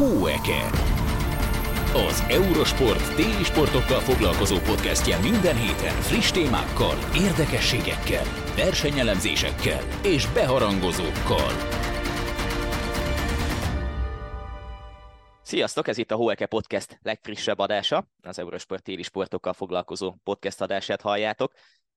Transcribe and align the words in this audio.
Hóeke. 0.00 0.70
Az 2.08 2.24
Eurosport 2.28 3.14
téli 3.14 3.44
sportokkal 3.44 4.00
foglalkozó 4.00 4.56
podcastje 4.58 5.18
minden 5.18 5.56
héten 5.56 6.00
friss 6.00 6.30
témákkal, 6.30 6.96
érdekességekkel, 7.14 8.24
versenyelemzésekkel 8.56 9.82
és 10.02 10.26
beharangozókkal. 10.26 11.50
Sziasztok, 15.42 15.88
ez 15.88 15.98
itt 15.98 16.10
a 16.10 16.16
Hóeke 16.16 16.46
Podcast 16.46 16.98
legfrissebb 17.02 17.58
adása, 17.58 18.06
az 18.22 18.38
Eurosport 18.38 18.82
téli 18.82 19.02
sportokkal 19.02 19.52
foglalkozó 19.52 20.14
podcast 20.24 20.60
adását 20.60 21.00
halljátok, 21.00 21.52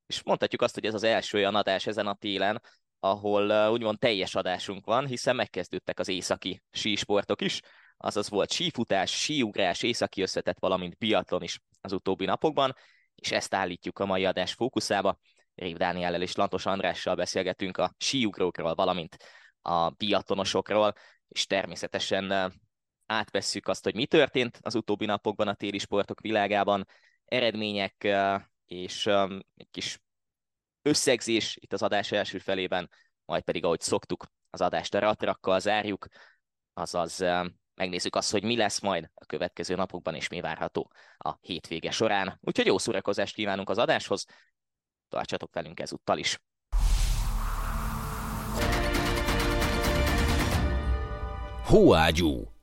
és 0.06 0.24
mondhatjuk 0.24 0.62
azt, 0.62 0.74
hogy 0.74 0.86
ez 0.86 0.94
az 0.94 1.04
első 1.04 1.38
olyan 1.38 1.56
adás 1.56 1.88
ezen 1.88 2.08
a 2.08 2.14
télen, 2.16 2.62
ahol 3.00 3.50
uh, 3.50 3.72
úgymond 3.72 4.00
teljes 4.00 4.36
adásunk 4.36 4.86
van, 4.86 5.08
hiszen 5.08 5.36
megkezdődtek 5.36 6.00
az 6.00 6.08
északi 6.08 6.62
sísportok 6.72 7.42
is, 7.42 7.62
azaz 7.98 8.30
volt 8.30 8.52
sífutás, 8.52 9.12
síugrás, 9.12 9.84
északi 9.84 10.22
összetett, 10.22 10.60
valamint 10.60 10.98
biatlon 10.98 11.44
is 11.44 11.60
az 11.82 11.92
utóbbi 11.92 12.26
napokban, 12.26 12.76
és 13.16 13.32
ezt 13.32 13.54
állítjuk 13.54 14.00
a 14.00 14.06
mai 14.06 14.26
adás 14.26 14.54
fókuszába. 14.54 15.20
Rév 15.56 15.78
Dániellel 15.78 16.22
és 16.22 16.36
Lantos 16.36 16.66
Andrással 16.66 17.16
beszélgetünk 17.16 17.78
a 17.78 17.94
síugrókról, 17.98 18.76
valamint 18.76 19.18
a 19.62 19.90
biatlonosokról, 19.90 20.94
és 21.28 21.46
természetesen 21.46 22.54
átvesszük 23.06 23.68
azt, 23.68 23.84
hogy 23.84 23.96
mi 23.96 24.06
történt 24.06 24.60
az 24.62 24.76
utóbbi 24.76 25.06
napokban 25.06 25.48
a 25.48 25.54
téli 25.54 25.78
sportok 25.78 26.20
világában, 26.20 26.88
eredmények 27.26 28.08
és 28.66 29.06
egy 29.56 29.68
kis 29.72 30.02
összegzés 30.82 31.58
itt 31.60 31.74
az 31.74 31.82
adás 31.82 32.12
első 32.12 32.38
felében, 32.38 32.90
majd 33.26 33.44
pedig, 33.44 33.64
ahogy 33.64 33.80
szoktuk, 33.80 34.26
az 34.50 34.62
adást 34.62 34.94
a 34.94 35.00
ratrakkal 35.00 35.60
zárjuk, 35.60 36.08
azaz 36.74 37.26
megnézzük 37.76 38.16
azt, 38.16 38.32
hogy 38.32 38.44
mi 38.44 38.56
lesz 38.56 38.80
majd 38.80 39.10
a 39.14 39.26
következő 39.26 39.76
napokban, 39.76 40.16
és 40.16 40.28
mi 40.28 40.42
várható 40.42 40.92
a 41.18 41.38
hétvége 41.42 41.92
során. 41.92 42.40
Úgyhogy 42.42 42.66
jó 42.66 42.78
szórakozást 42.78 43.36
kívánunk 43.36 43.70
az 43.70 43.78
adáshoz, 43.78 44.26
tartsatok 45.10 45.54
velünk 45.54 45.80
ezúttal 45.80 46.18
is! 46.18 46.42
Hóágyú 51.64 52.54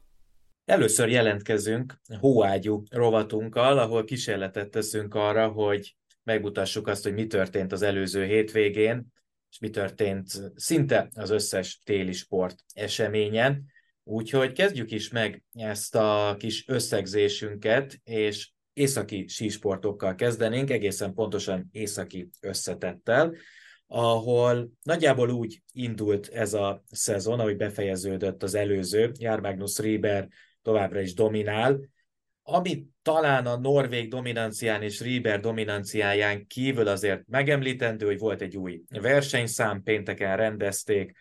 Először 0.71 1.09
jelentkezünk 1.09 2.01
hóágyú 2.21 2.83
rovatunkkal, 2.91 3.79
ahol 3.79 4.05
kísérletet 4.05 4.71
teszünk 4.71 5.15
arra, 5.15 5.49
hogy 5.49 5.97
megmutassuk 6.23 6.87
azt, 6.87 7.03
hogy 7.03 7.15
mi 7.15 7.27
történt 7.27 7.73
az 7.73 7.83
előző 7.83 8.25
hétvégén, 8.25 9.07
és 9.51 9.59
mi 9.59 9.71
történt 9.71 10.53
szinte 10.55 11.09
az 11.15 11.31
összes 11.31 11.81
téli 11.85 12.13
sport 12.13 12.65
eseményen. 12.75 13.65
Úgyhogy 14.11 14.53
kezdjük 14.53 14.91
is 14.91 15.11
meg 15.11 15.43
ezt 15.53 15.95
a 15.95 16.35
kis 16.39 16.69
összegzésünket, 16.69 18.01
és 18.05 18.51
északi 18.73 19.27
sísportokkal 19.29 20.15
kezdenénk, 20.15 20.71
egészen 20.71 21.15
pontosan 21.15 21.69
északi 21.73 22.29
összetettel, 22.41 23.35
ahol 23.87 24.71
nagyjából 24.83 25.31
úgy 25.31 25.63
indult 25.73 26.29
ez 26.29 26.55
a 26.55 26.83
szezon, 26.91 27.41
ahogy 27.41 27.57
befejeződött 27.57 28.43
az 28.43 28.55
előző, 28.55 29.11
Jár 29.19 29.41
Magnus 29.41 29.79
Rieber 29.79 30.29
továbbra 30.63 31.01
is 31.01 31.15
dominál, 31.15 31.81
ami 32.43 32.87
talán 33.03 33.47
a 33.47 33.57
norvég 33.57 34.09
dominancián 34.09 34.83
és 34.83 35.01
Rieber 35.01 35.41
dominanciáján 35.41 36.47
kívül 36.47 36.89
azért 36.89 37.23
megemlítendő, 37.27 38.07
hogy 38.07 38.19
volt 38.19 38.41
egy 38.41 38.57
új 38.57 38.83
versenyszám, 38.89 39.83
pénteken 39.83 40.37
rendezték 40.37 41.13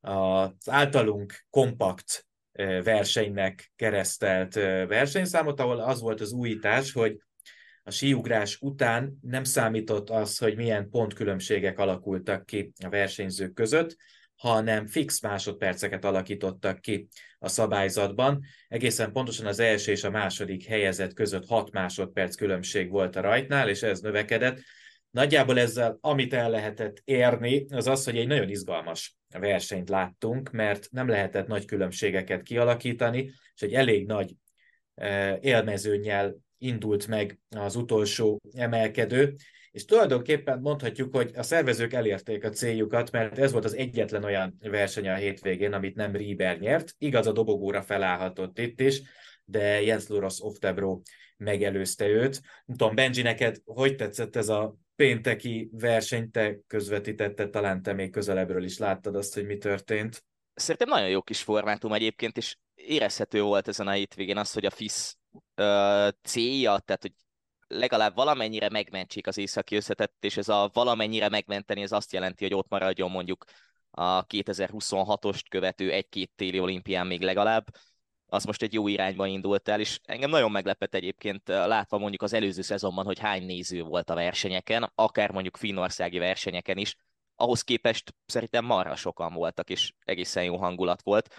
az 0.00 0.50
általunk 0.64 1.46
kompakt 1.50 2.25
versenynek 2.82 3.72
keresztelt 3.76 4.54
versenyszámot, 4.88 5.60
ahol 5.60 5.80
az 5.80 6.00
volt 6.00 6.20
az 6.20 6.32
újítás, 6.32 6.92
hogy 6.92 7.16
a 7.82 7.90
síugrás 7.90 8.58
után 8.60 9.18
nem 9.20 9.44
számított 9.44 10.10
az, 10.10 10.38
hogy 10.38 10.56
milyen 10.56 10.90
pontkülönbségek 10.90 11.78
alakultak 11.78 12.46
ki 12.46 12.72
a 12.84 12.88
versenyzők 12.88 13.52
között, 13.52 13.96
hanem 14.36 14.86
fix 14.86 15.22
másodperceket 15.22 16.04
alakítottak 16.04 16.80
ki 16.80 17.08
a 17.38 17.48
szabályzatban. 17.48 18.44
Egészen 18.68 19.12
pontosan 19.12 19.46
az 19.46 19.58
első 19.58 19.92
és 19.92 20.04
a 20.04 20.10
második 20.10 20.64
helyezett 20.64 21.12
között 21.12 21.46
6 21.46 21.70
másodperc 21.70 22.34
különbség 22.34 22.90
volt 22.90 23.16
a 23.16 23.20
rajtnál, 23.20 23.68
és 23.68 23.82
ez 23.82 24.00
növekedett. 24.00 24.60
Nagyjából 25.16 25.58
ezzel, 25.58 25.98
amit 26.00 26.34
el 26.34 26.50
lehetett 26.50 27.02
érni, 27.04 27.66
az 27.68 27.86
az, 27.86 28.04
hogy 28.04 28.16
egy 28.16 28.26
nagyon 28.26 28.48
izgalmas 28.48 29.16
versenyt 29.38 29.88
láttunk, 29.88 30.50
mert 30.50 30.88
nem 30.90 31.08
lehetett 31.08 31.46
nagy 31.46 31.64
különbségeket 31.64 32.42
kialakítani, 32.42 33.32
és 33.54 33.62
egy 33.62 33.74
elég 33.74 34.06
nagy 34.06 34.34
eh, 34.94 35.36
élmezőnyel 35.40 36.36
indult 36.58 37.06
meg 37.06 37.38
az 37.56 37.76
utolsó 37.76 38.40
emelkedő, 38.52 39.34
és 39.70 39.84
tulajdonképpen 39.84 40.60
mondhatjuk, 40.60 41.14
hogy 41.14 41.30
a 41.34 41.42
szervezők 41.42 41.92
elérték 41.92 42.44
a 42.44 42.50
céljukat, 42.50 43.10
mert 43.10 43.38
ez 43.38 43.52
volt 43.52 43.64
az 43.64 43.76
egyetlen 43.76 44.24
olyan 44.24 44.56
verseny 44.60 45.08
a 45.08 45.14
hétvégén, 45.14 45.72
amit 45.72 45.96
nem 45.96 46.16
Rieber 46.16 46.58
nyert. 46.58 46.94
Igaz, 46.98 47.26
a 47.26 47.32
dobogóra 47.32 47.82
felállhatott 47.82 48.58
itt 48.58 48.80
is, 48.80 49.02
de 49.44 49.82
Jens 49.82 50.06
Luros 50.06 50.40
Oftebro 50.40 51.00
megelőzte 51.36 52.06
őt. 52.06 52.40
Nem 52.64 52.76
tudom, 52.76 52.94
Benji, 52.94 53.22
neked 53.22 53.56
hogy 53.64 53.94
tetszett 53.94 54.36
ez 54.36 54.48
a 54.48 54.76
pénteki 54.96 55.70
verseny, 55.72 56.30
te 56.30 56.58
közvetítetted, 56.66 57.50
talán 57.50 57.82
te 57.82 57.92
még 57.92 58.10
közelebbről 58.10 58.64
is 58.64 58.78
láttad 58.78 59.16
azt, 59.16 59.34
hogy 59.34 59.46
mi 59.46 59.56
történt. 59.56 60.24
Szerintem 60.54 60.88
nagyon 60.88 61.08
jó 61.08 61.22
kis 61.22 61.42
formátum 61.42 61.92
egyébként, 61.92 62.36
és 62.36 62.56
érezhető 62.74 63.42
volt 63.42 63.68
ezen 63.68 63.86
a 63.86 63.90
hétvégén 63.90 64.36
az, 64.36 64.52
hogy 64.52 64.66
a 64.66 64.70
FIS 64.70 65.14
célja, 66.22 66.78
tehát 66.78 67.02
hogy 67.02 67.12
legalább 67.68 68.14
valamennyire 68.14 68.70
megmentsék 68.70 69.26
az 69.26 69.38
északi 69.38 69.76
összetett, 69.76 70.24
és 70.24 70.36
ez 70.36 70.48
a 70.48 70.70
valamennyire 70.72 71.28
megmenteni, 71.28 71.82
ez 71.82 71.92
azt 71.92 72.12
jelenti, 72.12 72.44
hogy 72.44 72.54
ott 72.54 72.68
maradjon 72.68 73.10
mondjuk 73.10 73.44
a 73.90 74.26
2026-ost 74.26 75.42
követő 75.48 75.92
egy-két 75.92 76.32
téli 76.34 76.60
olimpián 76.60 77.06
még 77.06 77.20
legalább, 77.20 77.64
az 78.26 78.44
most 78.44 78.62
egy 78.62 78.72
jó 78.72 78.88
irányba 78.88 79.26
indult 79.26 79.68
el, 79.68 79.80
és 79.80 80.00
engem 80.04 80.30
nagyon 80.30 80.50
meglepett 80.50 80.94
egyébként 80.94 81.48
látva 81.48 81.98
mondjuk 81.98 82.22
az 82.22 82.32
előző 82.32 82.62
szezonban, 82.62 83.04
hogy 83.04 83.18
hány 83.18 83.44
néző 83.44 83.82
volt 83.82 84.10
a 84.10 84.14
versenyeken, 84.14 84.92
akár 84.94 85.30
mondjuk 85.30 85.56
finnországi 85.56 86.18
versenyeken 86.18 86.76
is, 86.76 86.96
ahhoz 87.34 87.62
képest 87.62 88.14
szerintem 88.26 88.64
marha 88.64 88.96
sokan 88.96 89.32
voltak, 89.32 89.70
és 89.70 89.92
egészen 90.04 90.44
jó 90.44 90.56
hangulat 90.56 91.02
volt. 91.02 91.34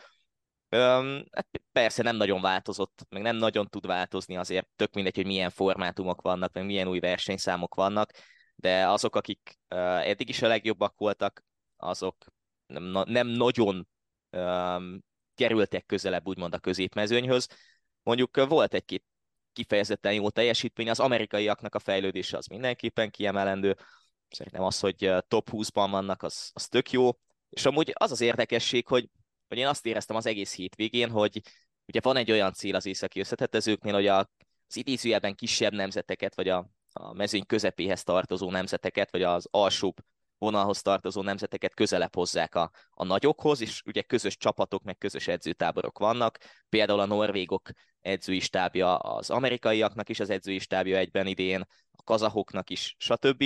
Öm, 0.70 1.26
hát 1.32 1.48
persze 1.72 2.04
nem 2.04 2.16
nagyon 2.16 2.42
változott, 2.42 3.06
meg 3.10 3.22
nem 3.22 3.36
nagyon 3.36 3.68
tud 3.68 3.86
változni 3.86 4.38
azért, 4.38 4.68
tök 4.76 4.94
mindegy, 4.94 5.16
hogy 5.16 5.26
milyen 5.26 5.50
formátumok 5.50 6.22
vannak, 6.22 6.54
meg 6.54 6.66
milyen 6.66 6.88
új 6.88 7.00
versenyszámok 7.00 7.76
vannak, 7.76 8.12
de 8.56 8.88
azok, 8.88 9.16
akik 9.16 9.60
eddig 9.68 10.30
is 10.30 10.42
a 10.42 10.48
legjobbak 10.48 10.98
voltak, 10.98 11.44
azok 11.78 12.16
nem, 12.66 13.04
nem 13.06 13.28
nagyon 13.28 13.88
um, 14.32 15.00
kerültek 15.38 15.86
közelebb 15.86 16.28
úgymond 16.28 16.54
a 16.54 16.60
középmezőnyhöz. 16.60 17.48
Mondjuk 18.04 18.46
volt 18.48 18.74
egy-két 18.74 19.04
kifejezetten 19.54 20.14
jó 20.14 20.30
teljesítmény, 20.30 20.90
az 20.90 21.00
amerikaiaknak 21.00 21.76
a 21.76 21.80
fejlődése 21.80 22.38
az 22.38 22.46
mindenképpen 22.46 23.12
kiemelendő. 23.12 23.78
Szerintem 24.30 24.64
az, 24.64 24.80
hogy 24.80 25.14
top 25.28 25.50
20-ban 25.52 25.88
vannak, 25.92 26.24
az, 26.24 26.52
az 26.54 26.68
tök 26.68 26.92
jó. 26.92 27.10
És 27.50 27.66
amúgy 27.66 27.92
az 27.94 28.12
az 28.12 28.22
érdekesség, 28.22 28.88
hogy 28.88 29.10
hogy 29.48 29.58
én 29.58 29.68
azt 29.68 29.86
éreztem 29.86 30.16
az 30.16 30.26
egész 30.26 30.56
hétvégén, 30.56 31.10
hogy 31.10 31.42
ugye 31.86 32.00
van 32.02 32.16
egy 32.16 32.32
olyan 32.32 32.54
cél 32.54 32.76
az 32.76 32.86
északi 32.86 33.20
összetetezőknél, 33.20 33.94
hogy 33.94 34.08
a, 34.08 34.20
az 34.68 34.76
idézőjelben 34.76 35.36
kisebb 35.36 35.74
nemzeteket, 35.74 36.36
vagy 36.36 36.50
a, 36.50 36.70
a 36.94 37.14
mezőny 37.14 37.46
közepéhez 37.46 38.04
tartozó 38.04 38.52
nemzeteket, 38.52 39.12
vagy 39.12 39.24
az 39.24 39.48
alsóbb 39.52 39.96
vonalhoz 40.38 40.82
tartozó 40.82 41.22
nemzeteket 41.22 41.74
közelebb 41.74 42.16
hozzák 42.16 42.56
a, 42.56 42.72
a 42.90 43.04
nagyokhoz, 43.04 43.62
és 43.62 43.82
ugye 43.86 44.02
közös 44.02 44.38
csapatok, 44.38 44.84
meg 44.84 44.98
közös 44.98 45.28
edzőtáborok 45.28 46.00
vannak. 46.00 46.38
Például 46.70 47.00
a 47.00 47.06
norvégok 47.06 47.70
edzői 48.02 48.40
stábja 48.40 48.98
az 48.98 49.30
amerikaiaknak 49.30 50.10
is 50.10 50.20
az 50.20 50.30
edzői 50.30 50.60
stábja 50.60 50.98
egyben 50.98 51.28
idén, 51.28 51.62
a 51.92 52.04
kazahoknak 52.04 52.70
is, 52.70 52.96
stb. 52.98 53.44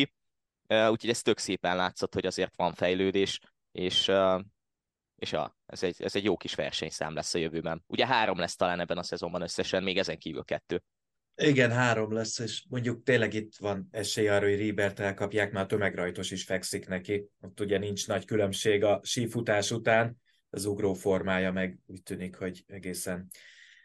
Úgyhogy 0.67 1.09
ez 1.09 1.21
tök 1.21 1.37
szépen 1.37 1.75
látszott, 1.75 2.13
hogy 2.13 2.25
azért 2.25 2.55
van 2.55 2.73
fejlődés, 2.73 3.39
és 3.71 4.11
és 5.21 5.33
a, 5.33 5.55
ez, 5.65 5.83
egy, 5.83 6.01
ez 6.01 6.15
egy 6.15 6.23
jó 6.23 6.37
kis 6.37 6.55
versenyszám 6.55 7.13
lesz 7.13 7.33
a 7.33 7.37
jövőben. 7.37 7.83
Ugye 7.87 8.05
három 8.05 8.37
lesz 8.37 8.55
talán 8.55 8.79
ebben 8.79 8.97
a 8.97 9.03
szezonban 9.03 9.41
összesen, 9.41 9.83
még 9.83 9.97
ezen 9.97 10.17
kívül 10.17 10.43
kettő. 10.43 10.83
Igen, 11.35 11.71
három 11.71 12.13
lesz, 12.13 12.39
és 12.39 12.65
mondjuk 12.69 13.03
tényleg 13.03 13.33
itt 13.33 13.55
van 13.55 13.87
esély 13.91 14.27
arra, 14.27 14.47
hogy 14.47 14.57
Ribert 14.57 14.99
elkapják, 14.99 15.51
mert 15.51 15.65
a 15.65 15.67
tömegrajtos 15.75 16.31
is 16.31 16.43
fekszik 16.43 16.87
neki. 16.87 17.25
Ott 17.41 17.59
ugye 17.59 17.77
nincs 17.77 18.07
nagy 18.07 18.25
különbség 18.25 18.83
a 18.83 18.99
sífutás 19.03 19.71
után, 19.71 20.17
az 20.49 20.65
ugró 20.65 20.93
formája 20.93 21.51
meg 21.51 21.77
úgy 21.85 22.03
tűnik, 22.03 22.35
hogy 22.35 22.63
egészen 22.67 23.27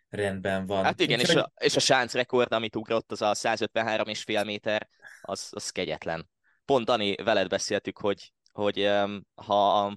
rendben 0.08 0.66
van. 0.66 0.84
Hát 0.84 1.00
igen, 1.00 1.18
Úgyhogy... 1.18 1.36
és, 1.36 1.42
a, 1.42 1.52
és 1.60 1.76
a 1.76 1.80
sánc 1.80 2.14
rekord, 2.14 2.52
amit 2.52 2.76
ugrott, 2.76 3.12
az 3.12 3.22
a 3.22 3.34
153,5 3.34 4.44
méter, 4.44 4.88
az, 5.20 5.48
az 5.50 5.70
kegyetlen. 5.70 6.28
Pont 6.64 6.84
Dani, 6.84 7.14
veled 7.14 7.48
beszéltük, 7.48 7.98
hogy, 7.98 8.32
hogy 8.52 8.80
um, 8.80 9.26
ha 9.34 9.96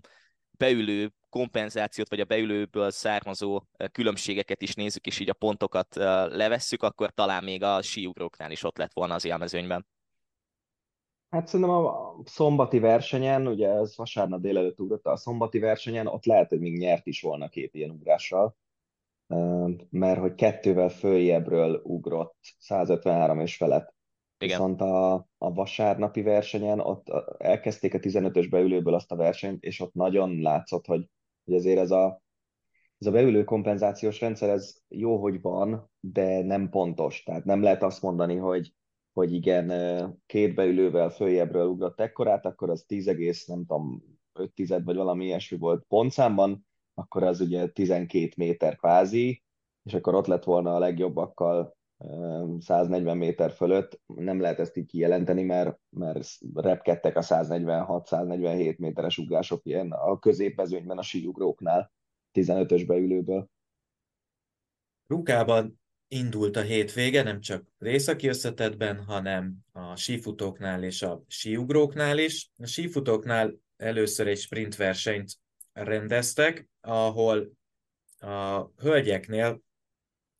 beülő 0.59 1.13
kompenzációt, 1.29 2.09
vagy 2.09 2.19
a 2.19 2.25
beülőből 2.25 2.91
származó 2.91 3.61
különbségeket 3.91 4.61
is 4.61 4.73
nézzük, 4.73 5.05
és 5.05 5.19
így 5.19 5.29
a 5.29 5.33
pontokat 5.33 5.95
levesszük, 6.29 6.83
akkor 6.83 7.11
talán 7.11 7.43
még 7.43 7.63
a 7.63 7.81
síugróknál 7.81 8.51
is 8.51 8.63
ott 8.63 8.77
lett 8.77 8.93
volna 8.93 9.13
az 9.13 9.25
élmezőnyben. 9.25 9.87
Hát 11.29 11.47
szerintem 11.47 11.75
a 11.75 12.15
szombati 12.25 12.79
versenyen, 12.79 13.47
ugye 13.47 13.69
ez 13.69 13.97
vasárnap 13.97 14.41
délelőtt 14.41 14.79
ugrott 14.79 15.05
a 15.05 15.17
szombati 15.17 15.59
versenyen, 15.59 16.07
ott 16.07 16.25
lehet, 16.25 16.49
hogy 16.49 16.59
még 16.59 16.77
nyert 16.77 17.07
is 17.07 17.21
volna 17.21 17.49
két 17.49 17.73
ilyen 17.73 17.89
ugrással, 17.89 18.57
mert 19.89 20.19
hogy 20.19 20.35
kettővel 20.35 20.89
följebbről 20.89 21.81
ugrott 21.83 22.37
153 22.57 23.39
és 23.39 23.55
felett. 23.55 23.93
Igen. 24.39 24.57
Viszont 24.57 24.81
a, 24.81 25.13
a 25.37 25.53
vasárnapi 25.53 26.21
versenyen 26.21 26.79
ott 26.79 27.09
elkezdték 27.37 27.93
a 27.93 27.99
15-ös 27.99 28.47
beülőből 28.49 28.93
azt 28.93 29.11
a 29.11 29.15
versenyt, 29.15 29.63
és 29.63 29.79
ott 29.79 29.93
nagyon 29.93 30.41
látszott, 30.41 30.85
hogy, 30.85 31.09
hogy 31.45 31.53
azért 31.53 31.79
ez 31.79 31.91
a, 31.91 32.21
ez 32.97 33.07
a 33.07 33.11
beülő 33.11 33.43
kompenzációs 33.43 34.19
rendszer, 34.19 34.49
ez 34.49 34.75
jó, 34.87 35.21
hogy 35.21 35.41
van, 35.41 35.91
de 35.99 36.43
nem 36.43 36.69
pontos. 36.69 37.23
Tehát 37.23 37.45
nem 37.45 37.61
lehet 37.61 37.83
azt 37.83 38.01
mondani, 38.01 38.35
hogy, 38.35 38.73
hogy 39.13 39.33
igen, 39.33 39.67
két 40.25 40.55
beülővel 40.55 41.09
följebbről 41.09 41.67
ugrott 41.67 41.99
ekkorát, 41.99 42.45
akkor 42.45 42.69
az 42.69 42.83
10, 42.87 43.05
nem 43.45 43.65
tudom, 43.65 44.03
5 44.33 44.53
tized 44.53 44.83
vagy 44.83 44.95
valami 44.95 45.25
ilyesmi 45.25 45.57
volt 45.57 45.85
pontszámban, 45.87 46.67
akkor 46.93 47.23
az 47.23 47.41
ugye 47.41 47.67
12 47.67 48.29
méter 48.37 48.75
kvázi, 48.75 49.43
és 49.83 49.93
akkor 49.93 50.15
ott 50.15 50.27
lett 50.27 50.43
volna 50.43 50.75
a 50.75 50.79
legjobbakkal 50.79 51.77
140 52.59 53.17
méter 53.17 53.51
fölött. 53.51 54.01
Nem 54.05 54.41
lehet 54.41 54.59
ezt 54.59 54.77
így 54.77 54.85
kijelenteni, 54.85 55.43
mert, 55.43 55.79
mert 55.89 56.27
repkedtek 56.53 57.15
a 57.15 57.21
146-147 57.21 58.77
méteres 58.77 59.17
ugrások 59.17 59.65
ilyen 59.65 59.91
a 59.91 60.19
középezőnyben 60.19 60.97
a 60.97 61.01
síugróknál, 61.01 61.91
15-ös 62.33 62.83
beülőből. 62.87 63.49
Rukában 65.07 65.79
indult 66.07 66.55
a 66.55 66.61
hétvége, 66.61 67.23
nem 67.23 67.39
csak 67.39 67.65
részaki 67.77 68.27
összetetben, 68.27 69.03
hanem 69.03 69.55
a 69.71 69.95
sífutóknál 69.95 70.83
és 70.83 71.01
a 71.01 71.23
síugróknál 71.27 72.17
is. 72.17 72.51
A 72.57 72.65
sífutóknál 72.65 73.53
először 73.77 74.27
egy 74.27 74.37
sprint 74.37 74.75
versenyt 74.75 75.31
rendeztek, 75.73 76.69
ahol 76.81 77.51
a 78.19 78.65
hölgyeknél 78.77 79.61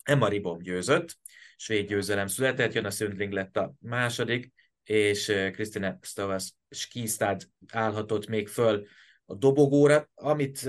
Emma 0.03 0.27
Ribom 0.27 0.59
győzött, 0.59 1.17
svéd 1.59 1.87
győzelem 1.87 2.27
született, 2.27 2.73
Jana 2.73 2.89
Sundling 2.89 3.31
lett 3.31 3.57
a 3.57 3.73
második, 3.79 4.53
és 4.83 5.33
Krisztina 5.51 5.97
Stavas 6.01 6.53
Skistad 6.69 7.49
állhatott 7.71 8.27
még 8.27 8.47
föl 8.47 8.87
a 9.25 9.35
dobogóra, 9.35 10.09
amit 10.15 10.59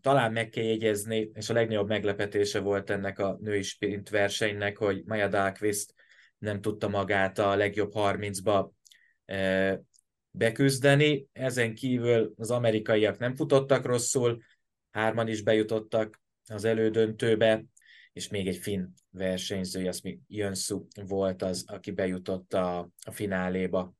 talán 0.00 0.32
meg 0.32 0.48
kell 0.48 0.64
jegyezni, 0.64 1.30
és 1.34 1.50
a 1.50 1.52
legnagyobb 1.52 1.88
meglepetése 1.88 2.60
volt 2.60 2.90
ennek 2.90 3.18
a 3.18 3.38
női 3.40 3.62
sprint 3.62 4.08
versenynek, 4.08 4.76
hogy 4.76 5.02
Maja 5.04 5.28
Dahlqvist 5.28 5.94
nem 6.38 6.60
tudta 6.60 6.88
magát 6.88 7.38
a 7.38 7.56
legjobb 7.56 7.92
30-ba 7.94 8.68
uh, 9.26 9.78
beküzdeni. 10.30 11.28
Ezen 11.32 11.74
kívül 11.74 12.34
az 12.36 12.50
amerikaiak 12.50 13.18
nem 13.18 13.34
futottak 13.34 13.84
rosszul, 13.84 14.42
hárman 14.90 15.28
is 15.28 15.42
bejutottak 15.42 16.20
az 16.48 16.64
elődöntőbe, 16.64 17.64
és 18.16 18.28
még 18.28 18.46
egy 18.46 18.56
finn 18.56 18.86
versenyző, 19.10 19.88
az 19.88 20.00
még 20.00 20.20
Jönssu 20.28 20.86
volt 21.06 21.42
az, 21.42 21.64
aki 21.66 21.90
bejutott 21.90 22.54
a, 22.54 22.78
a 23.06 23.10
fináléba. 23.10 23.94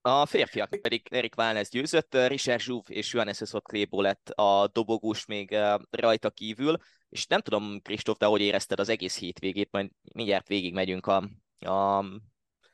A 0.00 0.26
férfiak 0.26 0.80
pedig 0.80 1.06
Erik 1.10 1.34
Válnez 1.34 1.68
győzött, 1.68 2.14
Richard 2.26 2.60
Zsúv 2.60 2.82
és 2.88 3.12
Johannes 3.12 3.40
Klébo 3.62 4.00
lett 4.00 4.28
a 4.28 4.68
dobogós 4.72 5.24
még 5.26 5.52
eh, 5.52 5.74
rajta 5.90 6.30
kívül, 6.30 6.76
és 7.08 7.26
nem 7.26 7.40
tudom, 7.40 7.80
Kristóf, 7.82 8.16
te 8.16 8.26
hogy 8.26 8.40
érezted 8.40 8.80
az 8.80 8.88
egész 8.88 9.18
hétvégét, 9.18 9.70
majd 9.70 9.90
mindjárt 10.12 10.48
végig 10.48 10.72
megyünk 10.72 11.06
a, 11.06 11.30
a 11.58 12.04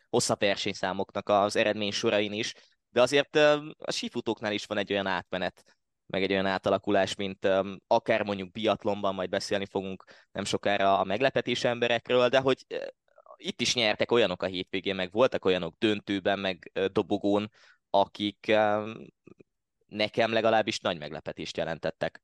hosszabb 0.08 0.40
versenyszámoknak 0.40 1.28
az 1.28 1.56
eredmény 1.56 1.92
sorain 1.92 2.32
is, 2.32 2.54
de 2.90 3.02
azért 3.02 3.36
eh, 3.36 3.60
a 3.78 3.92
sífutóknál 3.92 4.52
is 4.52 4.64
van 4.64 4.78
egy 4.78 4.92
olyan 4.92 5.06
átmenet, 5.06 5.64
meg 6.12 6.22
egy 6.22 6.32
olyan 6.32 6.46
átalakulás, 6.46 7.14
mint 7.14 7.44
um, 7.44 7.80
akár 7.86 8.22
mondjuk 8.22 8.50
biatlonban, 8.50 9.14
majd 9.14 9.28
beszélni 9.28 9.66
fogunk 9.66 10.04
nem 10.32 10.44
sokára 10.44 10.98
a 10.98 11.04
meglepetés 11.04 11.64
emberekről, 11.64 12.28
de 12.28 12.38
hogy 12.38 12.64
uh, 12.68 12.78
itt 13.36 13.60
is 13.60 13.74
nyertek 13.74 14.12
olyanok 14.12 14.42
a 14.42 14.46
hétvégén, 14.46 14.94
meg 14.94 15.12
voltak 15.12 15.44
olyanok 15.44 15.74
döntőben, 15.78 16.38
meg 16.38 16.70
uh, 16.74 16.84
dobogón, 16.84 17.50
akik 17.90 18.46
um, 18.48 19.06
nekem 19.86 20.32
legalábbis 20.32 20.80
nagy 20.80 20.98
meglepetést 20.98 21.56
jelentettek. 21.56 22.22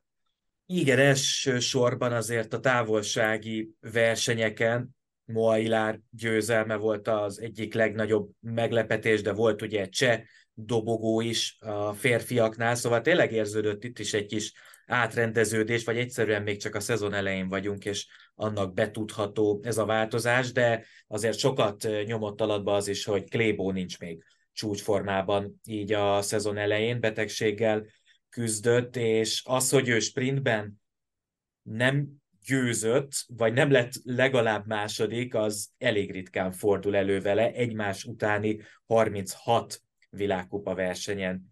Igen, 0.67 0.99
elsősorban 0.99 2.13
azért 2.13 2.53
a 2.53 2.61
távolsági 2.61 3.71
versenyeken 3.81 4.97
Moailár 5.25 6.01
győzelme 6.11 6.77
volt 6.77 7.09
az 7.09 7.41
egyik 7.41 7.75
legnagyobb 7.75 8.31
meglepetés, 8.41 9.23
de 9.23 9.33
volt 9.33 9.63
ugye 9.63 9.89
cseh 9.89 10.23
dobogó 10.61 11.21
is 11.21 11.57
a 11.61 11.93
férfiaknál, 11.93 12.75
szóval 12.75 13.01
tényleg 13.01 13.33
érződött 13.33 13.85
itt 13.85 13.99
is 13.99 14.15
egy 14.15 14.27
kis 14.27 14.53
átrendeződés, 14.87 15.85
vagy 15.85 15.99
egyszerűen 15.99 16.43
még 16.43 16.61
csak 16.61 16.75
a 16.75 16.81
szezon 16.81 17.15
elején 17.15 17.49
vagyunk, 17.49 17.85
és 17.85 18.07
annak 18.35 18.75
betudható 18.75 19.61
ez 19.63 19.79
a 19.79 19.85
változás, 19.85 20.53
de 20.53 20.85
azért 21.07 21.39
sokat 21.39 21.89
nyomott 22.05 22.41
alatba 22.41 22.75
az 22.75 22.89
is, 22.89 23.05
hogy 23.05 23.31
Klébó 23.31 23.71
nincs 23.71 23.99
még 23.99 24.25
csúcsformában 24.53 25.61
így 25.65 25.93
a 25.93 26.23
szezon 26.23 26.57
elején, 26.57 27.01
betegséggel 27.01 27.87
küzdött, 28.29 28.97
és 28.97 29.43
az, 29.47 29.71
hogy 29.71 29.89
ő 29.89 29.99
sprintben 29.99 30.81
nem 31.63 32.09
győzött, 32.45 33.11
vagy 33.27 33.53
nem 33.53 33.71
lett 33.71 33.93
legalább 34.05 34.67
második, 34.67 35.35
az 35.35 35.69
elég 35.79 36.13
ritkán 36.13 36.53
fordul 36.53 36.97
elő 36.97 37.21
vele. 37.21 37.53
Egymás 37.53 38.05
utáni 38.05 38.61
36 38.87 39.83
világkupa 40.11 40.75
versenyen 40.75 41.43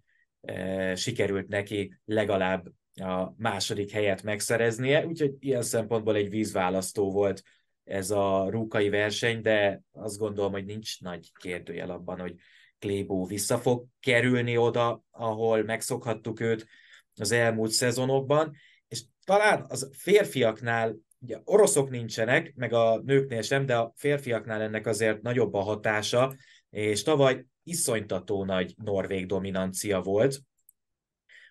e, 0.40 0.94
sikerült 0.94 1.48
neki 1.48 1.98
legalább 2.04 2.66
a 2.94 3.32
második 3.36 3.90
helyet 3.90 4.22
megszereznie, 4.22 5.06
úgyhogy 5.06 5.34
ilyen 5.38 5.62
szempontból 5.62 6.14
egy 6.14 6.30
vízválasztó 6.30 7.12
volt 7.12 7.42
ez 7.84 8.10
a 8.10 8.50
rúkai 8.50 8.88
verseny, 8.88 9.40
de 9.40 9.82
azt 9.92 10.18
gondolom, 10.18 10.52
hogy 10.52 10.64
nincs 10.64 11.00
nagy 11.00 11.30
kérdőjel 11.38 11.90
abban, 11.90 12.20
hogy 12.20 12.34
Klébó 12.78 13.26
vissza 13.26 13.58
fog 13.58 13.84
kerülni 14.00 14.56
oda, 14.56 15.02
ahol 15.10 15.62
megszokhattuk 15.62 16.40
őt 16.40 16.66
az 17.14 17.32
elmúlt 17.32 17.70
szezonokban, 17.70 18.56
és 18.88 19.02
talán 19.24 19.64
az 19.68 19.90
férfiaknál, 19.92 20.96
ugye 21.18 21.40
oroszok 21.44 21.90
nincsenek, 21.90 22.52
meg 22.54 22.72
a 22.72 23.00
nőknél 23.04 23.42
sem, 23.42 23.66
de 23.66 23.76
a 23.76 23.92
férfiaknál 23.96 24.60
ennek 24.60 24.86
azért 24.86 25.22
nagyobb 25.22 25.54
a 25.54 25.60
hatása, 25.60 26.36
és 26.70 27.02
tavaly 27.02 27.46
iszonytató 27.66 28.44
nagy 28.44 28.74
norvég 28.76 29.26
dominancia 29.26 30.00
volt. 30.00 30.40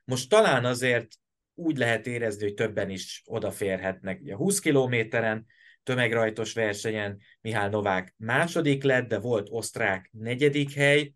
Most 0.06 0.30
talán 0.30 0.66
azért 0.66 1.08
úgy 1.54 1.78
lehet 1.78 2.08
érezni, 2.08 2.44
hogy 2.44 2.54
többen 2.54 2.90
is 2.90 3.22
odaférhetnek. 3.26 4.22
Ugye 4.22 4.36
20 4.36 4.60
kilométeren, 4.60 5.46
tömegrajtos 5.84 6.54
versenyen 6.54 7.20
Mihály 7.42 7.70
Novák 7.70 8.14
második 8.18 8.84
lett, 8.84 9.08
de 9.08 9.20
volt 9.20 9.48
osztrák 9.52 10.10
negyedik 10.12 10.74
hely, 10.74 11.14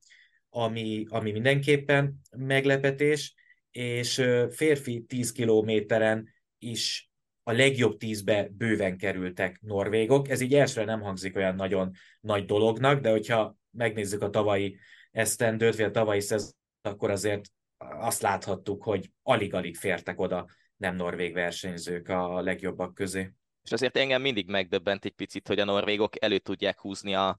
ami, 0.50 1.06
ami 1.10 1.32
mindenképpen 1.32 2.20
meglepetés, 2.38 3.36
és 3.72 4.24
férfi 4.50 5.03
10 5.08 5.32
kilométeren 5.32 6.29
is 6.58 7.10
a 7.44 7.51
legjobb 7.51 7.98
tízbe 7.98 8.50
bőven 8.51 8.98
kerültek 8.98 9.60
norvégok. 9.62 10.29
Ez 10.29 10.41
így 10.41 10.53
elsőre 10.53 10.86
nem 10.86 11.01
hangzik 11.01 11.36
olyan 11.36 11.56
nagyon 11.56 11.91
nagy 12.22 12.46
dolognak, 12.46 13.01
de 13.01 13.10
hogyha 13.10 13.59
megnézzük 13.72 14.22
a 14.22 14.30
tavalyi 14.30 14.80
esztendőt, 15.12 15.76
vagy 15.76 15.86
a 15.86 15.92
tavalyi 15.92 16.20
szezon, 16.20 16.52
akkor 16.82 17.10
azért 17.10 17.46
azt 17.78 18.22
láthattuk, 18.22 18.84
hogy 18.84 19.12
alig-alig 19.24 19.76
fértek 19.76 20.20
oda 20.20 20.46
nem 20.78 20.96
norvég 20.96 21.34
versenyzők 21.34 22.08
a 22.08 22.42
legjobbak 22.42 22.94
közé. 22.94 23.34
És 23.64 23.72
azért 23.72 23.98
engem 23.98 24.22
mindig 24.22 24.50
megdöbbent 24.50 25.06
egy 25.06 25.14
picit, 25.14 25.48
hogy 25.48 25.60
a 25.60 25.66
norvégok 25.66 26.24
elő 26.24 26.38
tudják 26.38 26.80
húzni 26.80 27.14
a 27.16 27.38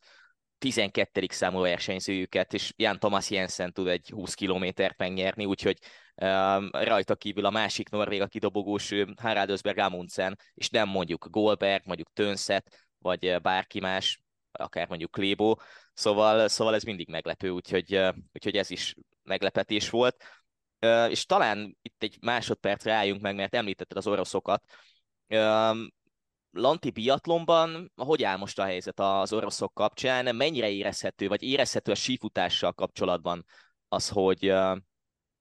12. 0.58 1.26
számú 1.28 1.60
versenyzőjüket, 1.60 2.52
és 2.52 2.72
Jan 2.76 2.98
Thomas 2.98 3.30
Jensen 3.30 3.72
tud 3.72 3.86
egy 3.86 4.08
20 4.08 4.34
kilométert 4.34 4.98
megnyerni, 4.98 5.44
úgyhogy 5.44 5.78
um, 6.14 6.70
rajta 6.72 7.16
kívül 7.16 7.44
a 7.44 7.50
másik 7.50 7.88
norvég, 7.88 8.20
aki 8.20 8.38
dobogós, 8.38 8.94
Harald 9.16 9.50
Ösberg 9.50 9.78
Amundsen, 9.78 10.38
és 10.54 10.68
nem 10.68 10.88
mondjuk 10.88 11.26
Goldberg, 11.30 11.82
mondjuk 11.86 12.12
Tönszet, 12.12 12.86
vagy 12.98 13.40
bárki 13.42 13.80
más, 13.80 14.20
akár 14.60 14.88
mondjuk 14.88 15.10
Klébo, 15.10 15.56
szóval, 15.92 16.48
szóval 16.48 16.74
ez 16.74 16.82
mindig 16.82 17.08
meglepő, 17.08 17.50
úgyhogy, 17.50 18.00
úgyhogy 18.32 18.56
ez 18.56 18.70
is 18.70 18.94
meglepetés 19.22 19.90
volt. 19.90 20.24
És 21.08 21.24
talán 21.24 21.76
itt 21.82 22.02
egy 22.02 22.16
másodpercre 22.20 22.92
álljunk 22.92 23.20
meg, 23.20 23.34
mert 23.34 23.54
említetted 23.54 23.96
az 23.96 24.06
oroszokat. 24.06 24.64
Lanti 26.52 26.90
biatlonban 26.90 27.92
hogy 27.94 28.22
áll 28.22 28.36
most 28.36 28.58
a 28.58 28.64
helyzet 28.64 29.00
az 29.00 29.32
oroszok 29.32 29.74
kapcsán? 29.74 30.36
Mennyire 30.36 30.68
érezhető, 30.68 31.28
vagy 31.28 31.42
érezhető 31.42 31.92
a 31.92 31.94
sífutással 31.94 32.72
kapcsolatban 32.72 33.44
az, 33.88 34.08
hogy, 34.08 34.52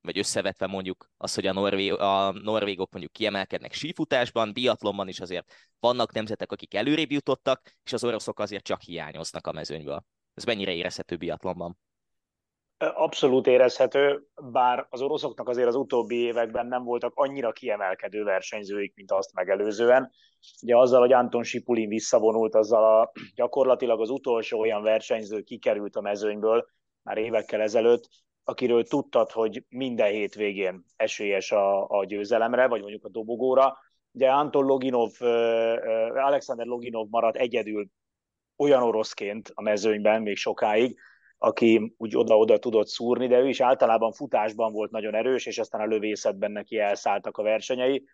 vagy 0.01 0.17
összevetve 0.17 0.67
mondjuk 0.67 1.09
az, 1.17 1.33
hogy 1.35 1.45
a, 1.47 1.53
norvég, 1.53 1.93
a 1.93 2.31
norvégok 2.31 2.91
mondjuk 2.91 3.13
kiemelkednek 3.13 3.73
sífutásban, 3.73 4.53
biatlonban 4.53 5.07
is 5.07 5.19
azért 5.19 5.53
vannak 5.79 6.11
nemzetek, 6.11 6.51
akik 6.51 6.73
előrébb 6.73 7.11
jutottak, 7.11 7.61
és 7.83 7.93
az 7.93 8.03
oroszok 8.03 8.39
azért 8.39 8.63
csak 8.63 8.81
hiányoznak 8.81 9.47
a 9.47 9.51
mezőnyből. 9.51 10.03
Ez 10.33 10.43
mennyire 10.43 10.73
érezhető 10.73 11.15
biatlonban? 11.15 11.77
Abszolút 12.77 13.47
érezhető, 13.47 14.27
bár 14.51 14.87
az 14.89 15.01
oroszoknak 15.01 15.49
azért 15.49 15.67
az 15.67 15.75
utóbbi 15.75 16.15
években 16.15 16.67
nem 16.67 16.83
voltak 16.83 17.11
annyira 17.15 17.51
kiemelkedő 17.51 18.23
versenyzőik, 18.23 18.95
mint 18.95 19.11
azt 19.11 19.33
megelőzően. 19.33 20.11
Ugye 20.61 20.77
azzal, 20.77 20.99
hogy 20.99 21.13
Anton 21.13 21.43
Sipulin 21.43 21.89
visszavonult, 21.89 22.55
azzal 22.55 22.99
a, 22.99 23.11
gyakorlatilag 23.35 24.01
az 24.01 24.09
utolsó 24.09 24.59
olyan 24.59 24.83
versenyző 24.83 25.41
kikerült 25.41 25.95
a 25.95 26.01
mezőnyből 26.01 26.65
már 27.01 27.17
évekkel 27.17 27.61
ezelőtt, 27.61 28.09
akiről 28.43 28.84
tudtad, 28.84 29.31
hogy 29.31 29.63
minden 29.69 30.12
hétvégén 30.12 30.86
esélyes 30.96 31.51
a, 31.51 31.89
a 31.89 32.05
győzelemre, 32.05 32.67
vagy 32.67 32.81
mondjuk 32.81 33.05
a 33.05 33.10
dobogóra. 33.10 33.77
Ugye 34.12 34.29
Anton 34.29 34.65
Loginov, 34.65 35.12
Alexander 36.15 36.65
Loginov 36.65 37.08
maradt 37.10 37.36
egyedül 37.36 37.88
olyan 38.58 38.84
oroszként 38.84 39.51
a 39.53 39.62
mezőnyben 39.62 40.22
még 40.22 40.38
sokáig, 40.38 40.98
aki 41.38 41.96
úgy 41.98 42.17
oda-oda 42.17 42.58
tudott 42.58 42.88
szúrni, 42.88 43.27
de 43.27 43.39
ő 43.39 43.48
is 43.48 43.62
általában 43.62 44.12
futásban 44.12 44.72
volt 44.72 44.91
nagyon 44.91 45.15
erős, 45.15 45.46
és 45.46 45.58
aztán 45.58 45.81
a 45.81 45.86
lövészetben 45.86 46.51
neki 46.51 46.79
elszálltak 46.79 47.38
a 47.38 47.43
versenyei. 47.43 48.05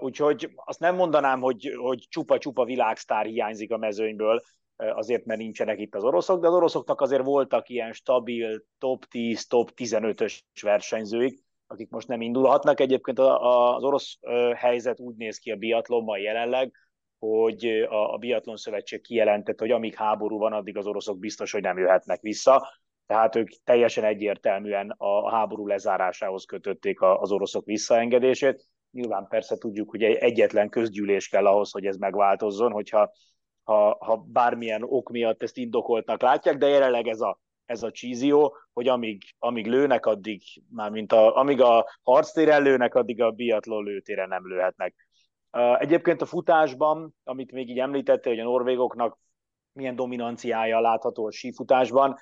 Úgyhogy 0.00 0.50
azt 0.54 0.80
nem 0.80 0.94
mondanám, 0.94 1.40
hogy, 1.40 1.74
hogy 1.76 2.06
csupa-csupa 2.08 2.64
világsztár 2.64 3.26
hiányzik 3.26 3.72
a 3.72 3.76
mezőnyből, 3.76 4.42
azért, 4.76 5.24
mert 5.24 5.40
nincsenek 5.40 5.80
itt 5.80 5.94
az 5.94 6.04
oroszok, 6.04 6.40
de 6.40 6.46
az 6.46 6.54
oroszoknak 6.54 7.00
azért 7.00 7.24
voltak 7.24 7.68
ilyen 7.68 7.92
stabil 7.92 8.64
top 8.78 9.04
10, 9.04 9.46
top 9.46 9.70
15-ös 9.76 10.40
versenyzőik, 10.62 11.44
akik 11.66 11.90
most 11.90 12.08
nem 12.08 12.20
indulhatnak. 12.20 12.80
Egyébként 12.80 13.18
az 13.18 13.82
orosz 13.82 14.18
helyzet 14.54 15.00
úgy 15.00 15.16
néz 15.16 15.38
ki 15.38 15.50
a 15.50 15.56
biatlonban 15.56 16.18
jelenleg, 16.18 16.72
hogy 17.18 17.66
a, 17.88 18.12
a 18.14 18.16
Biatlon 18.16 18.56
Szövetség 18.56 19.00
kijelentett, 19.00 19.60
hogy 19.60 19.70
amíg 19.70 19.94
háború 19.94 20.38
van, 20.38 20.52
addig 20.52 20.76
az 20.76 20.86
oroszok 20.86 21.18
biztos, 21.18 21.52
hogy 21.52 21.62
nem 21.62 21.78
jöhetnek 21.78 22.20
vissza. 22.20 22.68
Tehát 23.06 23.36
ők 23.36 23.48
teljesen 23.64 24.04
egyértelműen 24.04 24.94
a 24.96 25.30
háború 25.30 25.66
lezárásához 25.66 26.44
kötötték 26.44 27.00
az 27.00 27.32
oroszok 27.32 27.64
visszaengedését. 27.64 28.64
Nyilván 28.90 29.26
persze 29.28 29.58
tudjuk, 29.58 29.90
hogy 29.90 30.02
egyetlen 30.02 30.68
közgyűlés 30.68 31.28
kell 31.28 31.46
ahhoz, 31.46 31.72
hogy 31.72 31.86
ez 31.86 31.96
megváltozzon, 31.96 32.72
hogyha 32.72 33.10
ha, 33.66 33.96
ha 34.00 34.16
bármilyen 34.16 34.82
ok 34.82 35.10
miatt 35.10 35.42
ezt 35.42 35.56
indokoltnak 35.56 36.22
látják, 36.22 36.56
de 36.56 36.66
jelenleg 36.66 37.06
ez 37.06 37.20
a, 37.20 37.40
ez 37.64 37.82
a 37.82 37.90
csízió, 37.90 38.56
hogy 38.72 38.88
amíg, 38.88 39.22
amíg 39.38 39.66
lőnek, 39.66 40.06
addig, 40.06 40.42
már 40.70 40.90
mint 40.90 41.12
a, 41.12 41.36
amíg 41.36 41.60
a 41.60 41.86
harctéren 42.02 42.62
lőnek, 42.62 42.94
addig 42.94 43.22
a 43.22 43.30
biatlon 43.30 43.84
lőtére 43.84 44.26
nem 44.26 44.46
lőhetnek. 44.46 45.08
Egyébként 45.78 46.22
a 46.22 46.26
futásban, 46.26 47.14
amit 47.24 47.52
még 47.52 47.68
így 47.70 47.78
említette, 47.78 48.28
hogy 48.28 48.38
a 48.38 48.44
norvégoknak 48.44 49.18
milyen 49.72 49.96
dominanciája 49.96 50.80
látható 50.80 51.26
a 51.26 51.30
sífutásban, 51.30 52.18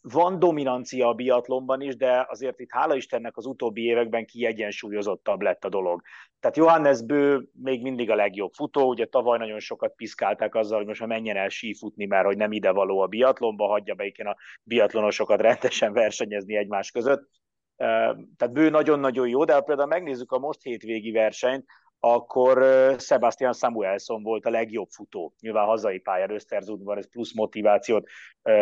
van 0.00 0.38
dominancia 0.38 1.08
a 1.08 1.12
biatlonban 1.12 1.80
is, 1.80 1.96
de 1.96 2.26
azért 2.28 2.60
itt 2.60 2.72
hála 2.72 2.96
Istennek 2.96 3.36
az 3.36 3.46
utóbbi 3.46 3.84
években 3.84 4.26
kiegyensúlyozottabb 4.26 5.40
lett 5.40 5.64
a 5.64 5.68
dolog. 5.68 6.02
Tehát 6.40 6.56
Johannes 6.56 7.02
Bő 7.02 7.48
még 7.52 7.82
mindig 7.82 8.10
a 8.10 8.14
legjobb 8.14 8.52
futó, 8.52 8.88
ugye 8.88 9.06
tavaly 9.06 9.38
nagyon 9.38 9.58
sokat 9.58 9.94
piszkálták 9.96 10.54
azzal, 10.54 10.78
hogy 10.78 10.86
most 10.86 11.00
már 11.00 11.08
menjen 11.08 11.36
el 11.36 11.48
sífutni, 11.48 12.06
mert 12.06 12.26
hogy 12.26 12.36
nem 12.36 12.52
ide 12.52 12.70
való 12.70 13.00
a 13.00 13.06
biatlonba, 13.06 13.66
hagyja 13.66 13.94
be 13.94 14.12
a 14.16 14.36
biatlonosokat 14.62 15.40
rendesen 15.40 15.92
versenyezni 15.92 16.56
egymás 16.56 16.90
között. 16.90 17.28
Tehát 17.76 18.52
Bő 18.52 18.70
nagyon-nagyon 18.70 19.28
jó, 19.28 19.44
de 19.44 19.60
például 19.60 19.88
megnézzük 19.88 20.32
a 20.32 20.38
most 20.38 20.62
hétvégi 20.62 21.10
versenyt, 21.10 21.64
akkor 22.00 22.64
Sebastian 22.98 23.52
Samuelson 23.52 24.22
volt 24.22 24.46
a 24.46 24.50
legjobb 24.50 24.88
futó. 24.88 25.34
Nyilván 25.40 25.66
hazai 25.66 25.98
pályán 25.98 26.30
Österzundban 26.30 26.98
ez 26.98 27.10
plusz 27.10 27.34
motivációt 27.34 28.08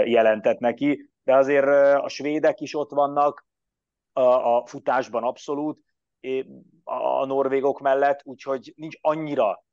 jelentett 0.05 0.59
neki, 0.59 1.11
de 1.26 1.37
azért 1.37 1.66
a 2.02 2.09
svédek 2.09 2.61
is 2.61 2.75
ott 2.75 2.90
vannak 2.90 3.47
a, 4.12 4.56
a 4.56 4.66
futásban 4.66 5.23
abszolút, 5.23 5.85
a 6.85 7.25
norvégok 7.25 7.80
mellett, 7.80 8.21
úgyhogy 8.25 8.73
nincs 8.76 8.97
annyira 9.00 9.64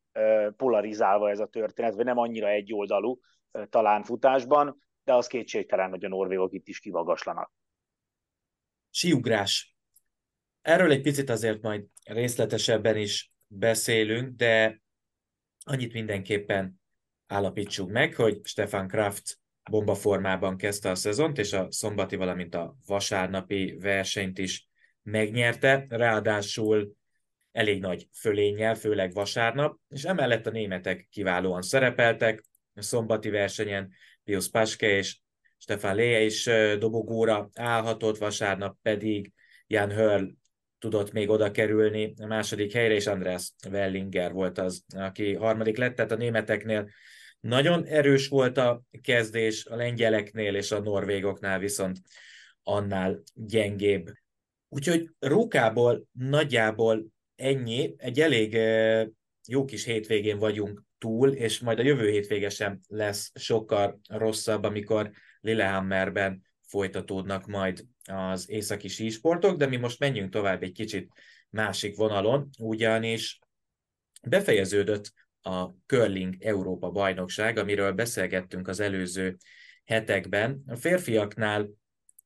polarizálva 0.58 1.30
ez 1.30 1.40
a 1.40 1.48
történet, 1.48 1.96
vagy 1.96 2.06
nem 2.06 2.18
annyira 2.18 2.50
egyoldalú 2.50 3.20
talán 3.70 4.04
futásban, 4.04 4.78
de 5.04 5.14
az 5.14 5.28
kétségtelen, 5.28 5.90
hogy 5.90 6.06
a 6.06 6.08
norvégok 6.08 6.54
itt 6.54 6.68
is 6.68 6.80
kivagaslanak. 6.80 7.52
Siugrás. 8.90 9.78
Erről 10.62 10.92
egy 10.92 11.02
picit 11.02 11.30
azért 11.30 11.62
majd 11.62 11.86
részletesebben 12.04 12.98
is 12.98 13.32
beszélünk, 13.48 14.36
de 14.36 14.82
annyit 15.64 15.94
mindenképpen 15.94 16.82
állapítsuk 17.28 17.90
meg, 17.90 18.16
hogy 18.16 18.40
Stefan 18.44 18.88
Kraft 18.88 19.42
bombaformában 19.70 20.58
kezdte 20.58 20.90
a 20.90 20.96
szezont, 20.96 21.38
és 21.38 21.54
a 21.54 21.68
szombati, 21.70 22.16
valamint 22.16 22.56
a 22.56 22.76
vasárnapi 22.86 23.78
versenyt 23.80 24.38
is 24.38 24.68
megnyerte, 25.04 25.86
ráadásul 25.90 26.96
elég 27.52 27.82
nagy 27.82 28.08
fölénnyel, 28.12 28.76
főleg 28.76 29.14
vasárnap, 29.14 29.78
és 29.90 30.04
emellett 30.04 30.48
a 30.48 30.52
németek 30.52 31.08
kiválóan 31.12 31.62
szerepeltek, 31.62 32.44
a 32.76 32.82
szombati 32.82 33.30
versenyen. 33.30 33.92
Pius 34.24 34.50
Paske 34.50 34.88
és 34.90 35.20
Stefan 35.58 35.96
Léje 35.96 36.22
is 36.22 36.50
dobogóra 36.80 37.50
állhatott, 37.54 38.18
vasárnap 38.18 38.78
pedig 38.82 39.32
Jan 39.68 39.92
Hörl 39.92 40.24
tudott 40.80 41.12
még 41.12 41.30
oda 41.30 41.52
kerülni 41.52 42.14
a 42.22 42.26
második 42.26 42.74
helyre, 42.74 42.94
és 42.94 43.08
András 43.08 43.52
Wellinger 43.70 44.32
volt 44.32 44.58
az, 44.58 44.86
aki 44.96 45.34
harmadik 45.34 45.78
lett, 45.78 45.96
tehát 45.96 46.12
a 46.12 46.16
németeknél 46.16 46.90
nagyon 47.44 47.86
erős 47.86 48.28
volt 48.28 48.58
a 48.58 48.84
kezdés, 49.02 49.66
a 49.66 49.76
lengyeleknél 49.76 50.56
és 50.56 50.72
a 50.72 50.80
norvégoknál 50.80 51.60
viszont 51.60 52.00
annál 52.64 53.22
gyengébb. 53.34 54.12
Úgyhogy 54.70 55.10
Rókából 55.20 56.08
nagyjából 56.12 57.06
ennyi, 57.36 57.94
egy 57.98 58.20
elég 58.20 58.58
jó 59.48 59.66
kis 59.66 59.84
hétvégén 59.84 60.38
vagyunk 60.38 60.84
túl, 60.98 61.30
és 61.32 61.60
majd 61.60 61.80
a 61.80 61.84
jövő 61.84 62.10
hétvége 62.10 62.50
sem 62.50 62.80
lesz 62.88 63.32
sokkal 63.36 64.00
rosszabb, 64.08 64.64
amikor 64.64 65.12
Lillehammerben 65.42 66.42
folytatódnak 66.62 67.46
majd 67.46 67.86
az 68.04 68.50
északi 68.50 68.88
sísportok, 68.88 69.58
de 69.58 69.68
mi 69.68 69.76
most 69.76 70.00
menjünk 70.00 70.32
tovább 70.32 70.64
egy 70.64 70.72
kicsit 70.72 71.12
másik 71.50 71.96
vonalon, 71.96 72.50
ugyanis 72.60 73.40
befejeződött 74.22 75.14
a 75.44 75.68
Curling 75.86 76.36
Európa 76.44 76.90
bajnokság, 76.90 77.58
amiről 77.58 77.92
beszélgettünk 77.92 78.68
az 78.68 78.80
előző 78.80 79.38
hetekben. 79.86 80.64
A 80.68 80.76
férfiaknál 80.76 81.70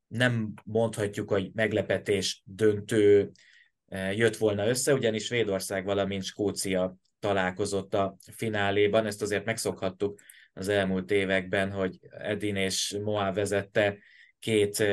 nem 0.07 0.53
mondhatjuk, 0.63 1.29
hogy 1.29 1.51
meglepetés 1.53 2.41
döntő 2.45 3.31
eh, 3.85 4.17
jött 4.17 4.37
volna 4.37 4.67
össze, 4.67 4.93
ugyanis 4.93 5.25
Svédország, 5.25 5.85
valamint 5.85 6.23
Skócia 6.23 6.95
találkozott 7.19 7.93
a 7.93 8.15
fináléban, 8.31 9.05
ezt 9.05 9.21
azért 9.21 9.45
megszokhattuk 9.45 10.19
az 10.53 10.67
elmúlt 10.67 11.11
években, 11.11 11.71
hogy 11.71 11.99
Edin 12.09 12.55
és 12.55 12.97
Moá 13.03 13.31
vezette 13.33 13.97
két 14.39 14.83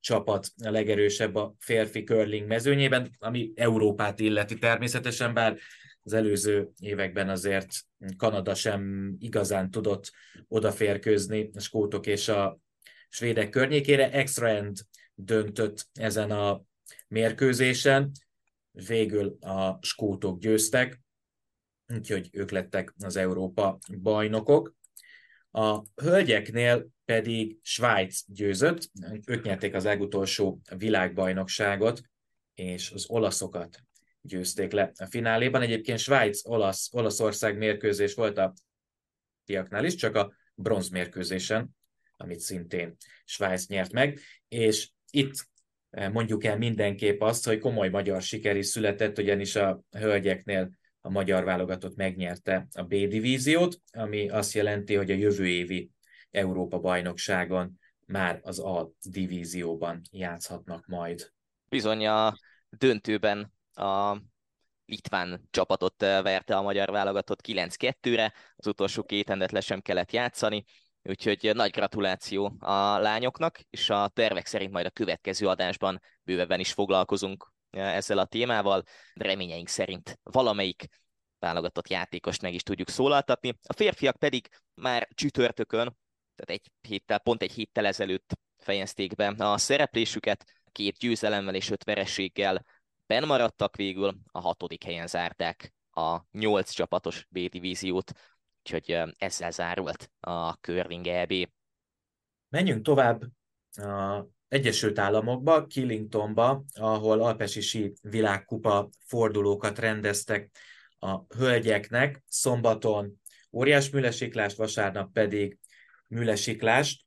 csapat 0.00 0.46
a 0.64 0.70
legerősebb 0.70 1.34
a 1.34 1.54
férfi 1.58 2.02
curling 2.02 2.46
mezőnyében, 2.46 3.16
ami 3.18 3.52
Európát 3.54 4.20
illeti 4.20 4.58
természetesen, 4.58 5.34
bár 5.34 5.56
az 6.04 6.12
előző 6.12 6.70
években 6.78 7.28
azért 7.28 7.68
Kanada 8.16 8.54
sem 8.54 9.14
igazán 9.18 9.70
tudott 9.70 10.12
odaférkőzni 10.48 11.50
a 11.54 11.60
skótok 11.60 12.06
és 12.06 12.28
a 12.28 12.58
svédek 13.08 13.50
környékére. 13.50 14.10
Extra 14.10 14.48
end 14.48 14.76
döntött 15.14 15.88
ezen 15.92 16.30
a 16.30 16.62
mérkőzésen, 17.08 18.10
végül 18.70 19.36
a 19.40 19.78
skótok 19.80 20.38
győztek, 20.38 21.00
úgyhogy 21.94 22.28
ők 22.32 22.50
lettek 22.50 22.94
az 22.98 23.16
Európa 23.16 23.78
bajnokok. 24.02 24.74
A 25.50 25.82
hölgyeknél 26.02 26.88
pedig 27.04 27.58
Svájc 27.62 28.22
győzött, 28.26 28.90
ők 29.26 29.44
nyerték 29.44 29.74
az 29.74 29.84
legutolsó 29.84 30.60
világbajnokságot, 30.76 32.02
és 32.54 32.90
az 32.90 33.10
olaszokat 33.10 33.82
győzték 34.22 34.72
le 34.72 34.92
a 34.98 35.06
fináléban. 35.06 35.62
Egyébként 35.62 35.98
Svájc-Olasz, 35.98 36.88
Olaszország 36.92 37.56
mérkőzés 37.56 38.14
volt 38.14 38.38
a 38.38 38.54
tiaknál 39.44 39.84
is, 39.84 39.94
csak 39.94 40.16
a 40.16 40.32
bronz 40.54 40.88
mérkőzésen, 40.88 41.76
amit 42.16 42.40
szintén 42.40 42.96
Svájc 43.24 43.66
nyert 43.66 43.92
meg, 43.92 44.18
és 44.48 44.90
itt 45.10 45.46
eh, 45.90 46.10
mondjuk 46.10 46.44
el 46.44 46.58
mindenképp 46.58 47.20
azt, 47.20 47.46
hogy 47.46 47.58
komoly 47.58 47.88
magyar 47.88 48.22
siker 48.22 48.56
is 48.56 48.66
született, 48.66 49.18
ugyanis 49.18 49.56
a 49.56 49.82
hölgyeknél 49.90 50.70
a 51.00 51.10
magyar 51.10 51.44
válogatott 51.44 51.96
megnyerte 51.96 52.66
a 52.74 52.82
B 52.82 52.88
divíziót, 52.88 53.80
ami 53.92 54.28
azt 54.28 54.52
jelenti, 54.52 54.94
hogy 54.94 55.10
a 55.10 55.14
jövő 55.14 55.46
évi 55.46 55.90
Európa 56.30 56.78
bajnokságon 56.78 57.80
már 58.06 58.40
az 58.42 58.58
A 58.58 58.92
divízióban 59.02 60.00
játszhatnak 60.10 60.86
majd. 60.86 61.32
Bizony 61.68 62.06
a 62.06 62.36
döntőben 62.70 63.52
a 63.74 64.20
litván 64.84 65.48
csapatot 65.50 66.00
verte 66.00 66.56
a 66.56 66.62
magyar 66.62 66.90
válogatott 66.90 67.40
9-2-re, 67.48 68.32
az 68.56 68.66
utolsó 68.66 69.02
két 69.02 69.30
endet 69.30 69.52
le 69.52 69.60
sem 69.60 69.80
kellett 69.80 70.12
játszani, 70.12 70.64
úgyhogy 71.02 71.50
nagy 71.54 71.70
gratuláció 71.70 72.56
a 72.58 72.98
lányoknak, 72.98 73.60
és 73.70 73.90
a 73.90 74.08
tervek 74.08 74.46
szerint 74.46 74.72
majd 74.72 74.86
a 74.86 74.90
következő 74.90 75.48
adásban 75.48 76.00
bővebben 76.22 76.60
is 76.60 76.72
foglalkozunk 76.72 77.52
ezzel 77.70 78.18
a 78.18 78.24
témával, 78.24 78.82
reményeink 79.14 79.68
szerint 79.68 80.18
valamelyik 80.22 80.86
válogatott 81.38 81.88
játékost 81.88 82.42
meg 82.42 82.54
is 82.54 82.62
tudjuk 82.62 82.88
szólaltatni. 82.88 83.58
A 83.66 83.72
férfiak 83.72 84.16
pedig 84.16 84.48
már 84.74 85.08
csütörtökön, 85.14 85.96
tehát 86.34 86.62
egy 86.62 86.88
héttel, 86.88 87.18
pont 87.18 87.42
egy 87.42 87.52
héttel 87.52 87.86
ezelőtt 87.86 88.32
fejezték 88.58 89.14
be 89.14 89.34
a 89.38 89.58
szereplésüket, 89.58 90.44
két 90.72 90.96
győzelemmel 90.98 91.54
és 91.54 91.70
öt 91.70 91.84
vereséggel 91.84 92.64
maradtak 93.20 93.76
végül, 93.76 94.14
a 94.32 94.40
hatodik 94.40 94.84
helyen 94.84 95.06
zárták 95.06 95.74
a 95.90 96.20
nyolc 96.30 96.70
csapatos 96.70 97.26
B-divíziót, 97.30 98.12
úgyhogy 98.58 98.98
ezzel 99.16 99.50
zárult 99.50 100.10
a 100.20 100.52
Curling 100.52 101.06
EB. 101.06 101.32
Menjünk 102.48 102.84
tovább 102.84 103.22
a 103.72 104.26
Egyesült 104.48 104.98
Államokba, 104.98 105.66
Killingtonba, 105.66 106.64
ahol 106.74 107.20
alpesisi 107.20 107.92
világkupa 108.02 108.88
fordulókat 109.06 109.78
rendeztek 109.78 110.50
a 110.98 111.34
hölgyeknek. 111.36 112.22
Szombaton 112.26 113.20
óriás 113.52 113.90
műlesiklást, 113.90 114.56
vasárnap 114.56 115.12
pedig 115.12 115.58
műlesiklást. 116.06 117.04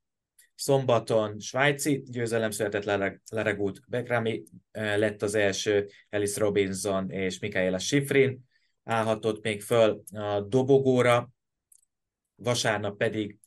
Szombaton 0.56 1.38
svájci 1.38 2.02
győzelem 2.06 2.50
született 2.50 2.84
Leregút 3.30 3.80
Bekrami 3.88 4.42
lett 4.72 5.22
az 5.22 5.34
első, 5.34 5.88
Alice 6.10 6.40
Robinson 6.40 7.10
és 7.10 7.38
Michaela 7.38 7.78
Schifrin. 7.78 8.44
Állhatott 8.84 9.42
még 9.42 9.62
föl 9.62 10.02
a 10.12 10.40
dobogóra, 10.40 11.30
vasárnap 12.34 12.96
pedig 12.96 13.38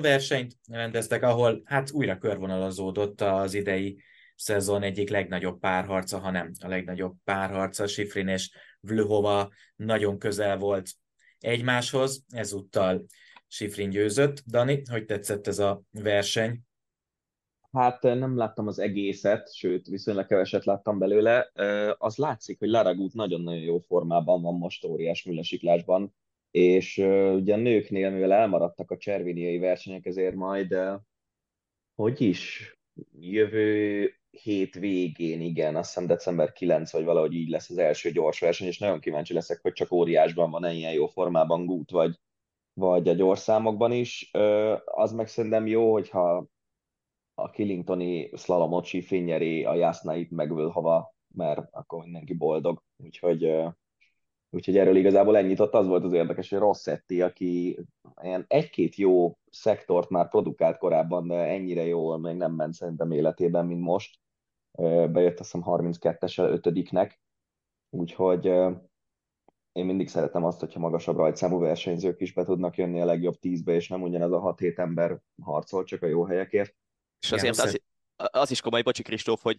versenyt 0.00 0.56
rendeztek, 0.68 1.22
ahol 1.22 1.62
hát 1.64 1.90
újra 1.90 2.18
körvonalazódott 2.18 3.20
az 3.20 3.54
idei 3.54 4.02
szezon 4.34 4.82
egyik 4.82 5.08
legnagyobb 5.08 5.58
párharca, 5.58 6.18
hanem 6.18 6.52
a 6.60 6.68
legnagyobb 6.68 7.14
párharca, 7.24 7.86
Sifrin 7.86 8.28
és 8.28 8.50
Vlhova 8.80 9.52
nagyon 9.76 10.18
közel 10.18 10.56
volt 10.56 10.90
egymáshoz, 11.38 12.24
ezúttal 12.28 13.04
Sifrin 13.54 13.90
győzött. 13.90 14.42
Dani, 14.46 14.82
hogy 14.90 15.04
tetszett 15.04 15.46
ez 15.46 15.58
a 15.58 15.82
verseny? 15.90 16.60
Hát 17.72 18.02
nem 18.02 18.36
láttam 18.36 18.66
az 18.66 18.78
egészet, 18.78 19.54
sőt, 19.54 19.86
viszonylag 19.86 20.26
keveset 20.26 20.64
láttam 20.64 20.98
belőle. 20.98 21.50
Az 21.98 22.16
látszik, 22.16 22.58
hogy 22.58 22.68
Laragút 22.68 23.14
nagyon-nagyon 23.14 23.60
jó 23.60 23.78
formában 23.78 24.42
van 24.42 24.54
most 24.54 24.84
óriás 24.84 25.24
műlesiklásban, 25.24 26.14
és 26.50 26.98
ugye 27.34 27.54
a 27.54 27.56
nőknél, 27.56 28.10
mivel 28.10 28.32
elmaradtak 28.32 28.90
a 28.90 28.96
cserviniai 28.96 29.58
versenyek, 29.58 30.06
ezért 30.06 30.34
majd, 30.34 30.76
hogy 31.94 32.20
is, 32.20 32.74
jövő 33.20 34.10
hét 34.30 34.74
végén, 34.74 35.40
igen, 35.40 35.76
azt 35.76 35.88
hiszem 35.88 36.06
december 36.06 36.52
9 36.52 36.92
vagy 36.92 37.04
valahogy 37.04 37.34
így 37.34 37.48
lesz 37.48 37.70
az 37.70 37.78
első 37.78 38.10
gyors 38.10 38.40
verseny, 38.40 38.66
és 38.66 38.78
nagyon 38.78 39.00
kíváncsi 39.00 39.34
leszek, 39.34 39.60
hogy 39.62 39.72
csak 39.72 39.92
óriásban 39.92 40.50
van 40.50 40.70
ilyen 40.70 40.92
jó 40.92 41.06
formában 41.06 41.66
gút, 41.66 41.90
vagy, 41.90 42.20
vagy 42.74 43.08
a 43.08 43.12
gyorszámokban 43.12 43.92
is. 43.92 44.30
Az 44.84 45.12
meg 45.12 45.28
szerintem 45.28 45.66
jó, 45.66 45.92
hogyha 45.92 46.46
a 47.34 47.50
Killingtoni 47.50 48.30
szlalomot 48.32 48.84
sífényeri 48.84 49.64
a 49.64 49.74
Jásznáit 49.74 50.30
hova, 50.72 51.14
mert 51.34 51.68
akkor 51.70 52.02
mindenki 52.02 52.34
boldog. 52.34 52.82
Úgyhogy, 52.96 53.52
úgyhogy 54.50 54.76
erről 54.76 54.96
igazából 54.96 55.36
ennyit 55.36 55.60
ott 55.60 55.74
az 55.74 55.86
volt 55.86 56.04
az 56.04 56.12
érdekes, 56.12 56.50
hogy 56.50 56.58
Rossetti, 56.58 57.22
aki 57.22 57.78
ilyen 58.22 58.44
egy-két 58.48 58.94
jó 58.94 59.38
szektort 59.50 60.08
már 60.08 60.28
produkált 60.28 60.78
korábban, 60.78 61.28
de 61.28 61.34
ennyire 61.34 61.84
jól 61.84 62.18
még 62.18 62.36
nem 62.36 62.52
ment 62.52 62.72
szerintem 62.72 63.10
életében, 63.10 63.66
mint 63.66 63.80
most. 63.80 64.20
Bejött 65.12 65.40
azt 65.40 65.52
hiszem 65.52 65.62
32-es, 65.66 66.38
ötödiknek, 66.38 67.20
úgyhogy 67.90 68.52
én 69.72 69.84
mindig 69.84 70.08
szeretem 70.08 70.44
azt, 70.44 70.60
hogyha 70.60 70.80
magasabb 70.80 71.16
rajtszámú 71.16 71.58
versenyzők 71.58 72.20
is 72.20 72.32
be 72.32 72.44
tudnak 72.44 72.76
jönni 72.76 73.00
a 73.00 73.04
legjobb 73.04 73.38
tízbe, 73.38 73.72
és 73.72 73.88
nem 73.88 74.02
ugyanez 74.02 74.30
a 74.30 74.54
6-7 74.58 74.78
ember 74.78 75.18
harcol 75.42 75.84
csak 75.84 76.02
a 76.02 76.06
jó 76.06 76.24
helyekért. 76.24 76.74
És 77.20 77.32
azért 77.32 77.58
az, 77.58 77.80
az 78.16 78.50
is 78.50 78.60
komoly, 78.60 78.82
bocsi 78.82 79.02
Kristóf, 79.02 79.42
hogy 79.42 79.58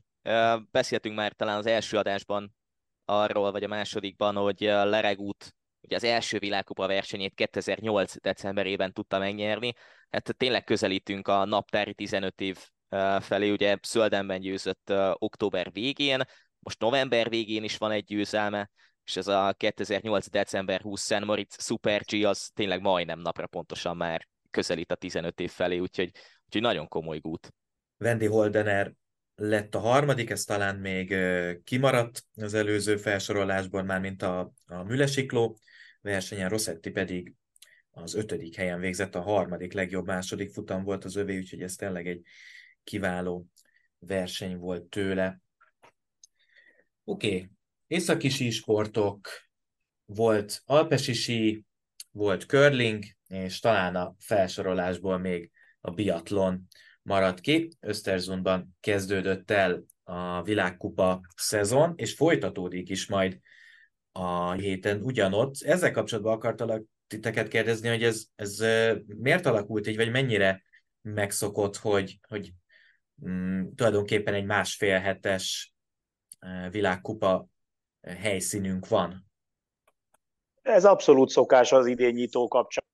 beszéltünk 0.71 1.15
már 1.15 1.33
talán 1.33 1.57
az 1.57 1.65
első 1.65 1.97
adásban 1.97 2.55
arról, 3.05 3.51
vagy 3.51 3.63
a 3.63 3.67
másodikban, 3.67 4.35
hogy 4.35 4.59
Leregút 4.59 5.55
ugye 5.81 5.95
az 5.95 6.03
első 6.03 6.39
világkupa 6.39 6.87
versenyét 6.87 7.33
2008. 7.33 8.21
decemberében 8.21 8.93
tudta 8.93 9.19
megnyerni. 9.19 9.73
Hát 10.09 10.37
tényleg 10.37 10.63
közelítünk 10.63 11.27
a 11.27 11.45
naptári 11.45 11.93
15 11.93 12.41
év 12.41 12.57
felé, 13.19 13.49
ugye 13.49 13.77
Szöldenben 13.81 14.39
győzött 14.39 14.93
október 15.13 15.71
végén, 15.71 16.21
most 16.59 16.79
november 16.79 17.29
végén 17.29 17.63
is 17.63 17.77
van 17.77 17.91
egy 17.91 18.03
győzelme, 18.03 18.69
és 19.05 19.15
ez 19.15 19.27
a 19.27 19.53
2008. 19.57 20.29
december 20.29 20.81
20 20.81 21.01
Szent 21.01 21.25
Moritz 21.25 21.63
Super 21.63 22.01
G 22.11 22.23
az 22.23 22.49
tényleg 22.53 22.81
majdnem 22.81 23.19
napra 23.19 23.47
pontosan 23.47 23.97
már 23.97 24.27
közelít 24.49 24.91
a 24.91 24.95
15 24.95 25.39
év 25.39 25.51
felé, 25.51 25.77
úgyhogy, 25.77 26.11
úgyhogy 26.45 26.61
nagyon 26.61 26.87
komoly 26.87 27.19
gút. 27.19 27.53
Wendy 27.97 28.25
Holdener 28.25 28.93
lett 29.35 29.75
a 29.75 29.79
harmadik, 29.79 30.29
ez 30.29 30.43
talán 30.43 30.75
még 30.75 31.15
kimaradt 31.63 32.25
az 32.35 32.53
előző 32.53 32.97
felsorolásban, 32.97 33.85
már 33.85 33.99
mint 33.99 34.21
a, 34.21 34.53
a 34.65 34.83
mülesikló 34.83 35.57
versenyen, 36.01 36.49
Rossetti 36.49 36.89
pedig 36.89 37.33
az 37.91 38.13
ötödik 38.13 38.55
helyen 38.55 38.79
végzett, 38.79 39.15
a 39.15 39.21
harmadik 39.21 39.73
legjobb 39.73 40.05
második 40.05 40.51
futam 40.51 40.83
volt 40.83 41.05
az 41.05 41.15
övé, 41.15 41.37
úgyhogy 41.37 41.61
ez 41.61 41.75
tényleg 41.75 42.07
egy 42.07 42.21
kiváló 42.83 43.47
verseny 43.99 44.57
volt 44.57 44.83
tőle. 44.83 45.41
Oké, 47.03 47.27
okay. 47.27 47.49
Északi 47.93 48.29
sísportok, 48.29 49.27
volt 50.05 50.61
alpesi 50.65 51.13
sí, 51.13 51.65
volt 52.11 52.45
curling, 52.45 53.03
és 53.27 53.59
talán 53.59 53.95
a 53.95 54.15
felsorolásból 54.19 55.17
még 55.17 55.51
a 55.81 55.91
biatlon 55.91 56.67
maradt 57.01 57.39
ki. 57.39 57.69
Österzundban 57.79 58.77
kezdődött 58.79 59.51
el 59.51 59.83
a 60.03 60.41
világkupa 60.41 61.21
szezon, 61.35 61.93
és 61.95 62.13
folytatódik 62.13 62.89
is 62.89 63.07
majd 63.07 63.39
a 64.11 64.51
héten 64.51 65.01
ugyanott. 65.01 65.55
Ezzel 65.61 65.91
kapcsolatban 65.91 66.33
akartalak 66.33 66.83
titeket 67.07 67.47
kérdezni, 67.47 67.87
hogy 67.87 68.03
ez, 68.03 68.25
ez 68.35 68.57
miért 69.05 69.45
alakult 69.45 69.87
így, 69.87 69.95
vagy 69.95 70.11
mennyire 70.11 70.63
megszokott, 71.01 71.77
hogy, 71.77 72.19
hogy 72.27 72.53
mm, 73.27 73.63
tulajdonképpen 73.75 74.33
egy 74.33 74.45
másfél 74.45 74.99
hetes 74.99 75.73
világkupa 76.69 77.51
helyszínünk 78.07 78.87
van? 78.87 79.25
Ez 80.61 80.85
abszolút 80.85 81.29
szokás 81.29 81.71
az 81.71 81.85
idén 81.85 82.13
nyitó 82.13 82.47
kapcsán. 82.47 82.85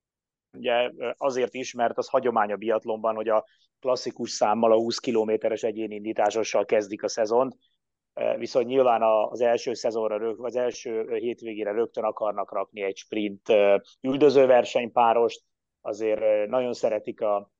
Ugye 0.57 0.91
azért 1.17 1.53
is, 1.53 1.73
mert 1.73 1.97
az 1.97 2.07
hagyomány 2.07 2.51
a 2.51 2.55
biatlonban, 2.55 3.15
hogy 3.15 3.29
a 3.29 3.45
klasszikus 3.79 4.29
számmal, 4.29 4.71
a 4.71 4.75
20 4.75 4.97
kilométeres 4.97 5.63
egyénindításossal 5.63 6.65
kezdik 6.65 7.03
a 7.03 7.07
szezont, 7.07 7.55
viszont 8.37 8.67
nyilván 8.67 9.01
az 9.29 9.41
első 9.41 9.73
szezonra, 9.73 10.35
az 10.37 10.55
első 10.55 11.15
hétvégére 11.15 11.71
rögtön 11.71 12.03
akarnak 12.03 12.53
rakni 12.53 12.81
egy 12.81 12.97
sprint 12.97 13.41
üldözőversenypárost, 14.01 15.43
azért 15.81 16.47
nagyon 16.47 16.73
szeretik 16.73 17.21
a 17.21 17.51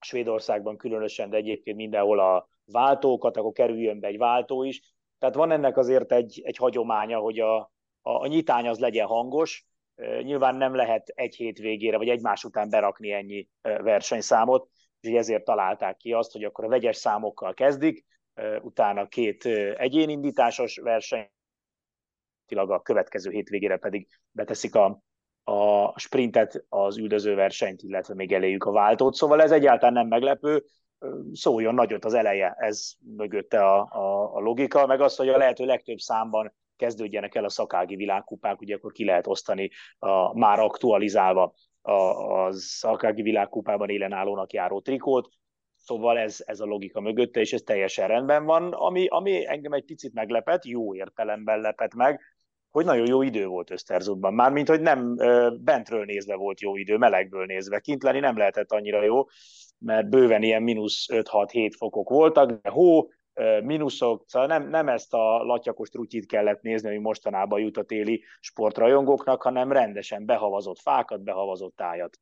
Svédországban 0.00 0.76
különösen, 0.76 1.30
de 1.30 1.36
egyébként 1.36 1.76
mindenhol 1.76 2.18
a 2.20 2.48
váltókat, 2.64 3.36
akkor 3.36 3.52
kerüljön 3.52 4.00
be 4.00 4.06
egy 4.06 4.18
váltó 4.18 4.62
is. 4.62 4.93
Tehát 5.24 5.38
van 5.38 5.50
ennek 5.50 5.76
azért 5.76 6.12
egy, 6.12 6.40
egy 6.44 6.56
hagyománya, 6.56 7.18
hogy 7.18 7.38
a, 7.38 7.56
a, 7.56 7.70
a 8.02 8.26
nyitány 8.26 8.68
az 8.68 8.78
legyen 8.78 9.06
hangos, 9.06 9.66
Nyilván 10.22 10.56
nem 10.56 10.74
lehet 10.74 11.08
egy 11.08 11.34
hétvégére 11.34 11.96
vagy 11.96 12.08
egymás 12.08 12.44
után 12.44 12.70
berakni 12.70 13.12
ennyi 13.12 13.48
versenyszámot, 13.62 14.68
és 15.00 15.10
ezért 15.10 15.44
találták 15.44 15.96
ki 15.96 16.12
azt, 16.12 16.32
hogy 16.32 16.44
akkor 16.44 16.64
a 16.64 16.68
vegyes 16.68 16.96
számokkal 16.96 17.54
kezdik, 17.54 18.04
utána 18.60 19.08
két 19.08 19.44
egyénindításos 19.76 20.76
verseny, 20.76 21.30
a 22.54 22.82
következő 22.82 23.30
hétvégére 23.30 23.76
pedig 23.76 24.08
beteszik 24.30 24.74
a, 24.74 25.02
a 25.42 25.98
sprintet, 25.98 26.64
az 26.68 26.98
üldöző 26.98 27.34
versenyt, 27.34 27.82
illetve 27.82 28.14
még 28.14 28.32
eléjük 28.32 28.64
a 28.64 28.72
váltót. 28.72 29.14
Szóval 29.14 29.42
ez 29.42 29.50
egyáltalán 29.50 29.94
nem 29.94 30.06
meglepő, 30.06 30.64
szóljon 31.32 31.74
nagyot 31.74 32.04
az 32.04 32.14
eleje, 32.14 32.54
ez 32.58 32.92
mögötte 33.16 33.66
a, 33.66 33.88
a, 33.90 34.34
a 34.34 34.40
logika, 34.40 34.86
meg 34.86 35.00
az, 35.00 35.16
hogy 35.16 35.28
a 35.28 35.36
lehető 35.36 35.64
legtöbb 35.64 35.98
számban 35.98 36.54
kezdődjenek 36.76 37.34
el 37.34 37.44
a 37.44 37.48
szakági 37.48 37.96
világkupák, 37.96 38.60
ugye 38.60 38.74
akkor 38.74 38.92
ki 38.92 39.04
lehet 39.04 39.26
osztani 39.26 39.70
a, 39.98 40.38
már 40.38 40.58
aktualizálva 40.58 41.54
a, 41.82 41.92
a 41.92 42.52
szakági 42.52 43.22
világkupában 43.22 43.88
élen 43.88 44.12
állónak 44.12 44.52
járó 44.52 44.80
trikót, 44.80 45.28
Szóval 45.84 46.18
ez, 46.18 46.42
ez 46.46 46.60
a 46.60 46.64
logika 46.64 47.00
mögötte, 47.00 47.40
és 47.40 47.52
ez 47.52 47.62
teljesen 47.62 48.08
rendben 48.08 48.44
van. 48.44 48.72
Ami, 48.72 49.06
ami 49.06 49.46
engem 49.46 49.72
egy 49.72 49.84
picit 49.84 50.12
meglepett, 50.14 50.64
jó 50.64 50.94
értelemben 50.94 51.60
lepett 51.60 51.94
meg, 51.94 52.33
hogy 52.74 52.84
nagyon 52.84 53.06
jó 53.06 53.22
idő 53.22 53.46
volt 53.46 53.70
Öszterzutban. 53.70 54.34
Mármint, 54.34 54.68
hogy 54.68 54.80
nem 54.80 55.14
bentről 55.60 56.04
nézve 56.04 56.34
volt 56.34 56.60
jó 56.60 56.76
idő, 56.76 56.96
melegből 56.96 57.44
nézve. 57.44 57.80
Kint 57.80 58.02
lenni 58.02 58.18
nem 58.18 58.36
lehetett 58.36 58.72
annyira 58.72 59.02
jó, 59.02 59.24
mert 59.78 60.08
bőven 60.08 60.42
ilyen 60.42 60.62
mínusz 60.62 61.06
5-6-7 61.12 61.72
fokok 61.76 62.08
voltak, 62.08 62.50
de 62.50 62.70
hó, 62.70 63.10
mínuszok, 63.62 64.24
szóval 64.26 64.48
nem, 64.48 64.68
nem 64.68 64.88
ezt 64.88 65.14
a 65.14 65.42
latyakos 65.42 65.88
trutyit 65.88 66.26
kellett 66.26 66.62
nézni, 66.62 66.88
ami 66.88 66.98
mostanában 66.98 67.60
jut 67.60 67.76
a 67.76 67.82
téli 67.82 68.24
sportrajongóknak, 68.40 69.42
hanem 69.42 69.72
rendesen 69.72 70.24
behavazott 70.24 70.78
fákat, 70.78 71.22
behavazott 71.22 71.76
tájat. 71.76 72.18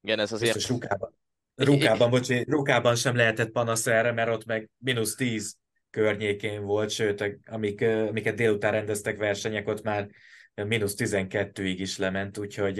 Igen, 0.00 0.18
ez 0.18 0.32
azért... 0.32 0.54
Biztos 0.54 0.76
Rukában, 0.76 1.18
Rukában, 1.54 2.10
bocsi, 2.10 2.44
Rukában 2.48 2.94
sem 2.94 3.16
lehetett 3.16 3.50
panasz 3.50 3.86
erre, 3.86 4.12
mert 4.12 4.30
ott 4.30 4.44
meg 4.44 4.70
mínusz 4.78 5.14
10 5.14 5.62
környékén 5.94 6.64
volt, 6.64 6.90
sőt, 6.90 7.38
amik, 7.46 7.80
amiket 7.82 8.34
délután 8.34 8.72
rendeztek 8.72 9.16
versenyek, 9.16 9.68
ott 9.68 9.82
már 9.82 10.08
mínusz 10.54 10.94
12-ig 10.98 11.74
is 11.78 11.98
lement, 11.98 12.38
úgyhogy 12.38 12.78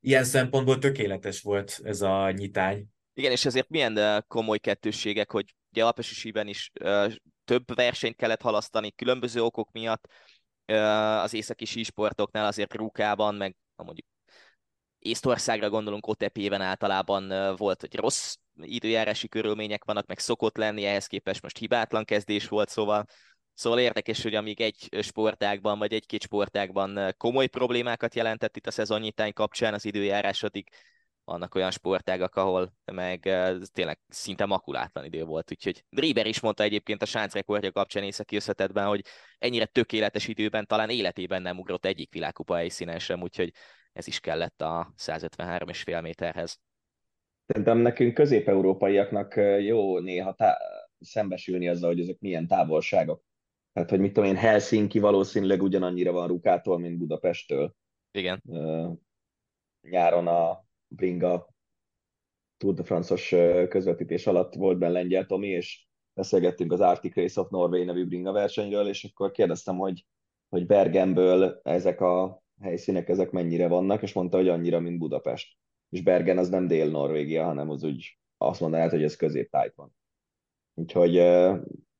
ilyen 0.00 0.24
szempontból 0.24 0.78
tökéletes 0.78 1.40
volt 1.40 1.80
ez 1.82 2.00
a 2.00 2.30
nyitány. 2.30 2.84
Igen, 3.14 3.30
és 3.30 3.44
ezért 3.44 3.68
milyen 3.68 4.24
komoly 4.28 4.58
kettősségek, 4.58 5.30
hogy 5.30 5.54
ugye 5.70 5.84
Alpesisiben 5.84 6.48
is 6.48 6.70
több 7.44 7.74
versenyt 7.74 8.16
kellett 8.16 8.42
halasztani 8.42 8.92
különböző 8.92 9.42
okok 9.42 9.72
miatt, 9.72 10.08
az 11.22 11.34
északi 11.34 11.64
sísportoknál 11.64 12.46
azért 12.46 12.74
Rukában, 12.74 13.34
meg 13.34 13.56
mondjuk 13.76 14.06
Észtországra 15.04 15.70
gondolunk, 15.70 16.06
Otepében 16.06 16.60
általában 16.60 17.56
volt, 17.56 17.80
hogy 17.80 17.94
rossz 17.94 18.36
időjárási 18.62 19.28
körülmények 19.28 19.84
vannak, 19.84 20.06
meg 20.06 20.18
szokott 20.18 20.56
lenni, 20.56 20.84
ehhez 20.84 21.06
képest 21.06 21.42
most 21.42 21.58
hibátlan 21.58 22.04
kezdés 22.04 22.48
volt, 22.48 22.68
szóval 22.68 23.04
Szóval 23.54 23.78
érdekes, 23.78 24.22
hogy 24.22 24.34
amíg 24.34 24.60
egy 24.60 24.88
sportágban, 25.00 25.78
vagy 25.78 25.92
egy-két 25.92 26.22
sportágban 26.22 27.14
komoly 27.16 27.46
problémákat 27.46 28.14
jelentett 28.14 28.56
itt 28.56 28.66
a 28.66 28.70
szezonnyitány 28.70 29.32
kapcsán 29.32 29.74
az 29.74 29.84
időjárás, 29.84 30.42
addig 30.42 30.68
vannak 31.24 31.54
olyan 31.54 31.70
sportágak, 31.70 32.34
ahol 32.34 32.72
meg 32.84 33.20
tényleg 33.72 34.00
szinte 34.08 34.44
makulátlan 34.46 35.04
idő 35.04 35.24
volt, 35.24 35.50
úgyhogy 35.50 35.84
Rieber 35.90 36.26
is 36.26 36.40
mondta 36.40 36.62
egyébként 36.62 37.02
a 37.02 37.06
sánc 37.06 37.34
rekordja 37.34 37.72
kapcsán 37.72 38.02
északi 38.02 38.36
összetetben, 38.36 38.86
hogy 38.86 39.04
ennyire 39.38 39.64
tökéletes 39.64 40.28
időben 40.28 40.66
talán 40.66 40.90
életében 40.90 41.42
nem 41.42 41.58
ugrott 41.58 41.84
egyik 41.84 42.12
világkupa 42.12 42.54
helyszínen 42.54 42.98
sem, 42.98 43.22
úgyhogy 43.22 43.52
ez 43.94 44.06
is 44.06 44.20
kellett 44.20 44.60
a 44.60 44.92
153,5 44.98 46.02
méterhez. 46.02 46.60
Szerintem 47.46 47.78
nekünk 47.78 48.14
közép-európaiaknak 48.14 49.34
jó 49.60 49.98
néha 49.98 50.34
tá- 50.34 50.58
szembesülni 51.00 51.68
azzal, 51.68 51.88
hogy 51.88 52.00
ezek 52.00 52.18
milyen 52.18 52.46
távolságok. 52.46 53.24
Tehát, 53.72 53.90
hogy 53.90 54.00
mit 54.00 54.12
tudom 54.12 54.28
én, 54.28 54.36
Helsinki 54.36 54.98
valószínűleg 54.98 55.62
ugyanannyira 55.62 56.12
van 56.12 56.28
Rukától, 56.28 56.78
mint 56.78 56.98
Budapesttől. 56.98 57.74
Igen. 58.10 58.42
Nyáron 59.80 60.26
a 60.26 60.64
Bringa 60.88 61.48
Tour 62.56 62.74
de 62.74 62.82
France-os 62.82 63.28
közvetítés 63.68 64.26
alatt 64.26 64.54
volt 64.54 64.78
benne 64.78 64.92
Lengyel 64.92 65.26
Tomi, 65.26 65.48
és 65.48 65.86
beszélgettünk 66.14 66.72
az 66.72 66.80
Arctic 66.80 67.14
Race 67.14 67.40
of 67.40 67.50
Norway 67.50 67.84
nevű 67.84 68.06
Bringa 68.06 68.32
versenyről, 68.32 68.88
és 68.88 69.04
akkor 69.04 69.30
kérdeztem, 69.30 69.76
hogy, 69.76 70.06
hogy 70.48 70.66
Bergenből 70.66 71.60
ezek 71.62 72.00
a 72.00 72.43
helyszínek, 72.60 73.08
ezek 73.08 73.30
mennyire 73.30 73.68
vannak, 73.68 74.02
és 74.02 74.12
mondta, 74.12 74.36
hogy 74.36 74.48
annyira, 74.48 74.80
mint 74.80 74.98
Budapest. 74.98 75.56
És 75.88 76.02
Bergen 76.02 76.38
az 76.38 76.48
nem 76.48 76.66
Dél-Norvégia, 76.66 77.44
hanem 77.44 77.70
az 77.70 77.84
úgy 77.84 78.18
azt 78.36 78.60
mondanád, 78.60 78.90
hogy 78.90 79.02
ez 79.02 79.16
középtájt 79.16 79.74
van. 79.74 79.96
Úgyhogy 80.74 81.12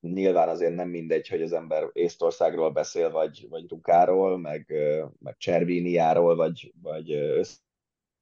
nyilván 0.00 0.48
azért 0.48 0.74
nem 0.74 0.88
mindegy, 0.88 1.28
hogy 1.28 1.42
az 1.42 1.52
ember 1.52 1.90
Észtországról 1.92 2.70
beszél, 2.70 3.10
vagy, 3.10 3.46
vagy 3.48 3.68
Rukáról, 3.68 4.38
meg, 4.38 4.72
meg 5.18 5.36
Cservíniáról, 5.36 6.36
vagy, 6.36 6.72
vagy 6.82 7.14
uh, 7.14 7.46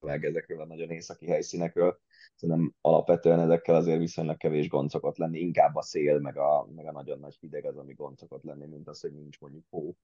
meg 0.02 0.24
ezekről 0.24 0.60
a 0.60 0.66
nagyon 0.66 0.90
északi 0.90 1.26
helyszínekről. 1.26 2.00
Szerintem 2.34 2.74
alapvetően 2.80 3.40
ezekkel 3.40 3.74
azért 3.74 3.98
viszonylag 3.98 4.36
kevés 4.36 4.68
gond 4.68 4.90
szokott 4.90 5.16
lenni, 5.16 5.38
inkább 5.38 5.74
a 5.74 5.82
szél, 5.82 6.18
meg 6.18 6.36
a, 6.36 6.68
meg 6.74 6.86
a 6.86 6.92
nagyon 6.92 7.18
nagy 7.18 7.36
hideg 7.40 7.64
az, 7.64 7.76
ami 7.76 7.92
gond 7.92 8.18
szokott 8.18 8.42
lenni, 8.42 8.66
mint 8.66 8.88
az, 8.88 9.00
hogy 9.00 9.12
nincs 9.12 9.40
mondjuk 9.40 9.64
hó. 9.70 9.96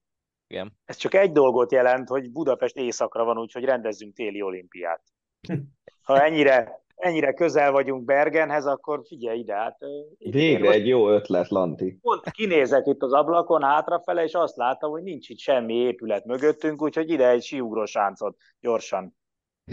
Igen. 0.49 0.77
Ez 0.85 0.95
csak 0.95 1.13
egy 1.13 1.31
dolgot 1.31 1.71
jelent, 1.71 2.07
hogy 2.07 2.31
Budapest 2.31 2.75
északra 2.75 3.23
van, 3.23 3.37
úgyhogy 3.37 3.63
rendezzünk 3.63 4.13
téli 4.13 4.41
olimpiát. 4.41 5.01
Ha 6.03 6.23
ennyire, 6.23 6.83
ennyire 6.95 7.33
közel 7.33 7.71
vagyunk 7.71 8.03
Bergenhez, 8.03 8.65
akkor 8.65 9.01
figyelj 9.07 9.39
ide. 9.39 9.53
Hát, 9.53 9.77
Végre 10.17 10.71
egy 10.71 10.87
jó 10.87 11.09
ötlet, 11.09 11.49
Lanti. 11.49 11.97
Pont 12.01 12.29
kinézek 12.31 12.85
itt 12.85 13.01
az 13.01 13.13
ablakon 13.13 13.63
hátrafele, 13.63 14.23
és 14.23 14.33
azt 14.33 14.55
látom, 14.55 14.91
hogy 14.91 15.03
nincs 15.03 15.29
itt 15.29 15.37
semmi 15.37 15.73
épület 15.73 16.25
mögöttünk, 16.25 16.81
úgyhogy 16.81 17.09
ide 17.09 17.29
egy 17.29 17.43
síugrósáncot 17.43 18.37
gyorsan. 18.59 19.15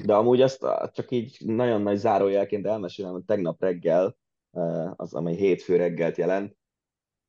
De 0.05 0.15
amúgy 0.15 0.41
azt 0.41 0.67
csak 0.93 1.11
így 1.11 1.37
nagyon 1.47 1.83
nagy 1.83 1.97
zárójelként 1.97 2.67
elmesélem, 2.67 3.12
hogy 3.12 3.25
tegnap 3.25 3.61
reggel, 3.61 4.17
az 4.97 5.15
amely 5.15 5.35
hétfő 5.35 5.77
reggelt 5.77 6.17
jelent, 6.17 6.57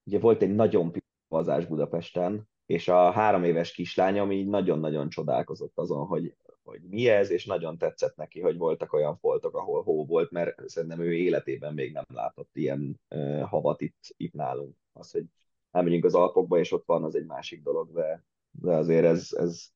ugye 0.04 0.20
volt 0.20 0.42
egy 0.42 0.56
nagyon 0.56 0.92
pivazás 1.28 1.66
Budapesten, 1.66 2.48
és 2.68 2.88
a 2.88 3.12
három 3.12 3.44
éves 3.44 3.72
kislányom 3.72 4.32
így 4.32 4.48
nagyon-nagyon 4.48 5.10
csodálkozott 5.10 5.78
azon, 5.78 6.06
hogy, 6.06 6.36
hogy 6.64 6.82
mi 6.82 7.08
ez, 7.08 7.30
és 7.30 7.46
nagyon 7.46 7.78
tetszett 7.78 8.16
neki, 8.16 8.42
hogy 8.42 8.58
voltak 8.58 8.94
olyan 8.94 9.18
foltok, 9.18 9.56
ahol 9.56 9.84
hó 9.84 10.06
volt, 10.06 10.32
mert 10.32 10.70
szerintem 10.70 11.02
ő 11.02 11.14
életében 11.14 11.74
még 11.74 11.94
nem 11.94 12.04
látott 12.14 12.50
ilyen 12.54 13.00
uh, 13.10 13.42
havat 13.42 13.82
itt, 13.82 13.98
itt 14.18 14.34
nálunk. 14.34 14.76
Az, 14.94 15.12
hogy 15.12 15.26
elmegyünk 15.72 16.06
az 16.06 16.16
Alpokba, 16.16 16.60
és 16.60 16.72
ott 16.72 16.86
van, 16.86 17.04
az 17.04 17.16
egy 17.16 17.26
másik 17.26 17.64
dolog, 17.64 17.92
de, 17.92 18.24
de 18.52 18.76
azért 18.76 19.06
ez, 19.06 19.30
ez 19.32 19.68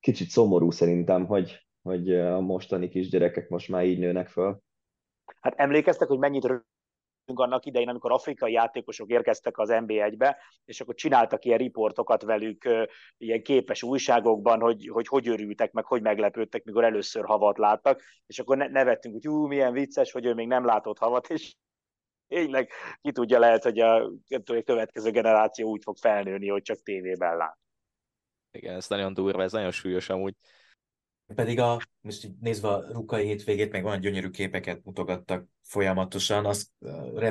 kicsit 0.00 0.28
szomorú 0.28 0.70
szerintem, 0.70 1.26
hogy, 1.26 1.66
hogy 1.82 2.14
a 2.14 2.40
mostani 2.40 2.88
kisgyerekek 2.88 3.48
most 3.48 3.68
már 3.68 3.84
így 3.84 3.98
nőnek 3.98 4.28
föl. 4.28 4.60
Hát 5.40 5.54
emlékeztek, 5.56 6.08
hogy 6.08 6.18
mennyit 6.18 6.44
annak 7.34 7.66
idején, 7.66 7.88
amikor 7.88 8.12
afrikai 8.12 8.52
játékosok 8.52 9.10
érkeztek 9.10 9.58
az 9.58 9.68
NB1-be, 9.72 10.36
és 10.64 10.80
akkor 10.80 10.94
csináltak 10.94 11.44
ilyen 11.44 11.58
riportokat 11.58 12.22
velük 12.22 12.68
ilyen 13.18 13.42
képes 13.42 13.82
újságokban, 13.82 14.60
hogy, 14.60 14.88
hogy 14.92 15.06
hogy 15.06 15.28
örültek, 15.28 15.72
meg 15.72 15.84
hogy 15.84 16.02
meglepődtek, 16.02 16.64
mikor 16.64 16.84
először 16.84 17.24
havat 17.24 17.58
láttak, 17.58 18.02
és 18.26 18.38
akkor 18.38 18.56
nevettünk, 18.56 19.14
hogy 19.14 19.28
ú, 19.28 19.46
milyen 19.46 19.72
vicces, 19.72 20.12
hogy 20.12 20.24
ő 20.24 20.34
még 20.34 20.46
nem 20.46 20.64
látott 20.64 20.98
havat, 20.98 21.30
és 21.30 21.54
tényleg 22.28 22.70
ki 23.00 23.12
tudja, 23.12 23.38
lehet, 23.38 23.62
hogy 23.62 23.78
a, 23.78 24.04
a 24.04 24.62
következő 24.64 25.10
generáció 25.10 25.70
úgy 25.70 25.82
fog 25.82 25.96
felnőni, 25.96 26.48
hogy 26.48 26.62
csak 26.62 26.82
tévében 26.82 27.36
lát. 27.36 27.58
Igen, 28.50 28.74
ez 28.74 28.88
nagyon 28.88 29.14
durva, 29.14 29.42
ez 29.42 29.52
nagyon 29.52 29.70
súlyos 29.70 30.08
amúgy. 30.08 30.34
Pedig 31.34 31.58
a, 31.58 31.80
most 32.00 32.24
így 32.24 32.34
nézve 32.40 32.68
a 32.68 32.92
rukai 32.92 33.26
hétvégét, 33.26 33.72
meg 33.72 33.84
olyan 33.84 34.00
gyönyörű 34.00 34.28
képeket 34.30 34.84
mutogattak 34.84 35.48
folyamatosan, 35.62 36.46
az 36.46 36.70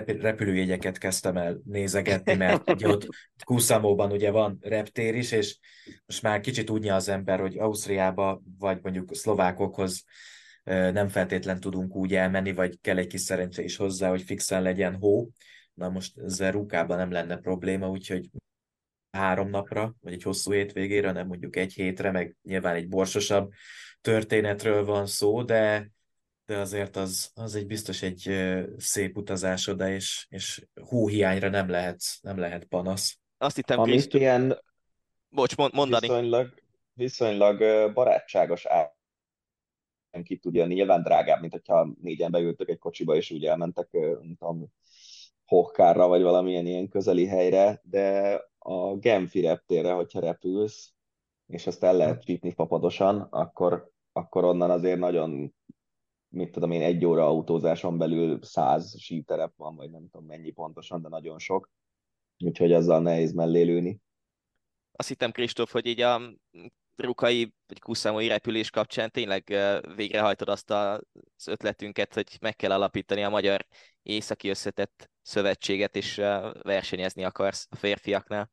repülőjegyeket 0.05 0.97
kezdtem 0.97 1.37
el 1.37 1.61
nézegetni, 1.65 2.35
mert 2.35 2.69
ugye 2.71 2.87
ott 2.87 3.07
Kuszamóban 3.43 4.11
ugye 4.11 4.31
van 4.31 4.57
reptér 4.61 5.15
is, 5.15 5.31
és 5.31 5.59
most 6.05 6.21
már 6.21 6.39
kicsit 6.39 6.69
úgy 6.69 6.87
az 6.87 7.09
ember, 7.09 7.39
hogy 7.39 7.57
Ausztriába, 7.57 8.41
vagy 8.57 8.79
mondjuk 8.81 9.15
szlovákokhoz 9.15 10.03
nem 10.65 11.07
feltétlen 11.07 11.59
tudunk 11.59 11.95
úgy 11.95 12.15
elmenni, 12.15 12.53
vagy 12.53 12.79
kell 12.81 12.97
egy 12.97 13.07
kis 13.07 13.21
szerencse 13.21 13.63
is 13.63 13.75
hozzá, 13.75 14.09
hogy 14.09 14.21
fixen 14.21 14.61
legyen 14.61 14.95
hó. 14.95 15.29
Na 15.73 15.89
most 15.89 16.17
ezzel 16.17 16.51
Rukában 16.51 16.97
nem 16.97 17.11
lenne 17.11 17.37
probléma, 17.37 17.89
úgyhogy 17.89 18.29
három 19.11 19.49
napra, 19.49 19.95
vagy 20.01 20.13
egy 20.13 20.23
hosszú 20.23 20.51
hétvégére, 20.51 21.11
nem 21.11 21.27
mondjuk 21.27 21.55
egy 21.55 21.73
hétre, 21.73 22.11
meg 22.11 22.35
nyilván 22.43 22.75
egy 22.75 22.87
borsosabb 22.87 23.51
történetről 24.05 24.85
van 24.85 25.05
szó, 25.05 25.43
de, 25.43 25.91
de 26.45 26.57
azért 26.57 26.95
az, 26.95 27.31
az 27.33 27.55
egy 27.55 27.67
biztos 27.67 28.01
egy 28.01 28.29
szép 28.77 29.17
utazás 29.17 29.67
oda, 29.67 29.89
és, 29.89 30.25
és 30.29 30.67
hóhiányra 30.81 31.49
nem 31.49 31.69
lehet, 31.69 32.01
nem 32.21 32.37
lehet 32.37 32.65
panasz. 32.65 33.19
Azt 33.37 33.55
hittem, 33.55 33.79
Amit 33.79 33.93
Kristus... 33.93 34.19
ilyen 34.19 34.59
Bocs, 35.29 35.55
mondani. 35.55 36.07
Viszonylag, 36.07 36.53
viszonylag 36.93 37.57
barátságos 37.93 38.65
ár 38.65 38.93
ki 40.23 40.37
tudja, 40.37 40.65
nyilván 40.65 41.03
drágább, 41.03 41.39
mint 41.41 41.51
hogyha 41.51 41.89
négyen 42.01 42.31
beültök 42.31 42.69
egy 42.69 42.79
kocsiba, 42.79 43.15
és 43.15 43.31
úgy 43.31 43.45
elmentek, 43.45 43.91
nem 43.91 44.35
tudom, 44.39 44.73
Hokkárra, 45.45 46.07
vagy 46.07 46.21
valamilyen 46.21 46.65
ilyen 46.65 46.87
közeli 46.87 47.25
helyre, 47.25 47.81
de 47.83 48.35
a 48.57 48.95
Genfi 48.95 49.41
reptérre, 49.41 49.91
hogyha 49.91 50.19
repülsz, 50.19 50.93
és 51.47 51.67
azt 51.67 51.83
el 51.83 51.95
lehet 51.95 52.23
csípni 52.23 52.53
papadosan, 52.53 53.21
akkor, 53.21 53.93
akkor 54.17 54.43
onnan 54.43 54.71
azért 54.71 54.99
nagyon, 54.99 55.55
mit 56.29 56.51
tudom 56.51 56.71
én, 56.71 56.81
egy 56.81 57.05
óra 57.05 57.25
autózáson 57.25 57.97
belül 57.97 58.43
száz 58.43 58.99
síterep 58.99 59.53
van, 59.55 59.75
vagy 59.75 59.91
nem 59.91 60.09
tudom 60.09 60.27
mennyi 60.27 60.51
pontosan, 60.51 61.01
de 61.01 61.07
nagyon 61.09 61.39
sok. 61.39 61.69
Úgyhogy 62.37 62.73
azzal 62.73 63.01
nehéz 63.01 63.33
mellé 63.33 63.61
lőni. 63.61 63.99
Azt 64.91 65.07
hittem, 65.07 65.31
Kristóf, 65.31 65.71
hogy 65.71 65.85
így 65.85 66.01
a 66.01 66.21
rukai 66.95 67.53
vagy 67.67 67.79
kuszámai 67.79 68.27
repülés 68.27 68.69
kapcsán 68.69 69.11
tényleg 69.11 69.43
végrehajtod 69.95 70.49
azt 70.49 70.71
a 70.71 71.01
ötletünket, 71.45 72.13
hogy 72.13 72.37
meg 72.41 72.55
kell 72.55 72.71
alapítani 72.71 73.23
a 73.23 73.29
magyar 73.29 73.65
északi 74.01 74.49
összetett 74.49 75.09
szövetséget, 75.21 75.95
és 75.95 76.15
versenyezni 76.61 77.23
akarsz 77.23 77.67
a 77.69 77.75
férfiaknál. 77.75 78.51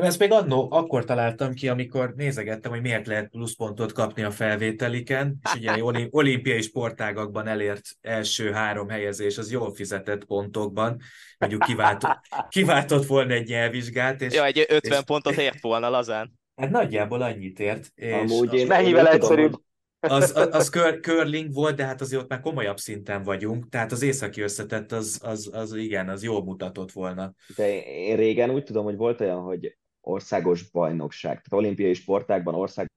Én 0.00 0.06
ezt 0.06 0.18
még 0.18 0.32
annó, 0.32 0.68
akkor 0.70 1.04
találtam 1.04 1.54
ki, 1.54 1.68
amikor 1.68 2.12
nézegettem, 2.16 2.70
hogy 2.70 2.80
miért 2.80 3.06
lehet 3.06 3.28
pluszpontot 3.28 3.92
kapni 3.92 4.22
a 4.22 4.30
felvételiken, 4.30 5.38
és 5.42 5.54
ugye 5.54 5.76
olimpiai 6.10 6.60
sportágakban 6.60 7.46
elért 7.46 7.82
első 8.00 8.52
három 8.52 8.88
helyezés, 8.88 9.38
az 9.38 9.50
jól 9.50 9.74
fizetett 9.74 10.24
pontokban, 10.24 11.00
mondjuk 11.38 11.62
kiváltott, 11.62 12.18
kiváltott 12.48 13.06
volna 13.06 13.32
egy 13.32 13.48
nyelvvizsgát. 13.48 14.20
És, 14.20 14.34
ja, 14.34 14.44
egy 14.44 14.66
50 14.68 14.98
és, 14.98 15.04
pontot 15.04 15.36
ért 15.36 15.60
volna 15.60 15.88
lazán. 15.88 16.32
Hát 16.56 16.70
nagyjából 16.70 17.22
annyit 17.22 17.58
ért. 17.58 17.90
És 17.94 18.12
Amúgy 18.12 18.54
én, 18.54 18.66
mennyivel 18.66 19.08
egyszerűbb? 19.08 19.52
Az, 20.00 20.36
az, 20.36 20.48
az 20.50 20.68
kör, 20.68 21.00
curling 21.00 21.52
volt, 21.52 21.76
de 21.76 21.84
hát 21.84 22.00
azért 22.00 22.22
ott 22.22 22.28
már 22.28 22.40
komolyabb 22.40 22.78
szinten 22.78 23.22
vagyunk, 23.22 23.68
tehát 23.68 23.92
az 23.92 24.02
északi 24.02 24.40
összetett, 24.40 24.92
az, 24.92 25.20
az, 25.22 25.50
az 25.52 25.74
igen, 25.74 26.08
az 26.08 26.22
jól 26.22 26.44
mutatott 26.44 26.92
volna. 26.92 27.32
De 27.56 27.84
én 27.84 28.16
régen 28.16 28.50
úgy 28.50 28.64
tudom, 28.64 28.84
hogy 28.84 28.96
volt 28.96 29.20
olyan, 29.20 29.40
hogy 29.40 29.78
országos 30.00 30.70
bajnokság, 30.70 31.42
tehát 31.42 31.64
olimpiai 31.64 31.94
sportákban 31.94 32.54
ország 32.54 32.88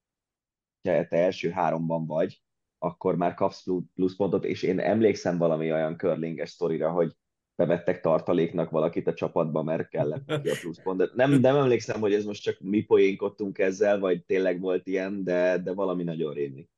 te 0.82 1.08
első 1.10 1.50
háromban 1.50 2.06
vagy, 2.06 2.42
akkor 2.78 3.16
már 3.16 3.34
kapsz 3.34 3.66
pluszpontot, 3.96 4.46
és 4.46 4.64
én 4.64 4.80
emlékszem 4.80 5.38
valami 5.38 5.72
olyan 5.72 5.98
curlinges 5.98 6.50
sztorira, 6.50 6.92
hogy 6.92 7.16
bevettek 7.56 8.02
tartaléknak 8.02 8.70
valakit 8.70 9.08
a 9.08 9.14
csapatba, 9.14 9.64
mert 9.64 9.90
kellett 9.90 10.26
neki 10.26 10.50
a 10.50 10.56
pluszpont. 10.62 10.98
De 10.98 11.10
nem, 11.14 11.32
nem 11.32 11.56
emlékszem, 11.56 12.00
hogy 12.00 12.14
ez 12.14 12.26
most 12.26 12.44
csak 12.44 12.60
mi 12.60 12.82
poénkodtunk 12.82 13.58
ezzel, 13.58 14.00
vagy 14.00 14.26
tényleg 14.26 14.60
volt 14.60 14.88
ilyen, 14.88 15.24
de, 15.24 15.58
de 15.58 15.74
valami 15.74 16.04
nagyon 16.04 16.34
rémi. 16.34 16.70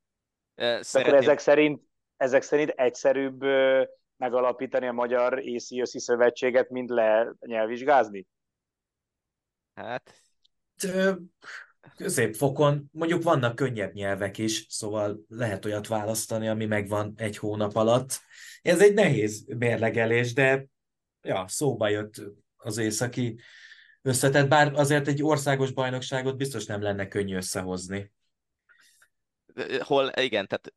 Szeretném... 0.55 1.03
Akkor 1.03 1.13
ezek 1.13 1.39
szerint, 1.39 1.81
ezek 2.17 2.41
szerint 2.41 2.69
egyszerűbb 2.69 3.43
megalapítani 4.17 4.87
a 4.87 4.91
Magyar 4.91 5.33
ACOC 5.33 6.01
szövetséget, 6.01 6.69
mint 6.69 6.89
le 6.89 7.33
nyelvvizsgázni? 7.39 8.27
Hát... 9.75 10.21
Középfokon 11.95 12.89
mondjuk 12.91 13.23
vannak 13.23 13.55
könnyebb 13.55 13.93
nyelvek 13.93 14.37
is, 14.37 14.65
szóval 14.69 15.19
lehet 15.27 15.65
olyat 15.65 15.87
választani, 15.87 16.47
ami 16.47 16.65
megvan 16.65 17.13
egy 17.17 17.37
hónap 17.37 17.75
alatt. 17.75 18.19
Ez 18.61 18.81
egy 18.81 18.93
nehéz 18.93 19.45
mérlegelés, 19.57 20.33
de 20.33 20.65
ja, 21.21 21.45
szóba 21.47 21.89
jött 21.89 22.21
az 22.55 22.77
északi 22.77 23.39
összetett, 24.01 24.47
bár 24.47 24.73
azért 24.73 25.07
egy 25.07 25.23
országos 25.23 25.71
bajnokságot 25.71 26.37
biztos 26.37 26.65
nem 26.65 26.81
lenne 26.81 27.07
könnyű 27.07 27.35
összehozni. 27.35 28.11
Hol, 29.79 30.11
igen, 30.15 30.47
tehát 30.47 30.73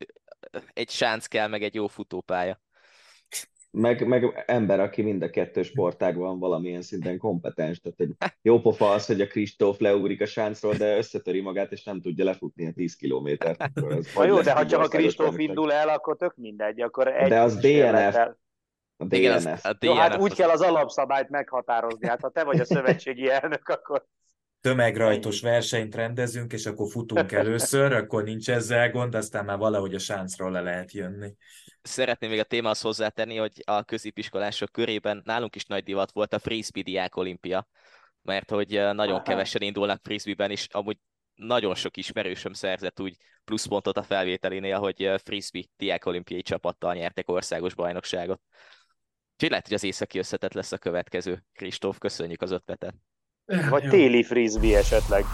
egy 0.73 0.91
sánc 0.91 1.27
kell, 1.27 1.49
meg 1.49 1.63
egy 1.63 1.75
jó 1.75 1.87
futópálya 1.87 2.61
meg, 3.71 4.07
meg 4.07 4.45
ember, 4.47 4.81
aki 4.81 5.03
mind 5.03 5.23
a 5.23 5.31
kettő 5.31 5.63
sportágban 5.63 6.39
valamilyen 6.39 6.83
szinten 6.83 7.19
kompetens. 7.19 7.81
Tehát 7.81 8.01
egy 8.01 8.33
jó 8.43 8.61
pofa 8.61 8.91
az, 8.91 9.07
hogy 9.07 9.21
a 9.21 9.27
Kristóf 9.27 9.79
leugrik 9.79 10.21
a 10.21 10.27
sáncról, 10.27 10.75
de 10.75 10.97
összetöri 10.97 11.41
magát, 11.41 11.73
és 11.73 11.85
nem 11.85 12.01
tudja 12.01 12.25
lefutni 12.25 12.67
a 12.67 12.73
10 12.73 12.97
kilométert. 12.97 13.63
Ha 14.15 14.25
jó, 14.25 14.41
de 14.41 14.53
ha 14.53 14.67
csak 14.67 14.83
a 14.83 14.89
Kristóf 14.89 15.39
indul 15.39 15.73
el, 15.73 15.89
akkor 15.89 16.17
tök 16.17 16.37
mindegy. 16.37 16.81
Akkor 16.81 17.09
egy 17.09 17.29
de 17.29 17.41
az 17.41 17.57
DNF. 17.57 18.17
A 18.97 19.05
DNF. 19.05 19.19
Igen, 19.19 19.33
az, 19.33 19.47
a 19.47 19.73
DNF. 19.73 19.83
Jó, 19.83 19.95
hát 19.95 20.21
úgy 20.21 20.35
kell 20.35 20.51
az 20.51 20.61
alapszabályt 20.61 21.29
meghatározni. 21.29 22.09
Hát 22.09 22.21
ha 22.21 22.31
te 22.31 22.45
vagy 22.45 22.61
a 22.61 22.65
szövetségi 22.65 23.31
elnök, 23.31 23.69
akkor 23.69 24.07
tömegrajtos 24.61 25.41
versenyt 25.41 25.95
rendezünk, 25.95 26.53
és 26.53 26.67
akkor 26.67 26.91
futunk 26.91 27.33
először, 27.33 27.93
akkor 27.93 28.25
nincs 28.25 28.51
ezzel 28.51 28.91
gond, 28.91 29.15
aztán 29.15 29.45
már 29.45 29.59
valahogy 29.59 29.95
a 29.95 29.99
sáncról 29.99 30.51
le 30.51 30.61
lehet 30.61 30.93
jönni. 30.93 31.35
Szeretném 31.83 32.31
még 32.31 32.39
a 32.39 32.45
témához 32.45 32.81
hozzátenni, 32.81 33.37
hogy 33.37 33.63
a 33.65 33.83
középiskolások 33.83 34.73
körében 34.73 35.23
nálunk 35.25 35.55
is 35.55 35.65
nagy 35.65 35.83
divat 35.83 36.13
volt 36.13 36.33
a 36.33 36.39
frisbee 36.39 36.83
diák 36.83 37.17
olimpia, 37.17 37.69
mert 38.23 38.51
hogy 38.51 38.69
nagyon 38.69 39.15
Aha. 39.15 39.23
kevesen 39.23 39.63
indulnak 39.63 40.01
frisbee-ben, 40.03 40.51
és 40.51 40.67
amúgy 40.71 40.99
nagyon 41.35 41.75
sok 41.75 41.97
ismerősöm 41.97 42.53
szerzett 42.53 43.01
úgy 43.01 43.17
pluszpontot 43.45 43.97
a 43.97 44.03
felvételénél, 44.03 44.79
hogy 44.79 45.11
frisbee 45.25 45.63
diák 45.77 46.07
olimpiai 46.07 46.43
csapattal 46.43 46.95
nyertek 46.95 47.29
országos 47.29 47.75
bajnokságot. 47.75 48.41
Úgyhogy 49.33 49.51
lehet, 49.51 49.67
hogy 49.67 49.77
az 49.77 49.85
északi 49.85 50.19
összetett 50.19 50.53
lesz 50.53 50.73
a 50.73 50.79
következő. 50.79 51.45
Kristóf, 51.53 51.99
köszönjük 51.99 52.43
az 52.43 52.51
ötletet. 52.51 52.95
Vagy 53.49 53.83
Jó. 53.83 53.91
téli 53.91 54.23
frisbee 54.23 54.79
esetleg. 54.79 55.25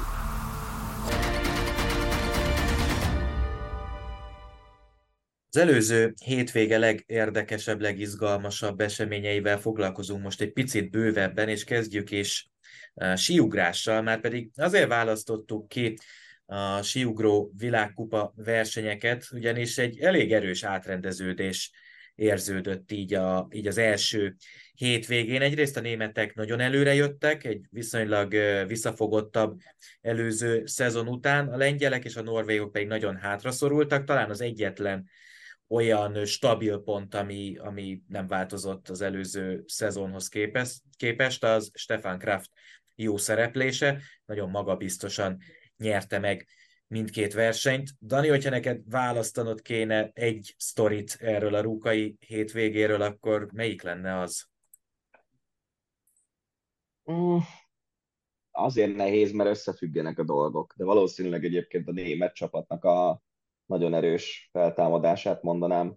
Az 5.48 5.56
előző 5.56 6.14
hétvége 6.24 6.78
legérdekesebb, 6.78 7.80
legizgalmasabb 7.80 8.80
eseményeivel 8.80 9.58
foglalkozunk 9.58 10.22
most 10.22 10.40
egy 10.40 10.52
picit 10.52 10.90
bővebben, 10.90 11.48
és 11.48 11.64
kezdjük 11.64 12.10
is 12.10 12.50
a 12.94 13.16
síugrással, 13.16 14.02
már 14.02 14.20
pedig 14.20 14.50
azért 14.56 14.88
választottuk 14.88 15.68
ki 15.68 15.98
a 16.46 16.82
síugró 16.82 17.52
világkupa 17.56 18.32
versenyeket, 18.36 19.26
ugyanis 19.32 19.78
egy 19.78 19.98
elég 19.98 20.32
erős 20.32 20.64
átrendeződés 20.64 21.70
érződött 22.14 22.92
így, 22.92 23.14
a, 23.14 23.48
így 23.50 23.66
az 23.66 23.78
első 23.78 24.36
hétvégén. 24.74 25.42
Egyrészt 25.42 25.76
a 25.76 25.80
németek 25.80 26.34
nagyon 26.34 26.60
előre 26.60 26.94
jöttek, 26.94 27.44
egy 27.44 27.66
viszonylag 27.70 28.34
visszafogottabb 28.66 29.58
előző 30.00 30.66
szezon 30.66 31.08
után, 31.08 31.48
a 31.48 31.56
lengyelek 31.56 32.04
és 32.04 32.16
a 32.16 32.22
norvégok 32.22 32.72
pedig 32.72 32.88
nagyon 32.88 33.16
hátraszorultak, 33.16 34.04
talán 34.04 34.30
az 34.30 34.40
egyetlen 34.40 35.08
olyan 35.68 36.24
stabil 36.24 36.78
pont, 36.78 37.14
ami, 37.14 37.56
ami 37.58 38.00
nem 38.08 38.26
változott 38.26 38.88
az 38.88 39.00
előző 39.00 39.62
szezonhoz 39.66 40.28
képest, 40.28 40.80
képest 40.96 41.44
az 41.44 41.70
Stefan 41.74 42.18
Kraft 42.18 42.50
jó 42.94 43.16
szereplése, 43.16 44.00
nagyon 44.24 44.50
magabiztosan 44.50 45.38
nyerte 45.76 46.18
meg 46.18 46.46
mindkét 46.86 47.32
versenyt. 47.32 47.90
Dani, 48.00 48.28
hogyha 48.28 48.50
neked 48.50 48.80
választanod 48.90 49.62
kéne 49.62 50.10
egy 50.12 50.54
sztorit 50.58 51.16
erről 51.20 51.54
a 51.54 51.60
rúkai 51.60 52.16
hétvégéről, 52.26 53.02
akkor 53.02 53.48
melyik 53.52 53.82
lenne 53.82 54.18
az? 54.18 54.46
Mm, 57.12 57.38
azért 58.50 58.96
nehéz, 58.96 59.32
mert 59.32 59.50
összefüggenek 59.50 60.18
a 60.18 60.24
dolgok, 60.24 60.74
de 60.76 60.84
valószínűleg 60.84 61.44
egyébként 61.44 61.88
a 61.88 61.92
német 61.92 62.34
csapatnak 62.34 62.84
a 62.84 63.22
nagyon 63.66 63.94
erős 63.94 64.48
feltámadását 64.52 65.42
mondanám. 65.42 65.96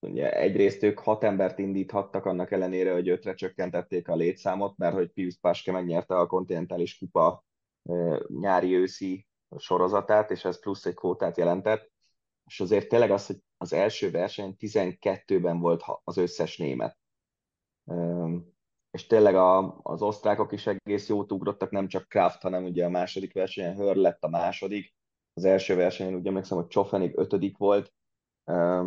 Ugye 0.00 0.36
egyrészt 0.38 0.82
ők 0.82 0.98
hat 0.98 1.24
embert 1.24 1.58
indíthattak, 1.58 2.24
annak 2.24 2.50
ellenére, 2.50 2.92
hogy 2.92 3.08
ötre 3.08 3.34
csökkentették 3.34 4.08
a 4.08 4.16
létszámot, 4.16 4.76
mert 4.76 4.94
hogy 4.94 5.12
Pius 5.12 5.38
Paske 5.40 5.72
megnyerte 5.72 6.14
a 6.14 6.26
kontinentális 6.26 6.98
kupa 6.98 7.44
nyári-őszi 8.40 9.26
sorozatát, 9.56 10.30
és 10.30 10.44
ez 10.44 10.60
plusz 10.60 10.86
egy 10.86 10.94
kvótát 10.94 11.36
jelentett. 11.36 11.90
És 12.44 12.60
azért 12.60 12.88
tényleg 12.88 13.10
az, 13.10 13.26
hogy 13.26 13.42
az 13.56 13.72
első 13.72 14.10
verseny 14.10 14.56
12-ben 14.58 15.58
volt 15.58 15.82
az 16.04 16.16
összes 16.16 16.56
német. 16.56 16.98
És 18.90 19.06
tényleg 19.06 19.34
a, 19.34 19.78
az 19.82 20.02
osztrákok 20.02 20.52
is 20.52 20.66
egész 20.66 21.08
jót 21.08 21.32
ugrottak, 21.32 21.70
nem 21.70 21.88
csak 21.88 22.08
Kraft, 22.08 22.42
hanem 22.42 22.64
ugye 22.64 22.84
a 22.84 22.90
második 22.90 23.32
versenyen 23.32 23.74
Hör 23.74 23.96
lett 23.96 24.22
a 24.24 24.28
második, 24.28 24.94
az 25.34 25.44
első 25.44 25.74
versenyen 25.74 26.14
úgy 26.14 26.26
emlékszem, 26.26 26.58
hogy 26.58 26.66
Csofenig 26.66 27.18
ötödik 27.18 27.56
volt, 27.56 27.92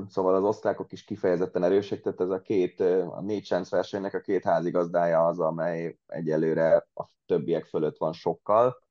szóval 0.07 0.35
az 0.35 0.43
osztrákok 0.43 0.91
is 0.91 1.03
kifejezetten 1.03 1.63
erősek, 1.63 2.01
tehát 2.01 2.19
ez 2.19 2.29
a 2.29 2.41
két, 2.41 2.79
a 2.79 3.21
négy 3.21 3.43
chance 3.43 3.75
versenynek 3.75 4.13
a 4.13 4.21
két 4.21 4.43
házigazdája 4.43 5.25
az, 5.25 5.39
amely 5.39 5.97
egyelőre 6.05 6.87
a 6.93 7.07
többiek 7.25 7.65
fölött 7.65 7.97
van 7.97 8.13
sokkal, 8.13 8.83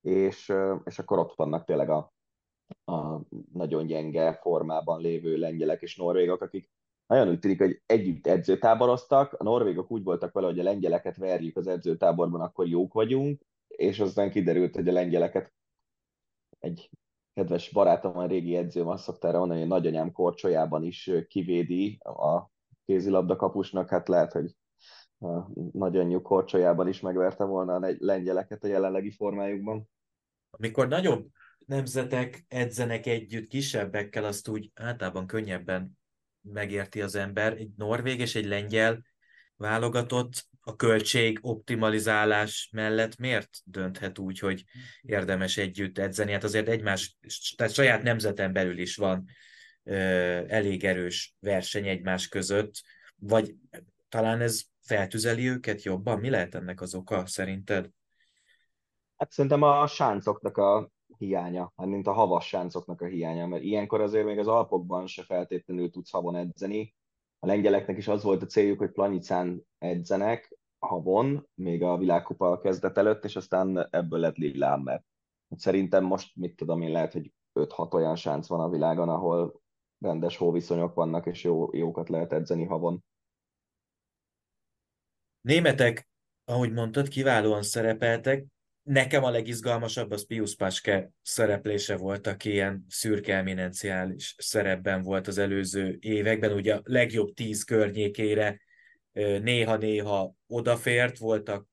és, 0.00 0.52
és 0.84 0.98
akkor 0.98 1.18
ott 1.18 1.34
vannak 1.34 1.64
tényleg 1.64 1.90
a, 1.90 2.12
a 2.84 3.20
nagyon 3.52 3.86
gyenge 3.86 4.32
formában 4.32 5.00
lévő 5.00 5.36
lengyelek 5.36 5.82
és 5.82 5.96
norvégok, 5.96 6.42
akik 6.42 6.70
nagyon 7.06 7.28
úgy 7.28 7.38
tűnik, 7.38 7.58
hogy 7.58 7.82
együtt 7.86 8.26
edzőtáboroztak, 8.26 9.32
a 9.32 9.42
norvégok 9.42 9.90
úgy 9.90 10.02
voltak 10.02 10.32
vele, 10.32 10.46
hogy 10.46 10.58
a 10.58 10.62
lengyeleket 10.62 11.16
verjük 11.16 11.56
az 11.56 11.66
edzőtáborban, 11.66 12.40
akkor 12.40 12.66
jók 12.66 12.92
vagyunk, 12.92 13.42
és 13.66 14.00
aztán 14.00 14.30
kiderült, 14.30 14.74
hogy 14.74 14.88
a 14.88 14.92
lengyeleket 14.92 15.52
egy 16.58 16.90
kedves 17.34 17.72
barátom, 17.72 18.18
a 18.18 18.26
régi 18.26 18.56
edzőm 18.56 18.88
azt 18.88 19.02
szokta 19.02 19.28
erre 19.28 19.38
mondani, 19.38 19.60
hogy 19.60 19.68
nagyanyám 19.68 20.12
korcsolyában 20.12 20.82
is 20.82 21.10
kivédi 21.28 21.98
a 21.98 22.50
kézilabda 22.84 23.36
kapusnak, 23.36 23.88
hát 23.88 24.08
lehet, 24.08 24.32
hogy 24.32 24.56
a 25.20 25.48
nagyanyjuk 25.72 26.22
korcsolyában 26.22 26.88
is 26.88 27.00
megverte 27.00 27.44
volna 27.44 27.74
a 27.74 27.94
lengyeleket 27.98 28.64
a 28.64 28.66
jelenlegi 28.66 29.10
formájukban. 29.10 29.88
Amikor 30.50 30.88
nagyobb 30.88 31.26
nemzetek 31.66 32.44
edzenek 32.48 33.06
együtt 33.06 33.48
kisebbekkel, 33.48 34.24
azt 34.24 34.48
úgy 34.48 34.70
általában 34.74 35.26
könnyebben 35.26 35.98
megérti 36.40 37.02
az 37.02 37.14
ember. 37.14 37.52
Egy 37.52 37.70
norvég 37.76 38.20
és 38.20 38.34
egy 38.34 38.46
lengyel 38.46 39.04
válogatott 39.56 40.46
a 40.60 40.76
költség 40.76 41.38
optimalizálás 41.42 42.70
mellett 42.72 43.16
miért 43.16 43.50
dönthet 43.64 44.18
úgy, 44.18 44.38
hogy 44.38 44.64
érdemes 45.02 45.56
együtt 45.56 45.98
edzeni? 45.98 46.32
Hát 46.32 46.44
azért 46.44 46.68
egymás, 46.68 47.18
tehát 47.56 47.72
saját 47.72 48.02
nemzeten 48.02 48.52
belül 48.52 48.78
is 48.78 48.96
van 48.96 49.24
elég 50.48 50.84
erős 50.84 51.36
verseny 51.40 51.88
egymás 51.88 52.28
között, 52.28 52.72
vagy 53.16 53.54
talán 54.08 54.40
ez 54.40 54.62
feltüzeli 54.88 55.48
őket 55.48 55.82
jobban? 55.82 56.18
Mi 56.18 56.30
lehet 56.30 56.54
ennek 56.54 56.80
az 56.80 56.94
oka 56.94 57.26
szerinted? 57.26 57.90
Hát 59.16 59.30
szerintem 59.30 59.62
a 59.62 59.86
sáncoknak 59.86 60.56
a 60.56 60.90
hiánya, 61.18 61.72
hát 61.76 61.86
mint 61.86 62.06
a 62.06 62.12
havas 62.12 62.46
sáncoknak 62.46 63.00
a 63.00 63.06
hiánya, 63.06 63.46
mert 63.46 63.62
ilyenkor 63.62 64.00
azért 64.00 64.24
még 64.24 64.38
az 64.38 64.46
Alpokban 64.46 65.06
se 65.06 65.22
feltétlenül 65.22 65.90
tudsz 65.90 66.10
havon 66.10 66.36
edzeni. 66.36 66.94
A 67.38 67.46
lengyeleknek 67.46 67.96
is 67.96 68.08
az 68.08 68.22
volt 68.22 68.42
a 68.42 68.46
céljuk, 68.46 68.78
hogy 68.78 68.90
Planicán 68.90 69.62
edzenek 69.78 70.58
havon, 70.78 71.48
még 71.54 71.82
a 71.82 71.96
világkupa 71.96 72.60
kezdet 72.60 72.98
előtt, 72.98 73.24
és 73.24 73.36
aztán 73.36 73.88
ebből 73.90 74.20
lett 74.20 74.36
Lillehammer. 74.36 75.04
Hát 75.50 75.58
szerintem 75.58 76.04
most, 76.04 76.36
mit 76.36 76.56
tudom 76.56 76.82
én, 76.82 76.90
lehet, 76.90 77.12
hogy 77.12 77.32
5-6 77.54 77.94
olyan 77.94 78.16
sánc 78.16 78.48
van 78.48 78.60
a 78.60 78.68
világon, 78.68 79.08
ahol 79.08 79.60
rendes 79.98 80.36
hóviszonyok 80.36 80.94
vannak, 80.94 81.26
és 81.26 81.44
jó, 81.44 81.74
jókat 81.74 82.08
lehet 82.08 82.32
edzeni 82.32 82.64
havon. 82.64 83.04
Németek, 85.48 86.08
ahogy 86.44 86.72
mondtad, 86.72 87.08
kiválóan 87.08 87.62
szerepeltek. 87.62 88.44
Nekem 88.82 89.24
a 89.24 89.30
legizgalmasabb 89.30 90.10
az 90.10 90.26
Pius 90.26 90.56
Paske 90.56 91.10
szereplése 91.22 91.96
volt, 91.96 92.26
aki 92.26 92.50
ilyen 92.50 92.84
szürke 92.88 93.36
eminenciális 93.36 94.34
szerepben 94.38 95.02
volt 95.02 95.26
az 95.26 95.38
előző 95.38 95.96
években. 96.00 96.52
Ugye 96.52 96.74
a 96.74 96.80
legjobb 96.84 97.34
tíz 97.34 97.62
környékére 97.62 98.60
néha-néha 99.42 100.34
odafért, 100.46 101.18
voltak 101.18 101.68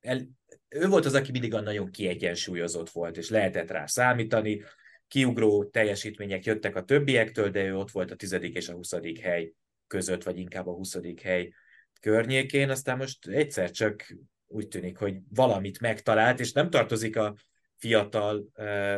el, 0.00 0.28
ő 0.68 0.86
volt 0.86 1.04
az, 1.04 1.14
aki 1.14 1.30
mindig 1.30 1.54
a 1.54 1.60
nagyon 1.60 1.90
kiegyensúlyozott 1.90 2.90
volt, 2.90 3.16
és 3.16 3.30
lehetett 3.30 3.70
rá 3.70 3.86
számítani. 3.86 4.62
Kiugró 5.08 5.64
teljesítmények 5.64 6.44
jöttek 6.44 6.76
a 6.76 6.84
többiektől, 6.84 7.50
de 7.50 7.64
ő 7.64 7.76
ott 7.76 7.90
volt 7.90 8.10
a 8.10 8.16
tizedik 8.16 8.54
és 8.54 8.68
a 8.68 8.74
huszadik 8.74 9.18
hely 9.18 9.52
között, 9.86 10.22
vagy 10.22 10.38
inkább 10.38 10.66
a 10.66 10.74
huszadik 10.74 11.20
hely 11.20 11.52
környékén, 12.00 12.70
aztán 12.70 12.96
most 12.96 13.26
egyszer 13.26 13.70
csak 13.70 14.16
úgy 14.46 14.68
tűnik, 14.68 14.98
hogy 14.98 15.16
valamit 15.28 15.80
megtalált, 15.80 16.40
és 16.40 16.52
nem 16.52 16.70
tartozik 16.70 17.16
a 17.16 17.34
fiatal 17.76 18.46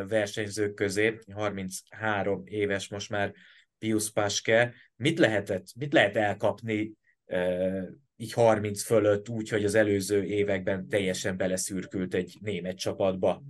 versenyzők 0.08 0.74
közé, 0.74 1.18
33 1.32 2.42
éves 2.44 2.88
most 2.88 3.10
már 3.10 3.32
Pius 3.78 4.10
Paske. 4.10 4.74
Mit 4.96 5.18
lehetett, 5.18 5.66
mit 5.76 5.92
lehet 5.92 6.16
elkapni 6.16 6.92
így 8.16 8.32
30 8.32 8.82
fölött, 8.82 9.28
úgy, 9.28 9.48
hogy 9.48 9.64
az 9.64 9.74
előző 9.74 10.24
években 10.24 10.88
teljesen 10.88 11.36
beleszürkült 11.36 12.14
egy 12.14 12.36
német 12.40 12.76
csapatba? 12.76 13.42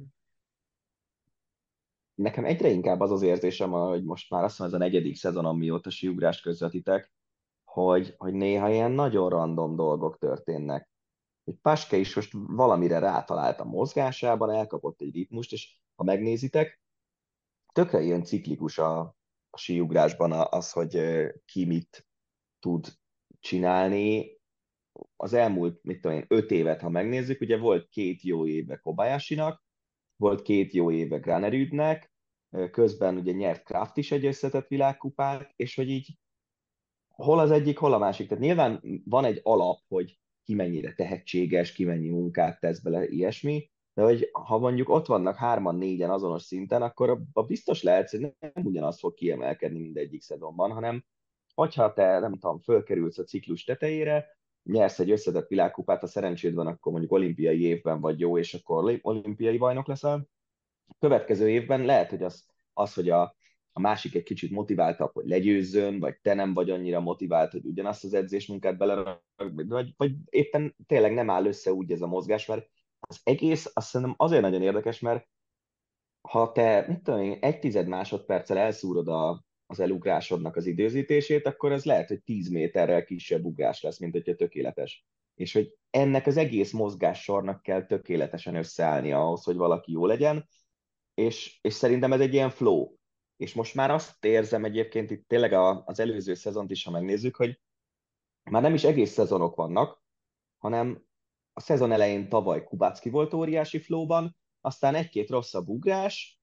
Nekem 2.14 2.44
egyre 2.44 2.68
inkább 2.68 3.00
az 3.00 3.10
az 3.10 3.22
érzésem, 3.22 3.70
hogy 3.70 4.04
most 4.04 4.30
már 4.30 4.44
azt 4.44 4.58
mondom, 4.58 4.76
ez 4.76 4.82
a 4.82 4.90
negyedik 4.90 5.16
szezonom, 5.16 5.58
mióta 5.58 5.90
siugrást 5.90 6.42
közvetítek, 6.42 7.12
hogy, 7.82 8.14
hogy 8.16 8.32
néha 8.34 8.70
ilyen 8.70 8.90
nagyon 8.90 9.28
random 9.28 9.76
dolgok 9.76 10.18
történnek. 10.18 10.90
Hogy 11.44 11.54
Paske 11.62 11.96
is 11.96 12.14
most 12.14 12.32
valamire 12.32 12.98
rátalált 12.98 13.60
a 13.60 13.64
mozgásában, 13.64 14.50
elkapott 14.50 15.00
egy 15.00 15.14
ritmust, 15.14 15.52
és 15.52 15.80
ha 15.96 16.04
megnézitek, 16.04 16.80
tökre 17.72 18.00
ilyen 18.00 18.24
ciklikus 18.24 18.78
a, 18.78 18.98
a 19.50 19.58
síugrásban 19.58 20.32
az, 20.32 20.72
hogy 20.72 21.00
ki 21.44 21.64
mit 21.64 22.06
tud 22.58 22.86
csinálni. 23.40 24.38
Az 25.16 25.32
elmúlt, 25.32 25.82
mit 25.82 26.00
tudom 26.00 26.16
én, 26.16 26.24
öt 26.28 26.50
évet, 26.50 26.80
ha 26.80 26.88
megnézzük, 26.88 27.40
ugye 27.40 27.58
volt 27.58 27.88
két 27.88 28.22
jó 28.22 28.46
éve 28.46 28.76
Kobayashinak, 28.76 29.64
volt 30.16 30.42
két 30.42 30.72
jó 30.72 30.90
éve 30.90 31.18
Granerüdnek, 31.18 32.12
közben 32.70 33.16
ugye 33.16 33.32
nyert 33.32 33.62
Kraft 33.62 33.96
is 33.96 34.12
egy 34.12 34.26
összetett 34.26 34.68
világkupát, 34.68 35.52
és 35.56 35.74
hogy 35.74 35.88
így 35.88 36.18
hol 37.16 37.38
az 37.38 37.50
egyik, 37.50 37.78
hol 37.78 37.92
a 37.92 37.98
másik. 37.98 38.28
Tehát 38.28 38.44
nyilván 38.44 38.82
van 39.04 39.24
egy 39.24 39.40
alap, 39.42 39.78
hogy 39.88 40.18
ki 40.44 40.54
mennyire 40.54 40.92
tehetséges, 40.92 41.72
ki 41.72 41.84
mennyi 41.84 42.08
munkát 42.08 42.60
tesz 42.60 42.80
bele, 42.80 43.08
ilyesmi, 43.08 43.70
de 43.94 44.02
hogy 44.02 44.30
ha 44.32 44.58
mondjuk 44.58 44.88
ott 44.88 45.06
vannak 45.06 45.36
hárman, 45.36 45.76
négyen 45.76 46.10
azonos 46.10 46.42
szinten, 46.42 46.82
akkor 46.82 47.22
a 47.32 47.42
biztos 47.42 47.82
lehet, 47.82 48.10
hogy 48.10 48.20
nem 48.20 48.52
ugyanazt 48.54 48.98
fog 48.98 49.14
kiemelkedni 49.14 49.78
mindegyik 49.78 50.22
szezonban, 50.22 50.70
hanem 50.70 51.04
hogyha 51.54 51.92
te, 51.92 52.18
nem 52.18 52.38
tudom, 52.38 52.60
fölkerülsz 52.60 53.18
a 53.18 53.24
ciklus 53.24 53.64
tetejére, 53.64 54.26
nyersz 54.62 54.98
egy 54.98 55.10
összetett 55.10 55.48
világkupát, 55.48 56.02
a 56.02 56.06
szerencséd 56.06 56.54
van, 56.54 56.66
akkor 56.66 56.92
mondjuk 56.92 57.12
olimpiai 57.12 57.62
évben 57.62 58.00
vagy 58.00 58.20
jó, 58.20 58.38
és 58.38 58.54
akkor 58.54 58.98
olimpiai 59.02 59.58
bajnok 59.58 59.86
leszel. 59.86 60.28
Következő 60.98 61.48
évben 61.48 61.84
lehet, 61.84 62.10
hogy 62.10 62.22
az, 62.22 62.46
az 62.72 62.94
hogy 62.94 63.10
a, 63.10 63.36
a 63.76 63.80
másik 63.80 64.14
egy 64.14 64.22
kicsit 64.22 64.50
motiváltabb, 64.50 65.12
hogy 65.12 65.26
legyőzzön, 65.26 65.98
vagy 65.98 66.18
te 66.22 66.34
nem 66.34 66.54
vagy 66.54 66.70
annyira 66.70 67.00
motivált, 67.00 67.52
hogy 67.52 67.64
ugyanazt 67.64 68.04
az 68.04 68.14
edzésmunkát 68.14 68.76
bele, 68.76 69.22
vagy, 69.66 69.94
vagy 69.96 70.14
éppen 70.30 70.76
tényleg 70.86 71.14
nem 71.14 71.30
áll 71.30 71.44
össze 71.44 71.72
úgy 71.72 71.92
ez 71.92 72.02
a 72.02 72.06
mozgás, 72.06 72.46
mert 72.46 72.68
az 73.00 73.20
egész 73.22 73.70
azt 73.74 73.88
szerintem 73.88 74.16
azért 74.18 74.42
nagyon 74.42 74.62
érdekes, 74.62 75.00
mert 75.00 75.28
ha 76.28 76.52
te, 76.52 76.84
mit 76.88 77.02
tudom 77.02 77.20
én, 77.20 77.38
egy 77.40 77.58
tized 77.58 77.88
másodperccel 77.88 78.58
elszúrod 78.58 79.08
a, 79.08 79.44
az 79.66 79.80
elugrásodnak 79.80 80.56
az 80.56 80.66
időzítését, 80.66 81.46
akkor 81.46 81.72
ez 81.72 81.84
lehet, 81.84 82.08
hogy 82.08 82.22
10 82.22 82.48
méterrel 82.48 83.04
kisebb 83.04 83.44
ugrás 83.44 83.82
lesz, 83.82 83.98
mint 83.98 84.12
hogyha 84.12 84.34
tökéletes. 84.34 85.06
És 85.34 85.52
hogy 85.52 85.74
ennek 85.90 86.26
az 86.26 86.36
egész 86.36 86.72
mozgássornak 86.72 87.62
kell 87.62 87.86
tökéletesen 87.86 88.54
összeállni 88.54 89.12
ahhoz, 89.12 89.44
hogy 89.44 89.56
valaki 89.56 89.92
jó 89.92 90.06
legyen, 90.06 90.48
és, 91.14 91.58
és 91.62 91.74
szerintem 91.74 92.12
ez 92.12 92.20
egy 92.20 92.34
ilyen 92.34 92.50
flow 92.50 92.96
és 93.36 93.54
most 93.54 93.74
már 93.74 93.90
azt 93.90 94.24
érzem 94.24 94.64
egyébként 94.64 95.10
itt 95.10 95.28
tényleg 95.28 95.52
az 95.84 96.00
előző 96.00 96.34
szezont 96.34 96.70
is, 96.70 96.84
ha 96.84 96.90
megnézzük, 96.90 97.36
hogy 97.36 97.60
már 98.50 98.62
nem 98.62 98.74
is 98.74 98.84
egész 98.84 99.12
szezonok 99.12 99.54
vannak, 99.54 100.02
hanem 100.58 101.04
a 101.52 101.60
szezon 101.60 101.92
elején 101.92 102.28
tavaly 102.28 102.64
Kubacki 102.64 103.10
volt 103.10 103.34
óriási 103.34 103.78
flóban, 103.78 104.36
aztán 104.60 104.94
egy-két 104.94 105.30
rosszabb 105.30 105.68
ugrás, 105.68 106.40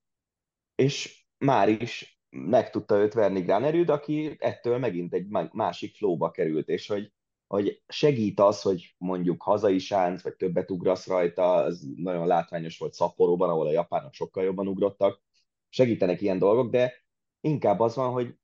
és 0.76 1.26
már 1.38 1.70
is 1.70 2.22
meg 2.30 2.70
tudta 2.70 2.98
őt 2.98 3.14
verni 3.14 3.42
Granerüd, 3.42 3.90
aki 3.90 4.36
ettől 4.40 4.78
megint 4.78 5.14
egy 5.14 5.28
másik 5.52 5.96
flóba 5.96 6.32
került, 6.32 6.68
és 6.68 6.88
hogy, 6.88 7.14
hogy 7.48 7.84
segít 7.88 8.40
az, 8.40 8.62
hogy 8.62 8.96
mondjuk 8.98 9.42
hazai 9.42 9.80
sánc, 9.80 10.22
vagy 10.22 10.36
többet 10.36 10.72
ugrasz 10.72 11.08
rajta, 11.08 11.54
az 11.54 11.88
nagyon 11.96 12.28
látványos 12.28 12.78
volt 12.78 12.94
Szapporóban, 12.94 13.50
ahol 13.50 13.68
a 13.68 13.72
japánok 13.72 14.14
sokkal 14.14 14.44
jobban 14.44 14.68
ugrottak, 14.68 15.22
segítenek 15.74 16.22
ilyen 16.22 16.40
dolgok, 16.40 16.72
de 16.72 17.04
inkább 17.40 17.80
az 17.80 17.96
van, 17.96 18.12
hogy, 18.12 18.36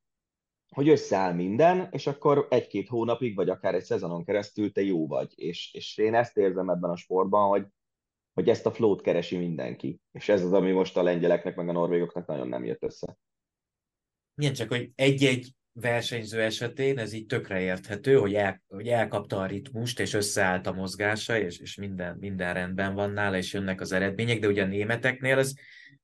hogy 0.68 0.88
összeáll 0.88 1.32
minden, 1.32 1.88
és 1.90 2.06
akkor 2.06 2.46
egy-két 2.50 2.88
hónapig, 2.88 3.34
vagy 3.34 3.48
akár 3.48 3.74
egy 3.74 3.84
szezonon 3.84 4.24
keresztül 4.24 4.72
te 4.72 4.82
jó 4.82 5.06
vagy. 5.06 5.32
És, 5.38 5.74
és 5.74 5.98
én 5.98 6.14
ezt 6.14 6.36
érzem 6.36 6.68
ebben 6.68 6.90
a 6.90 6.96
sportban, 6.96 7.48
hogy, 7.48 7.66
hogy 8.32 8.48
ezt 8.48 8.66
a 8.66 8.72
flót 8.72 9.00
keresi 9.00 9.36
mindenki. 9.36 10.00
És 10.12 10.28
ez 10.28 10.44
az, 10.44 10.52
ami 10.52 10.70
most 10.70 10.96
a 10.96 11.02
lengyeleknek, 11.02 11.56
meg 11.56 11.68
a 11.68 11.72
norvégoknak 11.72 12.26
nagyon 12.26 12.48
nem 12.48 12.64
jött 12.64 12.82
össze. 12.82 13.18
Igen, 14.34 14.52
csak 14.52 14.68
hogy 14.68 14.90
egy-egy 14.94 15.54
versenyző 15.72 16.42
esetén 16.42 16.98
ez 16.98 17.12
így 17.12 17.26
tökre 17.26 17.60
érthető, 17.60 18.18
hogy, 18.18 18.34
el, 18.34 18.62
hogy 18.68 18.88
elkapta 18.88 19.40
a 19.40 19.46
ritmust, 19.46 20.00
és 20.00 20.14
összeállt 20.14 20.66
a 20.66 20.72
mozgása, 20.72 21.38
és, 21.38 21.58
és 21.58 21.74
minden, 21.74 22.16
minden 22.16 22.54
rendben 22.54 22.94
van 22.94 23.10
nála, 23.10 23.36
és 23.36 23.52
jönnek 23.52 23.80
az 23.80 23.92
eredmények, 23.92 24.38
de 24.38 24.46
ugye 24.46 24.62
a 24.62 24.66
németeknél 24.66 25.38
ez 25.38 25.52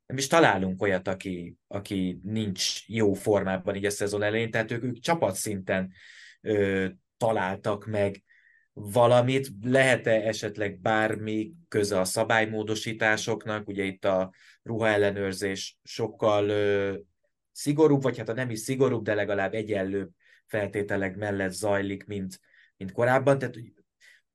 nem 0.06 0.16
is 0.16 0.26
találunk 0.26 0.82
olyat, 0.82 1.08
aki, 1.08 1.56
aki 1.66 2.20
nincs 2.22 2.88
jó 2.88 3.12
formában 3.12 3.74
így 3.74 3.84
a 3.84 3.90
szezon 3.90 4.22
elején, 4.22 4.50
tehát 4.50 4.70
ők, 4.70 4.82
ők 4.82 4.98
csapatszinten 4.98 5.92
ö, 6.40 6.86
találtak 7.16 7.86
meg 7.86 8.24
valamit, 8.72 9.48
lehet-e 9.62 10.10
esetleg 10.10 10.80
bármi 10.80 11.52
köze 11.68 12.00
a 12.00 12.04
szabálymódosításoknak, 12.04 13.68
ugye 13.68 13.84
itt 13.84 14.04
a 14.04 14.32
ruhaellenőrzés 14.62 15.78
sokkal 15.82 16.48
ö, 16.48 16.96
szigorúbb, 17.52 18.02
vagy 18.02 18.18
hát 18.18 18.28
a 18.28 18.32
nem 18.32 18.50
is 18.50 18.58
szigorúbb, 18.58 19.04
de 19.04 19.14
legalább 19.14 19.54
egyenlőbb 19.54 20.10
feltételek 20.46 21.16
mellett 21.16 21.52
zajlik, 21.52 22.04
mint, 22.04 22.40
mint 22.76 22.92
korábban, 22.92 23.38
tehát 23.38 23.56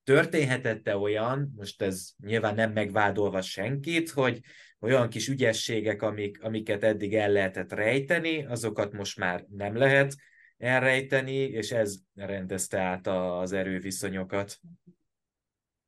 történhetette 0.04 0.98
olyan, 0.98 1.54
most 1.56 1.82
ez 1.82 2.10
nyilván 2.26 2.56
nem 2.56 2.72
megvádolva 2.72 3.42
senkit, 3.42 4.10
hogy 4.10 4.40
olyan 4.82 5.10
kis 5.10 5.28
ügyességek, 5.28 6.02
amik, 6.02 6.44
amiket 6.44 6.84
eddig 6.84 7.16
el 7.16 7.32
lehetett 7.32 7.72
rejteni, 7.72 8.46
azokat 8.46 8.94
most 8.94 9.18
már 9.18 9.46
nem 9.50 9.76
lehet 9.76 10.16
elrejteni, 10.58 11.34
és 11.34 11.72
ez 11.72 11.98
rendezte 12.16 12.80
át 12.80 13.08
az 13.08 13.52
erőviszonyokat. 13.52 14.60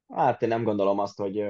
Hát 0.08 0.41
én 0.41 0.50
nem 0.50 0.64
gondolom 0.64 1.00
azt, 1.00 1.18
hogy 1.18 1.44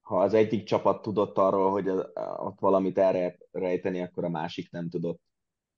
ha 0.00 0.20
az 0.20 0.34
egyik 0.34 0.64
csapat 0.64 1.02
tudott 1.02 1.38
arról, 1.38 1.70
hogy 1.70 1.88
ott 2.36 2.60
valamit 2.60 2.98
elrejteni, 2.98 4.02
akkor 4.02 4.24
a 4.24 4.28
másik 4.28 4.70
nem 4.70 4.88
tudott. 4.88 5.20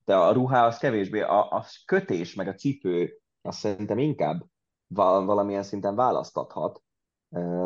De 0.05 0.15
a 0.15 0.31
ruhá 0.31 0.65
az 0.65 0.77
kevésbé, 0.77 1.21
a, 1.21 1.51
a 1.51 1.65
kötés 1.85 2.33
meg 2.33 2.47
a 2.47 2.53
cipő 2.53 3.17
azt 3.41 3.59
szerintem 3.59 3.97
inkább 3.97 4.45
valamilyen 4.87 5.63
szinten 5.63 5.95
választathat. 5.95 6.81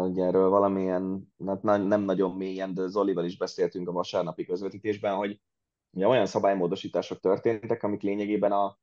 Ugye 0.04 0.24
erről 0.24 0.50
valamilyen, 0.50 1.34
hát 1.46 1.62
nem 1.62 2.02
nagyon 2.02 2.36
mélyen, 2.36 2.74
de 2.74 2.88
Zolival 2.88 3.26
is 3.26 3.38
beszéltünk 3.38 3.88
a 3.88 3.92
vasárnapi 3.92 4.46
közvetítésben, 4.46 5.16
hogy 5.16 5.42
ugye 5.92 6.08
olyan 6.08 6.26
szabálymódosítások 6.26 7.20
történtek, 7.20 7.84
amik 7.84 8.02
lényegében 8.02 8.52
a 8.52 8.78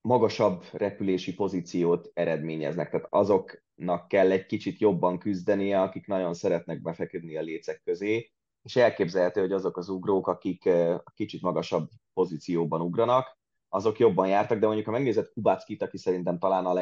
magasabb 0.00 0.64
repülési 0.72 1.34
pozíciót 1.34 2.10
eredményeznek. 2.14 2.90
Tehát 2.90 3.06
azoknak 3.10 4.08
kell 4.08 4.30
egy 4.30 4.46
kicsit 4.46 4.80
jobban 4.80 5.18
küzdenie, 5.18 5.80
akik 5.82 6.06
nagyon 6.06 6.34
szeretnek 6.34 6.82
befeküdni 6.82 7.36
a 7.36 7.42
lécek 7.42 7.80
közé, 7.84 8.30
és 8.62 8.76
elképzelhető, 8.76 9.40
hogy 9.40 9.52
azok 9.52 9.76
az 9.76 9.88
ugrók, 9.88 10.26
akik 10.26 10.68
kicsit 11.14 11.42
magasabb 11.42 11.88
pozícióban 12.12 12.80
ugranak, 12.80 13.38
azok 13.68 13.98
jobban 13.98 14.28
jártak, 14.28 14.58
de 14.58 14.66
mondjuk 14.66 14.86
ha 14.86 14.92
megnézed 14.92 15.32
Kubackit, 15.32 15.82
aki 15.82 15.98
szerintem 15.98 16.38
talán 16.38 16.66
a 16.66 16.72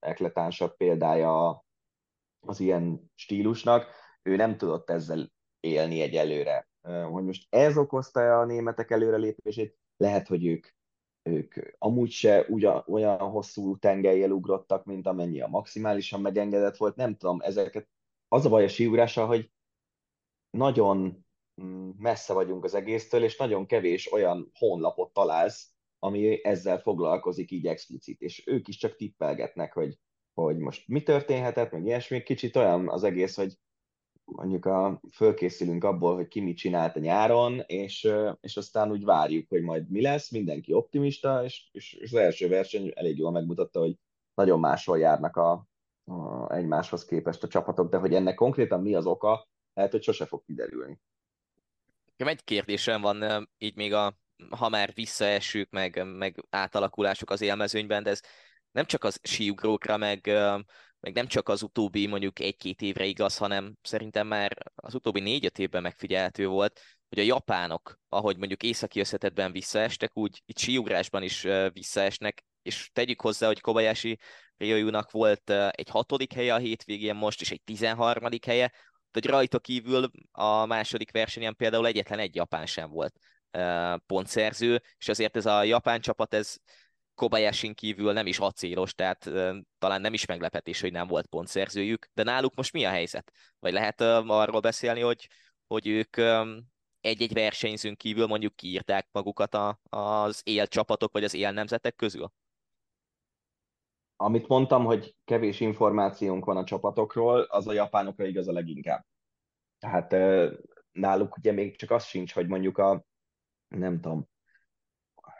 legekletánsabb 0.00 0.76
példája 0.76 1.64
az 2.48 2.60
ilyen 2.60 3.10
stílusnak, 3.14 3.86
ő 4.22 4.36
nem 4.36 4.56
tudott 4.56 4.90
ezzel 4.90 5.32
élni 5.60 6.00
egyelőre. 6.00 6.68
Hogy 7.10 7.24
most 7.24 7.46
ez 7.54 7.76
okozta 7.76 8.38
a 8.38 8.44
németek 8.44 8.90
előrelépését, 8.90 9.78
lehet, 9.96 10.26
hogy 10.26 10.46
ők, 10.46 10.66
ők 11.22 11.54
amúgy 11.78 12.10
se 12.10 12.44
ugyan, 12.48 12.84
olyan 12.86 13.18
hosszú 13.18 13.76
tengelyel 13.76 14.30
ugrottak, 14.30 14.84
mint 14.84 15.06
amennyi 15.06 15.40
a 15.40 15.46
maximálisan 15.46 16.20
megengedett 16.20 16.76
volt, 16.76 16.96
nem 16.96 17.16
tudom, 17.16 17.40
ezeket 17.40 17.88
az 18.28 18.46
a 18.46 18.48
baj 18.48 18.64
a 18.64 18.68
síugrással, 18.68 19.26
hogy 19.26 19.50
nagyon 20.50 21.26
mm, 21.62 21.90
messze 21.96 22.32
vagyunk 22.32 22.64
az 22.64 22.74
egésztől, 22.74 23.22
és 23.22 23.36
nagyon 23.36 23.66
kevés 23.66 24.12
olyan 24.12 24.50
honlapot 24.54 25.12
találsz, 25.12 25.70
ami 25.98 26.44
ezzel 26.44 26.78
foglalkozik 26.78 27.50
így 27.50 27.66
explicit, 27.66 28.20
és 28.20 28.46
ők 28.46 28.68
is 28.68 28.76
csak 28.76 28.96
tippelgetnek, 28.96 29.72
hogy, 29.72 29.98
hogy 30.42 30.56
most 30.56 30.88
mi 30.88 31.02
történhetett, 31.02 31.72
meg 31.72 31.84
ilyesmi, 31.84 32.22
kicsit 32.22 32.56
olyan 32.56 32.88
az 32.88 33.04
egész, 33.04 33.36
hogy 33.36 33.58
mondjuk 34.24 34.64
a, 34.64 35.00
fölkészülünk 35.12 35.84
abból, 35.84 36.14
hogy 36.14 36.28
ki 36.28 36.40
mit 36.40 36.56
csinált 36.56 36.96
a 36.96 37.00
nyáron, 37.00 37.60
és, 37.66 38.08
és 38.40 38.56
aztán 38.56 38.90
úgy 38.90 39.04
várjuk, 39.04 39.48
hogy 39.48 39.62
majd 39.62 39.90
mi 39.90 40.02
lesz, 40.02 40.30
mindenki 40.30 40.72
optimista, 40.72 41.44
és, 41.44 41.68
és 41.72 41.98
az 42.00 42.14
első 42.14 42.48
verseny 42.48 42.92
elég 42.94 43.18
jól 43.18 43.30
megmutatta, 43.30 43.80
hogy 43.80 43.98
nagyon 44.34 44.60
máshol 44.60 44.98
járnak 44.98 45.36
a, 45.36 45.66
a 46.04 46.52
egymáshoz 46.54 47.04
képest 47.04 47.42
a 47.42 47.48
csapatok, 47.48 47.90
de 47.90 47.96
hogy 47.96 48.14
ennek 48.14 48.34
konkrétan 48.34 48.82
mi 48.82 48.94
az 48.94 49.06
oka, 49.06 49.48
lehet, 49.74 49.92
hogy 49.92 50.02
sose 50.02 50.26
fog 50.26 50.44
kiderülni. 50.44 51.00
Egy 52.16 52.44
kérdésem 52.44 53.00
van, 53.00 53.48
így 53.58 53.76
még 53.76 53.92
a, 53.92 54.18
ha 54.50 54.68
már 54.68 54.92
visszaesünk, 54.94 55.70
meg, 55.70 56.02
meg 56.16 56.44
átalakulások 56.50 57.30
az 57.30 57.40
élmezőnyben, 57.40 58.02
de 58.02 58.10
ez 58.10 58.20
nem 58.76 58.84
csak 58.84 59.04
az 59.04 59.18
síugrókra, 59.22 59.96
meg, 59.96 60.26
meg 61.00 61.14
nem 61.14 61.26
csak 61.26 61.48
az 61.48 61.62
utóbbi 61.62 62.06
mondjuk 62.06 62.40
egy-két 62.40 62.82
évre 62.82 63.04
igaz, 63.04 63.36
hanem 63.36 63.76
szerintem 63.82 64.26
már 64.26 64.56
az 64.74 64.94
utóbbi 64.94 65.20
négy-öt 65.20 65.58
évben 65.58 65.82
megfigyelhető 65.82 66.46
volt, 66.46 66.80
hogy 67.08 67.18
a 67.18 67.22
japánok, 67.22 67.98
ahogy 68.08 68.36
mondjuk 68.36 68.62
északi 68.62 69.00
összetetben 69.00 69.52
visszaestek, 69.52 70.16
úgy 70.16 70.42
itt 70.46 70.58
síugrásban 70.58 71.22
is 71.22 71.46
visszaesnek, 71.72 72.44
és 72.62 72.90
tegyük 72.92 73.20
hozzá, 73.20 73.46
hogy 73.46 73.60
Kobayashi 73.60 74.18
Ryoyu-nak 74.56 75.10
volt 75.10 75.50
egy 75.70 75.88
hatodik 75.88 76.32
helye 76.32 76.54
a 76.54 76.58
hétvégén 76.58 77.14
most, 77.14 77.40
és 77.40 77.50
egy 77.50 77.62
tizenharmadik 77.64 78.44
helye, 78.44 78.72
hogy 79.12 79.26
rajta 79.26 79.58
kívül 79.58 80.10
a 80.32 80.66
második 80.66 81.10
versenyen 81.10 81.56
például 81.56 81.86
egyetlen 81.86 82.18
egy 82.18 82.34
japán 82.34 82.66
sem 82.66 82.90
volt 82.90 83.14
pontszerző, 84.06 84.82
és 84.98 85.08
azért 85.08 85.36
ez 85.36 85.46
a 85.46 85.62
japán 85.62 86.00
csapat, 86.00 86.34
ez 86.34 86.56
Kobayasin 87.16 87.74
kívül 87.74 88.12
nem 88.12 88.26
is 88.26 88.38
acélos, 88.38 88.94
tehát 88.94 89.30
talán 89.78 90.00
nem 90.00 90.12
is 90.12 90.26
meglepetés, 90.26 90.80
hogy 90.80 90.92
nem 90.92 91.06
volt 91.06 91.26
pontszerzőjük, 91.26 92.08
de 92.14 92.22
náluk 92.22 92.54
most 92.54 92.72
mi 92.72 92.84
a 92.84 92.90
helyzet? 92.90 93.32
Vagy 93.58 93.72
lehet 93.72 94.00
arról 94.00 94.60
beszélni, 94.60 95.00
hogy, 95.00 95.28
hogy 95.66 95.86
ők 95.86 96.16
egy-egy 97.00 97.32
versenyzőn 97.32 97.96
kívül 97.96 98.26
mondjuk 98.26 98.56
kiírták 98.56 99.08
magukat 99.12 99.54
a, 99.54 99.80
az 99.88 100.40
él 100.44 100.66
csapatok, 100.66 101.12
vagy 101.12 101.24
az 101.24 101.34
él 101.34 101.50
nemzetek 101.50 101.94
közül? 101.94 102.32
Amit 104.16 104.48
mondtam, 104.48 104.84
hogy 104.84 105.16
kevés 105.24 105.60
információnk 105.60 106.44
van 106.44 106.56
a 106.56 106.64
csapatokról, 106.64 107.40
az 107.40 107.66
a 107.66 107.72
japánokra 107.72 108.26
igaz 108.26 108.48
a 108.48 108.52
leginkább. 108.52 109.06
Tehát 109.78 110.14
náluk 110.92 111.36
ugye 111.36 111.52
még 111.52 111.76
csak 111.76 111.90
az 111.90 112.04
sincs, 112.04 112.32
hogy 112.32 112.46
mondjuk 112.46 112.78
a, 112.78 113.04
nem 113.68 114.00
tudom, 114.00 114.28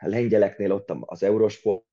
lengyeleknél 0.09 0.73
ott 0.73 0.91
az 1.01 1.23
Eurosport, 1.23 1.85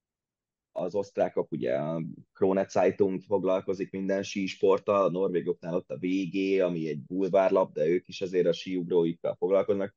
az 0.76 0.96
osztrákok, 0.96 1.52
ugye 1.52 1.76
a 1.76 2.02
Krone 2.34 2.68
Zeitung 2.70 3.22
foglalkozik 3.22 3.92
minden 3.92 4.24
sísporttal, 4.24 5.04
a 5.04 5.10
norvégoknál 5.10 5.76
ott 5.76 5.90
a 5.90 5.98
VG, 5.98 6.62
ami 6.62 6.88
egy 6.88 7.02
bulvárlap, 7.02 7.74
de 7.74 7.86
ők 7.86 8.08
is 8.08 8.22
azért 8.22 8.48
a 8.48 8.54
síugróikkal 8.54 9.36
foglalkoznak. 9.36 9.96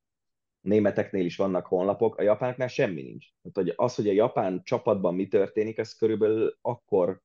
A 0.62 0.68
németeknél 0.68 1.24
is 1.24 1.36
vannak 1.36 1.66
honlapok, 1.66 2.16
a 2.16 2.22
japánoknál 2.22 2.68
semmi 2.68 3.02
nincs. 3.02 3.26
Tehát, 3.42 3.68
hogy 3.68 3.86
az, 3.86 3.94
hogy 3.94 4.08
a 4.08 4.12
japán 4.12 4.62
csapatban 4.64 5.14
mi 5.14 5.28
történik, 5.28 5.78
ez 5.78 5.92
körülbelül 5.92 6.56
akkor, 6.60 7.22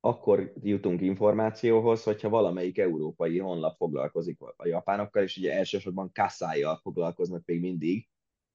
akkor 0.00 0.52
jutunk 0.62 1.00
információhoz, 1.00 2.02
hogyha 2.02 2.28
valamelyik 2.28 2.78
európai 2.78 3.38
honlap 3.38 3.76
foglalkozik 3.76 4.40
a 4.56 4.66
japánokkal, 4.66 5.22
és 5.22 5.36
ugye 5.36 5.52
elsősorban 5.52 6.12
Kaszájjal 6.12 6.76
foglalkoznak 6.76 7.44
még 7.44 7.60
mindig, 7.60 8.08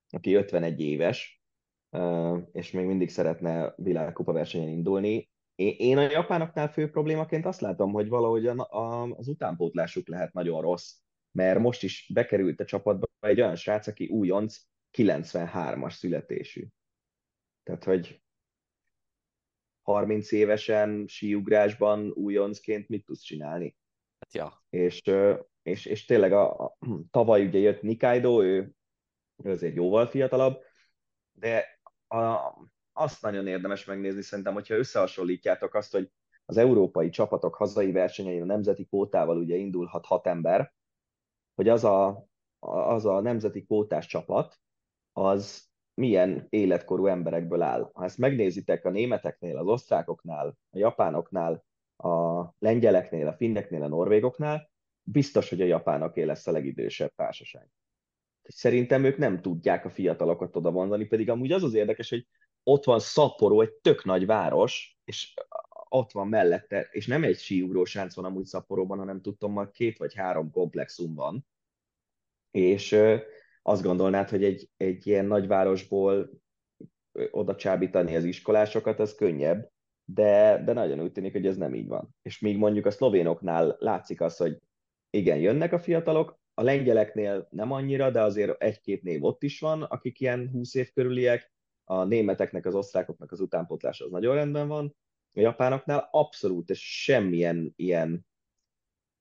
aki 0.10 0.34
51 0.34 0.80
éves, 0.80 1.39
és 2.52 2.72
még 2.72 2.86
mindig 2.86 3.10
szeretne 3.10 3.74
világkupa 3.78 4.32
versenyen 4.32 4.70
indulni. 4.70 5.30
Én 5.56 5.98
a 5.98 6.02
japánoknál 6.02 6.72
fő 6.72 6.90
problémaként 6.90 7.46
azt 7.46 7.62
látom, 7.62 7.92
hogy 7.92 8.10
valahogy 8.10 8.48
az 9.18 9.28
utánpótlásuk 9.28 10.08
lehet 10.08 10.34
nagyon 10.34 10.62
rossz, 10.62 10.96
mert 11.32 11.60
most 11.60 11.84
is 11.84 12.12
bekerült 12.14 12.60
a 12.60 12.66
csapatba 12.66 13.08
egy 13.20 13.42
olyan 13.42 13.56
srác, 13.56 13.88
aki 13.88 14.08
újonc, 14.08 14.58
93-as 14.98 15.92
születésű. 15.92 16.66
Tehát, 17.64 17.84
hogy 17.84 18.22
30 19.82 20.32
évesen 20.32 21.06
síugrásban 21.08 22.12
újoncként 22.12 22.88
mit 22.88 23.06
tudsz 23.06 23.22
csinálni? 23.22 23.78
Hát 24.20 24.34
ja. 24.34 24.64
És, 24.70 25.02
és, 25.62 25.86
és 25.86 26.06
tényleg 26.06 26.32
a, 26.32 26.64
a, 26.64 26.78
tavaly 27.12 27.46
ugye 27.46 27.60
jött 27.60 27.82
Nikaido, 27.82 28.44
ő, 28.44 28.72
ő 29.44 29.52
azért 29.52 29.76
jóval 29.76 30.08
fiatalabb, 30.08 30.62
de 31.32 31.79
a, 32.10 32.54
azt 32.94 33.22
nagyon 33.22 33.48
érdemes 33.48 33.86
megnézni 33.86 34.22
szerintem, 34.22 34.54
hogyha 34.54 34.76
összehasonlítjátok 34.76 35.74
azt, 35.74 35.92
hogy 35.92 36.12
az 36.46 36.58
európai 36.58 37.10
csapatok 37.10 37.56
hazai 37.56 37.92
versenyein 37.92 38.42
a 38.42 38.46
nemzeti 38.46 38.86
kvótával 38.86 39.38
ugye 39.38 39.56
indulhat 39.56 40.06
hat 40.06 40.28
ember, 40.28 40.74
hogy 41.56 41.70
az 41.70 41.84
a, 41.84 42.28
az 42.60 43.06
a 43.06 43.20
nemzeti 43.20 43.64
kvótás 43.64 44.06
csapat, 44.06 44.60
az 45.12 45.68
milyen 45.94 46.46
életkorú 46.50 47.06
emberekből 47.06 47.62
áll. 47.62 47.90
Ha 47.94 48.04
ezt 48.04 48.18
megnézitek 48.18 48.86
a 48.86 48.90
németeknél, 48.90 49.58
az 49.58 49.68
osztrákoknál, 49.68 50.48
a 50.70 50.78
japánoknál, 50.78 51.66
a 51.96 52.44
lengyeleknél, 52.60 53.28
a 53.28 53.34
finneknél, 53.34 53.84
a 53.84 53.88
norvégoknál, 53.88 54.70
biztos, 55.04 55.50
hogy 55.50 55.62
a 55.62 55.66
japánoké 55.66 56.24
lesz 56.24 56.48
a 56.48 56.52
legidősebb 56.52 57.12
társaság 57.16 57.70
szerintem 58.52 59.04
ők 59.04 59.18
nem 59.18 59.42
tudják 59.42 59.86
a 59.86 59.90
fiatalokat 59.90 60.56
oda 60.56 60.72
mondani, 60.72 61.06
pedig 61.06 61.30
amúgy 61.30 61.52
az 61.52 61.64
az 61.64 61.74
érdekes, 61.74 62.10
hogy 62.10 62.28
ott 62.64 62.84
van 62.84 63.00
Szaporó, 63.00 63.62
egy 63.62 63.74
tök 63.74 64.06
nagy 64.06 64.26
város, 64.26 65.00
és 65.04 65.34
ott 65.90 66.12
van 66.12 66.28
mellette, 66.28 66.88
és 66.92 67.08
nem 67.08 67.24
egy 67.24 67.40
síugró 67.40 67.86
sánc 67.86 68.16
van 68.16 68.26
amúgy 68.26 68.46
Szaporóban, 68.46 68.98
hanem 68.98 69.22
tudtam, 69.22 69.54
már 69.54 69.72
két 69.72 69.98
vagy 69.98 70.14
három 70.14 70.52
komplexum 70.52 71.16
van, 71.16 71.46
és 72.52 73.00
azt 73.62 73.84
gondolnád, 73.84 74.30
hogy 74.30 74.44
egy, 74.44 74.70
egy 74.78 75.08
ilyen 75.08 75.26
nagyvárosból 75.26 76.30
oda 77.32 77.56
csábítani 77.56 78.16
az 78.16 78.24
iskolásokat, 78.24 79.00
az 79.00 79.16
könnyebb, 79.16 79.72
de, 80.06 80.64
de 80.66 80.74
nagyon 80.74 81.02
úgy 81.02 81.12
tűnik, 81.12 81.32
hogy 81.32 81.46
ez 81.46 81.58
nem 81.58 81.74
így 81.74 81.88
van. 81.88 82.16
És 82.22 82.40
még 82.40 82.58
mondjuk 82.58 82.86
a 82.86 82.92
szlovénoknál 82.92 83.76
látszik 83.80 84.22
az, 84.22 84.38
hogy 84.38 84.58
igen, 85.10 85.38
jönnek 85.38 85.74
a 85.74 85.80
fiatalok, 85.80 86.39
a 86.60 86.64
lengyeleknél 86.64 87.48
nem 87.52 87.72
annyira, 87.72 88.12
de 88.12 88.22
azért 88.22 88.62
egy-két 88.62 89.04
név 89.04 89.24
ott 89.24 89.44
is 89.44 89.60
van, 89.60 89.84
akik 89.84 90.20
ilyen 90.20 90.50
20 90.52 90.74
év 90.74 90.92
körüliek. 90.92 91.52
A 91.84 92.04
németeknek, 92.04 92.66
az 92.66 92.76
osztrákoknak 92.76 93.32
az 93.32 93.40
utánpótlása 93.40 94.06
az 94.06 94.12
nagyon 94.12 94.36
rendben 94.36 94.68
van. 94.68 94.96
A 95.34 95.40
japánoknál 95.40 96.08
abszolút, 96.12 96.70
és 96.70 97.04
semmilyen 97.04 97.74
ilyen 97.76 98.28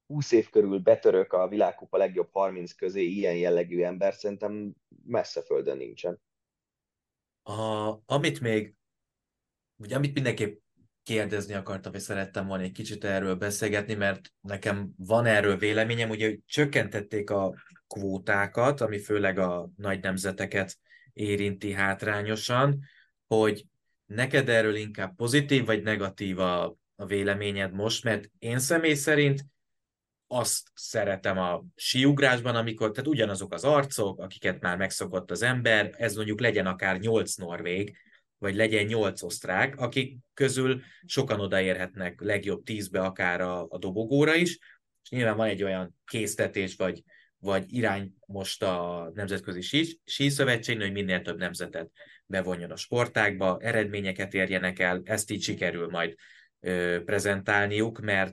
20 0.06 0.32
év 0.32 0.50
körül 0.50 0.78
betörök 0.78 1.32
a 1.32 1.48
világkupa 1.48 1.96
legjobb 1.96 2.28
30 2.32 2.72
közé 2.72 3.02
ilyen 3.02 3.36
jellegű 3.36 3.82
ember 3.82 4.14
szerintem 4.14 4.74
messze 5.04 5.42
földön 5.42 5.76
nincsen. 5.76 6.20
A, 7.42 7.94
amit 8.06 8.40
még, 8.40 8.74
ugye 9.76 9.96
amit 9.96 10.14
mindenképp 10.14 10.60
kérdezni 11.08 11.54
akartam, 11.54 11.94
és 11.94 12.02
szerettem 12.02 12.46
volna 12.46 12.62
egy 12.62 12.72
kicsit 12.72 13.04
erről 13.04 13.34
beszélgetni, 13.34 13.94
mert 13.94 14.32
nekem 14.40 14.90
van 14.96 15.26
erről 15.26 15.56
véleményem, 15.56 16.10
ugye, 16.10 16.26
hogy 16.26 16.40
csökkentették 16.46 17.30
a 17.30 17.54
kvótákat, 17.86 18.80
ami 18.80 18.98
főleg 18.98 19.38
a 19.38 19.70
nagy 19.76 20.00
nemzeteket 20.00 20.78
érinti 21.12 21.72
hátrányosan, 21.72 22.80
hogy 23.26 23.64
neked 24.06 24.48
erről 24.48 24.74
inkább 24.74 25.14
pozitív 25.16 25.64
vagy 25.64 25.82
negatív 25.82 26.38
a, 26.38 26.76
a 26.96 27.06
véleményed 27.06 27.72
most, 27.72 28.04
mert 28.04 28.30
én 28.38 28.58
személy 28.58 28.94
szerint 28.94 29.44
azt 30.26 30.68
szeretem 30.74 31.38
a 31.38 31.64
síugrásban, 31.74 32.56
amikor, 32.56 32.90
tehát 32.90 33.10
ugyanazok 33.10 33.52
az 33.52 33.64
arcok, 33.64 34.20
akiket 34.20 34.60
már 34.60 34.76
megszokott 34.76 35.30
az 35.30 35.42
ember, 35.42 35.94
ez 35.98 36.14
mondjuk 36.14 36.40
legyen 36.40 36.66
akár 36.66 36.98
nyolc 36.98 37.34
norvég, 37.34 37.96
vagy 38.38 38.54
legyen 38.54 38.84
nyolc 38.84 39.22
osztrák, 39.22 39.76
akik 39.76 40.18
közül 40.34 40.82
sokan 41.06 41.40
odaérhetnek 41.40 42.20
legjobb 42.20 42.62
tízbe 42.62 43.00
akár 43.00 43.40
a, 43.40 43.66
a 43.68 43.78
dobogóra 43.78 44.34
is, 44.34 44.58
és 45.02 45.10
nyilván 45.10 45.36
van 45.36 45.48
egy 45.48 45.62
olyan 45.62 45.96
késztetés, 46.04 46.76
vagy, 46.76 47.02
vagy 47.38 47.72
irány 47.72 48.12
most 48.26 48.62
a 48.62 49.10
Nemzetközi 49.14 49.60
Sí, 49.60 50.00
sí 50.04 50.28
Szövetségnél, 50.28 50.86
hogy 50.86 50.94
minél 50.94 51.22
több 51.22 51.38
nemzetet 51.38 51.90
bevonjon 52.26 52.70
a 52.70 52.76
sportákba, 52.76 53.58
eredményeket 53.60 54.34
érjenek 54.34 54.78
el, 54.78 55.00
ezt 55.04 55.30
így 55.30 55.42
sikerül 55.42 55.88
majd 55.88 56.14
ö, 56.60 57.00
prezentálniuk, 57.04 58.00
mert 58.00 58.32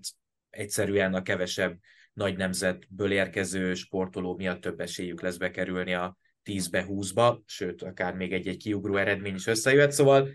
egyszerűen 0.50 1.14
a 1.14 1.22
kevesebb 1.22 1.78
nagy 2.14 2.38
nemzetből 2.38 3.12
érkező 3.12 3.74
sportoló 3.74 4.36
miatt 4.36 4.62
több 4.62 4.80
esélyük 4.80 5.22
lesz 5.22 5.38
bekerülni 5.38 5.94
a 5.94 6.18
10-be, 6.46 6.86
20-ba, 6.90 7.40
sőt, 7.46 7.82
akár 7.82 8.16
még 8.16 8.34
egy-egy 8.34 8.58
kiugró 8.58 8.96
eredmény 8.96 9.36
is 9.36 9.48
összejöhet, 9.48 9.92
szóval 9.92 10.30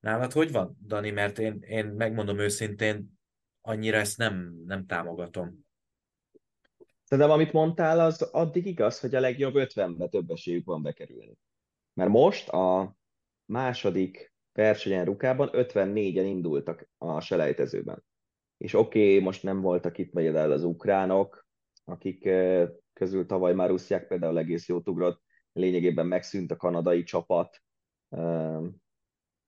nálad 0.00 0.32
hogy 0.32 0.52
van, 0.52 0.76
Dani, 0.86 1.10
mert 1.10 1.38
én, 1.38 1.58
én 1.60 1.86
megmondom 1.86 2.38
őszintén, 2.38 3.18
annyira 3.60 3.96
ezt 3.96 4.18
nem, 4.18 4.54
nem 4.66 4.86
támogatom. 4.86 5.66
Szerintem, 7.04 7.32
amit 7.32 7.52
mondtál, 7.52 8.00
az 8.00 8.22
addig 8.22 8.66
igaz, 8.66 9.00
hogy 9.00 9.14
a 9.14 9.20
legjobb 9.20 9.54
50-be 9.56 10.08
több 10.08 10.30
esélyük 10.30 10.66
van 10.66 10.82
bekerülni. 10.82 11.38
Mert 11.94 12.10
most 12.10 12.48
a 12.48 12.96
második 13.44 14.34
versenyen 14.52 15.04
Rukában 15.04 15.50
54-en 15.52 16.24
indultak 16.24 16.88
a 16.98 17.20
selejtezőben. 17.20 18.04
És 18.56 18.74
oké, 18.74 19.00
okay, 19.00 19.18
most 19.18 19.42
nem 19.42 19.60
voltak 19.60 19.98
itt 19.98 20.10
például 20.10 20.52
az 20.52 20.64
ukránok, 20.64 21.46
akik 21.84 22.28
közül 22.92 23.26
tavaly 23.26 23.54
már 23.54 23.68
Ruszják 23.68 24.06
például 24.06 24.38
egész 24.38 24.68
jót 24.68 24.88
ugrott, 24.88 25.22
lényegében 25.52 26.06
megszűnt 26.06 26.50
a 26.50 26.56
kanadai 26.56 27.02
csapat, 27.02 27.62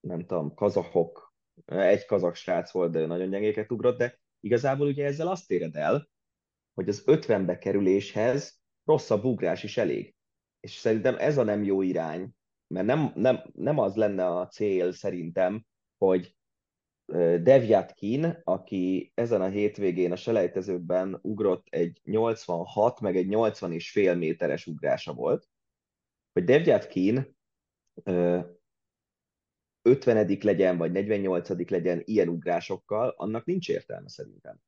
nem 0.01 0.27
tudom, 0.27 0.55
kazahok, 0.55 1.35
egy 1.65 2.05
kazak 2.05 2.35
srác 2.35 2.71
volt, 2.73 2.93
de 2.93 3.07
nagyon 3.07 3.31
gyengéket 3.31 3.73
ugrott, 3.73 3.99
de 3.99 4.21
igazából 4.41 4.87
ugye 4.87 5.05
ezzel 5.05 5.29
azt 5.29 5.51
éred 5.51 5.77
el, 5.77 6.09
hogy 6.75 6.89
az 6.89 7.03
50-be 7.07 7.59
kerüléshez 7.59 8.61
rosszabb 8.85 9.25
ugrás 9.25 9.63
is 9.63 9.77
elég. 9.77 10.15
És 10.61 10.73
szerintem 10.73 11.17
ez 11.19 11.39
a 11.39 11.43
nem 11.43 11.63
jó 11.63 11.83
irány, 11.83 12.31
mert 12.67 12.87
nem, 12.87 13.13
nem, 13.15 13.45
nem 13.53 13.79
az 13.79 13.97
lenne 13.97 14.27
a 14.27 14.47
cél 14.47 14.93
szerintem, 14.93 15.67
hogy 15.97 16.37
Devjatkin, 17.43 18.41
aki 18.45 19.13
ezen 19.15 19.41
a 19.41 19.49
hétvégén 19.49 20.13
a 20.13 20.17
selejtezőkben 20.17 21.19
ugrott 21.23 21.67
egy 21.71 22.01
86, 22.05 23.01
meg 23.01 23.17
egy 23.17 23.29
80 23.29 23.73
és 23.73 23.91
fél 23.91 24.15
méteres 24.15 24.67
ugrása 24.67 25.13
volt, 25.13 25.49
hogy 26.35 26.45
Devjatkin 26.45 27.37
50 29.83 30.39
legyen, 30.41 30.77
vagy 30.77 30.93
48 30.93 31.71
legyen 31.71 32.03
ilyen 32.05 32.29
ugrásokkal, 32.29 33.15
annak 33.17 33.45
nincs 33.45 33.69
értelme 33.69 34.09
szerintem. 34.09 34.61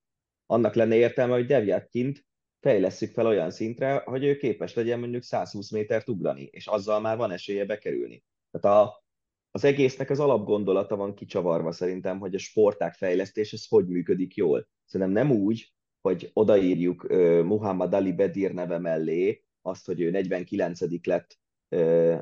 Annak 0.46 0.74
lenne 0.74 0.94
értelme, 0.94 1.34
hogy 1.34 1.46
Devjatkint 1.46 2.26
fejlesszük 2.60 3.12
fel 3.12 3.26
olyan 3.26 3.50
szintre, 3.50 4.02
hogy 4.04 4.24
ő 4.24 4.36
képes 4.36 4.74
legyen 4.74 4.98
mondjuk 4.98 5.22
120 5.22 5.70
métert 5.70 6.08
ugrani, 6.08 6.42
és 6.42 6.66
azzal 6.66 7.00
már 7.00 7.16
van 7.16 7.30
esélye 7.30 7.64
bekerülni. 7.64 8.24
Tehát 8.50 8.78
a, 8.78 9.04
az 9.50 9.64
egésznek 9.64 10.10
az 10.10 10.20
alapgondolata 10.20 10.96
van 10.96 11.14
kicsavarva 11.14 11.72
szerintem, 11.72 12.18
hogy 12.18 12.34
a 12.34 12.38
sporták 12.38 12.94
fejlesztés, 12.94 13.52
ez 13.52 13.66
hogy 13.68 13.86
működik 13.86 14.34
jól. 14.34 14.68
Szerintem 14.84 15.26
nem 15.26 15.36
úgy, 15.36 15.74
hogy 16.00 16.30
odaírjuk 16.32 17.04
uh, 17.04 17.42
Muhammad 17.42 17.94
Ali 17.94 18.12
Bedir 18.12 18.52
neve 18.52 18.78
mellé 18.78 19.44
azt, 19.62 19.86
hogy 19.86 20.00
ő 20.00 20.10
49 20.10 21.06
lett 21.06 21.38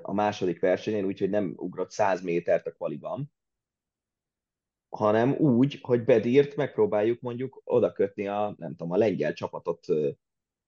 a 0.02 0.12
második 0.12 0.60
versenyen, 0.60 1.04
úgyhogy 1.04 1.30
nem 1.30 1.52
ugrott 1.56 1.90
100 1.90 2.22
métert 2.22 2.66
a 2.66 2.72
kvaliban, 2.72 3.32
hanem 4.88 5.32
úgy, 5.32 5.78
hogy 5.82 6.04
Bedírt 6.04 6.56
megpróbáljuk 6.56 7.20
mondjuk 7.20 7.60
oda 7.64 7.92
kötni 7.92 8.26
a, 8.26 8.54
nem 8.58 8.70
tudom, 8.70 8.92
a 8.92 8.96
lengyel 8.96 9.32
csapatot 9.32 9.86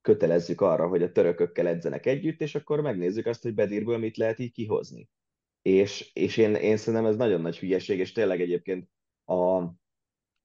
kötelezzük 0.00 0.60
arra, 0.60 0.88
hogy 0.88 1.02
a 1.02 1.12
törökökkel 1.12 1.66
edzenek 1.66 2.06
együtt, 2.06 2.40
és 2.40 2.54
akkor 2.54 2.80
megnézzük 2.80 3.26
azt, 3.26 3.42
hogy 3.42 3.54
Bedírből 3.54 3.98
mit 3.98 4.16
lehet 4.16 4.38
így 4.38 4.52
kihozni. 4.52 5.08
És, 5.62 6.10
és 6.12 6.36
én, 6.36 6.54
én 6.54 6.76
szerintem 6.76 7.08
ez 7.08 7.16
nagyon 7.16 7.40
nagy 7.40 7.58
hülyeség, 7.58 7.98
és 7.98 8.12
tényleg 8.12 8.40
egyébként 8.40 8.88
a, 9.24 9.58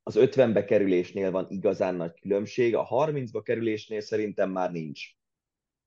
az 0.04 0.16
50-be 0.16 0.66
kerülésnél 0.66 1.32
van 1.32 1.46
igazán 1.50 1.96
nagy 1.96 2.20
különbség, 2.20 2.76
a 2.76 2.88
30-ba 2.88 3.42
kerülésnél 3.44 4.02
szerintem 4.02 4.52
már 4.52 4.72
nincs. 4.72 5.02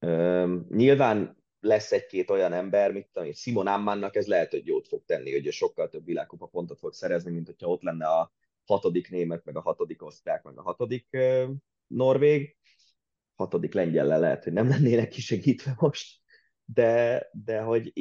Üm, 0.06 0.66
nyilván 0.70 1.43
lesz 1.64 1.92
egy-két 1.92 2.30
olyan 2.30 2.52
ember, 2.52 2.92
mint 2.92 3.08
tudom, 3.12 3.32
Simon 3.32 3.66
Ammannak 3.66 4.16
ez 4.16 4.26
lehet, 4.26 4.50
hogy 4.50 4.66
jót 4.66 4.88
fog 4.88 5.04
tenni, 5.04 5.32
hogy 5.32 5.52
sokkal 5.52 5.88
több 5.88 6.04
világkupa 6.04 6.46
pontot 6.46 6.78
fog 6.78 6.92
szerezni, 6.92 7.30
mint 7.30 7.46
hogyha 7.46 7.68
ott 7.68 7.82
lenne 7.82 8.06
a 8.06 8.32
hatodik 8.64 9.10
német, 9.10 9.44
meg 9.44 9.56
a 9.56 9.60
hatodik 9.60 10.02
osztrák, 10.02 10.42
meg 10.42 10.58
a 10.58 10.62
hatodik 10.62 11.06
uh, 11.12 11.50
norvég. 11.86 12.56
Hatodik 13.34 13.72
lengyellel 13.72 14.20
lehet, 14.20 14.44
hogy 14.44 14.52
nem 14.52 14.68
lennének 14.68 15.08
kisegítve 15.08 15.74
most, 15.78 16.20
de, 16.64 17.26
de 17.44 17.60
hogy 17.60 17.92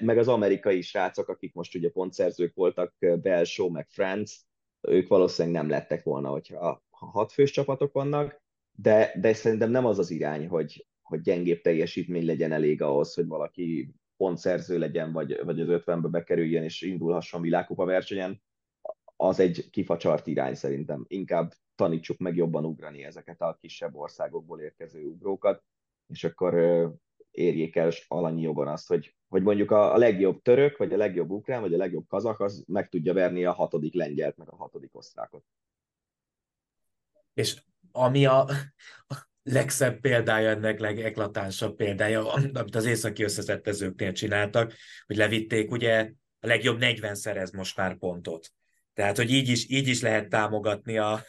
meg 0.00 0.18
az 0.18 0.28
amerikai 0.28 0.80
srácok, 0.80 1.28
akik 1.28 1.54
most 1.54 1.74
ugye 1.74 1.90
pontszerzők 1.90 2.54
voltak, 2.54 2.94
Belsó, 3.22 3.70
meg 3.70 3.88
Franz, 3.88 4.46
ők 4.80 5.08
valószínűleg 5.08 5.60
nem 5.62 5.70
lettek 5.70 6.02
volna, 6.02 6.28
hogyha 6.28 6.84
ha 6.90 7.06
hatfős 7.06 7.50
csapatok 7.50 7.92
vannak, 7.92 8.42
de, 8.72 9.12
de 9.20 9.32
szerintem 9.32 9.70
nem 9.70 9.86
az 9.86 9.98
az 9.98 10.10
irány, 10.10 10.48
hogy, 10.48 10.86
hogy 11.06 11.20
gyengébb 11.20 11.60
teljesítmény 11.60 12.24
legyen 12.24 12.52
elég 12.52 12.82
ahhoz, 12.82 13.14
hogy 13.14 13.26
valaki 13.26 13.94
pontszerző 14.16 14.78
legyen, 14.78 15.12
vagy, 15.12 15.44
vagy 15.44 15.60
az 15.60 15.68
50-be 15.70 16.08
bekerüljön 16.08 16.62
és 16.62 16.82
indulhasson 16.82 17.40
világkupa 17.40 17.84
versenyen, 17.84 18.42
az 19.16 19.40
egy 19.40 19.70
kifacsart 19.70 20.26
irány 20.26 20.54
szerintem. 20.54 21.04
Inkább 21.08 21.52
tanítsuk 21.74 22.18
meg 22.18 22.36
jobban 22.36 22.64
ugrani 22.64 23.04
ezeket 23.04 23.40
a 23.40 23.56
kisebb 23.60 23.94
országokból 23.94 24.60
érkező 24.60 25.04
ugrókat, 25.04 25.62
és 26.06 26.24
akkor 26.24 26.54
érjék 27.30 27.76
el 27.76 27.90
alanyi 28.08 28.42
jogon 28.42 28.68
azt, 28.68 28.88
hogy, 28.88 29.16
hogy 29.28 29.42
mondjuk 29.42 29.70
a, 29.70 29.94
a 29.94 29.96
legjobb 29.96 30.42
török, 30.42 30.76
vagy 30.76 30.92
a 30.92 30.96
legjobb 30.96 31.30
ukrán, 31.30 31.60
vagy 31.60 31.74
a 31.74 31.76
legjobb 31.76 32.06
kazak, 32.08 32.40
az 32.40 32.64
meg 32.66 32.88
tudja 32.88 33.12
verni 33.12 33.44
a 33.44 33.52
hatodik 33.52 33.94
lengyelt, 33.94 34.36
meg 34.36 34.48
a 34.50 34.56
hatodik 34.56 34.96
osztrákot. 34.96 35.44
És 37.34 37.62
ami 37.92 38.26
a, 38.26 38.46
legszebb 39.46 40.00
példája 40.00 40.50
ennek, 40.50 40.78
legeklatánsabb 40.78 41.76
példája, 41.76 42.32
amit 42.32 42.74
az 42.74 42.84
északi 42.84 43.22
összezettezőknél 43.22 44.12
csináltak, 44.12 44.72
hogy 45.06 45.16
levitték, 45.16 45.70
ugye 45.70 46.10
a 46.40 46.46
legjobb 46.46 46.78
40 46.78 47.14
szerez 47.14 47.50
most 47.50 47.76
már 47.76 47.98
pontot. 47.98 48.52
Tehát, 48.94 49.16
hogy 49.16 49.30
így 49.30 49.48
is, 49.48 49.68
így 49.68 49.88
is 49.88 50.02
lehet 50.02 50.28
támogatni 50.28 50.98
a 50.98 51.24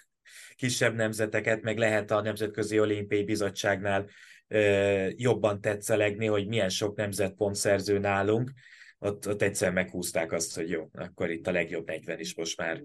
kisebb 0.55 0.95
nemzeteket, 0.95 1.61
meg 1.61 1.77
lehet 1.77 2.11
a 2.11 2.21
Nemzetközi 2.21 2.79
Olimpiai 2.79 3.23
Bizottságnál 3.23 4.09
ö, 4.47 5.09
jobban 5.15 5.61
tetszelegni, 5.61 6.25
hogy 6.25 6.47
milyen 6.47 6.69
sok 6.69 6.95
nemzet 6.95 7.33
pontszerző 7.33 7.99
nálunk, 7.99 8.51
ott, 8.99 9.27
ott 9.27 9.41
egyszer 9.41 9.71
meghúzták 9.71 10.31
azt, 10.31 10.55
hogy 10.55 10.69
jó, 10.69 10.89
akkor 10.93 11.29
itt 11.29 11.47
a 11.47 11.51
legjobb 11.51 11.87
40 11.87 12.19
is 12.19 12.35
most 12.35 12.57
már 12.57 12.81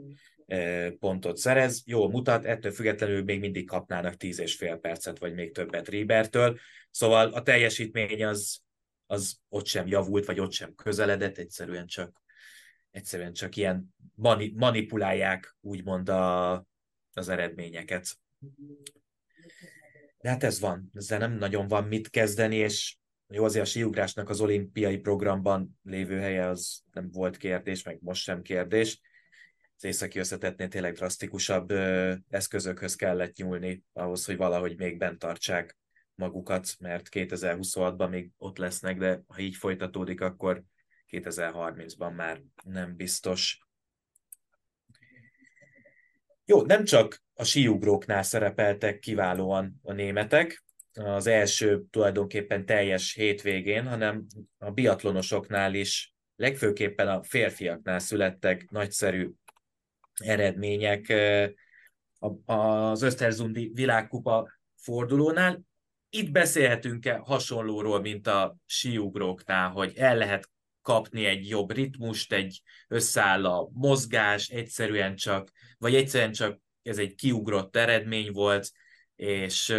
pontot 0.99 1.37
szerez. 1.37 1.83
Jó 1.87 2.09
mutat, 2.09 2.45
ettől 2.45 2.73
függetlenül 2.73 3.23
még 3.23 3.41
mindig 3.41 3.67
kapnának 3.67 4.17
10 4.17 4.41
és 4.41 4.57
fél 4.57 4.77
percet, 4.77 5.19
vagy 5.19 5.35
még 5.35 5.53
többet 5.53 5.89
Ribertől. 5.89 6.59
Szóval 6.91 7.29
a 7.33 7.43
teljesítmény 7.43 8.25
az, 8.25 8.59
az 9.07 9.37
ott 9.49 9.67
sem 9.67 9.87
javult, 9.87 10.25
vagy 10.25 10.41
ott 10.41 10.53
sem 10.53 10.75
közeledett, 10.75 11.39
egyszerűen 11.39 11.87
csak, 11.87 12.23
egyszerűen 12.91 13.33
csak 13.33 13.57
ilyen 13.57 13.95
mani, 14.15 14.53
manipulálják 14.57 15.57
úgymond 15.61 16.09
a, 16.09 16.53
az 17.13 17.29
eredményeket. 17.29 18.19
De 20.19 20.29
hát 20.29 20.43
ez 20.43 20.61
van, 20.61 20.91
ezzel 20.95 21.19
nem 21.19 21.33
nagyon 21.33 21.69
van 21.69 21.85
mit 21.85 22.11
kezdeni, 22.11 22.57
és 22.57 22.97
jó, 23.29 23.45
azért 23.45 23.65
a 23.65 23.69
síugrásnak 23.69 24.29
az 24.29 24.41
olimpiai 24.41 24.97
programban 24.97 25.79
lévő 25.83 26.19
helye 26.19 26.47
az 26.47 26.83
nem 26.93 27.11
volt 27.11 27.37
kérdés, 27.37 27.83
meg 27.83 27.99
most 28.01 28.23
sem 28.23 28.43
kérdés 28.43 29.01
az 29.83 29.89
északi 29.89 30.19
összetetnél 30.19 30.69
tényleg 30.69 30.95
drasztikusabb 30.95 31.71
eszközökhöz 32.31 32.95
kellett 32.95 33.37
nyúlni 33.37 33.85
ahhoz, 33.93 34.25
hogy 34.25 34.37
valahogy 34.37 34.79
még 34.79 34.99
bent 34.99 35.19
tartsák 35.19 35.79
magukat, 36.15 36.75
mert 36.79 37.09
2026-ban 37.11 38.11
még 38.11 38.31
ott 38.37 38.59
lesznek, 38.59 38.99
de 38.99 39.23
ha 39.27 39.41
így 39.41 39.57
folytatódik, 39.57 40.21
akkor 40.21 40.63
2030-ban 41.11 42.15
már 42.15 42.43
nem 42.65 42.97
biztos. 42.97 43.67
Jó, 46.45 46.63
nem 46.63 46.85
csak 46.85 47.23
a 47.35 47.45
síugróknál 47.45 48.23
szerepeltek 48.23 48.99
kiválóan 48.99 49.81
a 49.83 49.93
németek, 49.93 50.65
az 50.93 51.27
első 51.27 51.85
tulajdonképpen 51.91 52.67
teljes 52.67 53.15
hétvégén, 53.15 53.87
hanem 53.87 54.27
a 54.59 54.71
biatlonosoknál 54.71 55.75
is, 55.75 56.15
legfőképpen 56.37 57.09
a 57.09 57.23
férfiaknál 57.23 57.99
születtek 57.99 58.71
nagyszerű 58.71 59.31
eredmények. 60.15 61.13
Az 62.45 63.03
Öszterzundi 63.03 63.71
világkupa 63.75 64.51
fordulónál. 64.77 65.61
Itt 66.11 66.31
beszélhetünk-e 66.31 67.17
hasonlóról, 67.17 68.01
mint 68.01 68.27
a 68.27 68.57
síugróknál, 68.67 69.71
hogy 69.71 69.93
el 69.97 70.17
lehet 70.17 70.51
kapni 70.83 71.25
egy 71.25 71.49
jobb 71.49 71.73
ritmust, 71.73 72.33
egy 72.33 72.63
összeáll 72.89 73.47
a 73.47 73.69
mozgás, 73.73 74.49
egyszerűen 74.49 75.17
csak, 75.17 75.51
vagy 75.79 75.95
egyszerűen 75.95 76.33
csak 76.33 76.61
ez 76.83 76.99
egy 76.99 77.15
kiugrott 77.15 77.77
eredmény 77.77 78.33
volt, 78.33 78.71
és, 79.17 79.75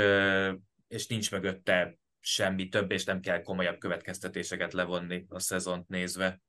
és 0.87 1.07
nincs 1.07 1.31
mögötte 1.31 1.97
semmi 2.19 2.69
több, 2.69 2.91
és 2.91 3.03
nem 3.03 3.19
kell 3.19 3.41
komolyabb 3.41 3.77
következtetéseket 3.77 4.73
levonni 4.73 5.25
a 5.27 5.39
szezont 5.39 5.87
nézve. 5.87 6.41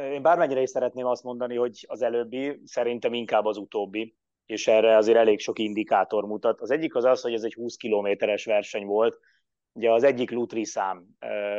Én 0.00 0.22
bármennyire 0.22 0.60
is 0.62 0.70
szeretném 0.70 1.06
azt 1.06 1.22
mondani, 1.22 1.56
hogy 1.56 1.84
az 1.88 2.02
előbbi, 2.02 2.60
szerintem 2.64 3.12
inkább 3.12 3.44
az 3.44 3.56
utóbbi, 3.56 4.16
és 4.46 4.66
erre 4.66 4.96
azért 4.96 5.18
elég 5.18 5.40
sok 5.40 5.58
indikátor 5.58 6.24
mutat. 6.24 6.60
Az 6.60 6.70
egyik 6.70 6.94
az 6.94 7.04
az, 7.04 7.20
hogy 7.20 7.32
ez 7.32 7.42
egy 7.42 7.54
20 7.54 7.76
kilométeres 7.76 8.44
verseny 8.44 8.86
volt, 8.86 9.18
Ugye 9.74 9.90
az 9.90 10.02
egyik 10.02 10.30
Lutri 10.30 10.64
szám, 10.64 11.06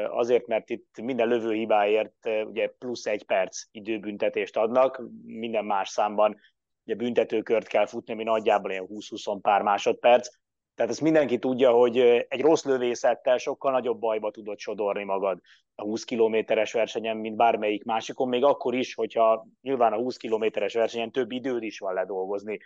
azért, 0.08 0.48
mert 0.48 0.70
itt 0.70 1.02
minden 1.02 1.28
lövőhibáért 1.28 2.30
ugye 2.46 2.68
plusz 2.68 3.06
egy 3.06 3.26
perc 3.26 3.64
időbüntetést 3.72 4.58
adnak, 4.58 5.02
minden 5.24 5.66
más 5.66 5.90
számban 5.90 6.38
ugye 6.86 6.96
büntetőkört 6.96 7.68
kell 7.68 7.86
futni, 7.86 8.14
ami 8.14 8.24
nagyjából 8.24 8.72
ilyen 8.72 8.88
20-20 8.90 9.38
pár 9.42 9.62
másodperc. 9.62 10.30
Tehát 10.76 10.92
ezt 10.92 11.02
mindenki 11.02 11.40
tudja, 11.40 11.72
hogy 11.72 11.98
egy 12.28 12.42
rossz 12.42 12.64
lövészettel 12.64 13.38
sokkal 13.38 13.72
nagyobb 13.72 14.00
bajba 14.00 14.32
tudod 14.32 14.60
sodorni 14.60 15.04
magad 15.04 15.40
a 15.76 15.82
20 15.82 16.04
kilométeres 16.04 16.74
versenyen, 16.74 17.18
mint 17.18 17.36
bármelyik 17.36 17.84
másikon, 17.84 18.28
még 18.28 18.44
akkor 18.44 18.76
is, 18.76 18.94
hogyha 18.94 19.48
nyilván 19.62 19.94
a 19.94 19.98
20 19.98 20.18
kilométeres 20.18 20.74
versenyen 20.74 21.12
több 21.12 21.32
időd 21.32 21.64
is 21.64 21.80
van 21.80 21.94
ledolgozni 21.94 22.60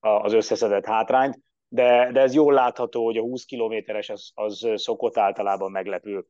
az 0.00 0.32
összeszedett 0.32 0.84
hátrányt, 0.84 1.38
de, 1.68 2.10
de 2.12 2.20
ez 2.20 2.34
jól 2.34 2.52
látható, 2.52 3.04
hogy 3.04 3.16
a 3.16 3.22
20 3.22 3.44
kilométeres 3.44 4.08
az, 4.08 4.30
az 4.34 4.68
szokott 4.74 5.18
általában 5.18 5.70
meglepő 5.70 6.26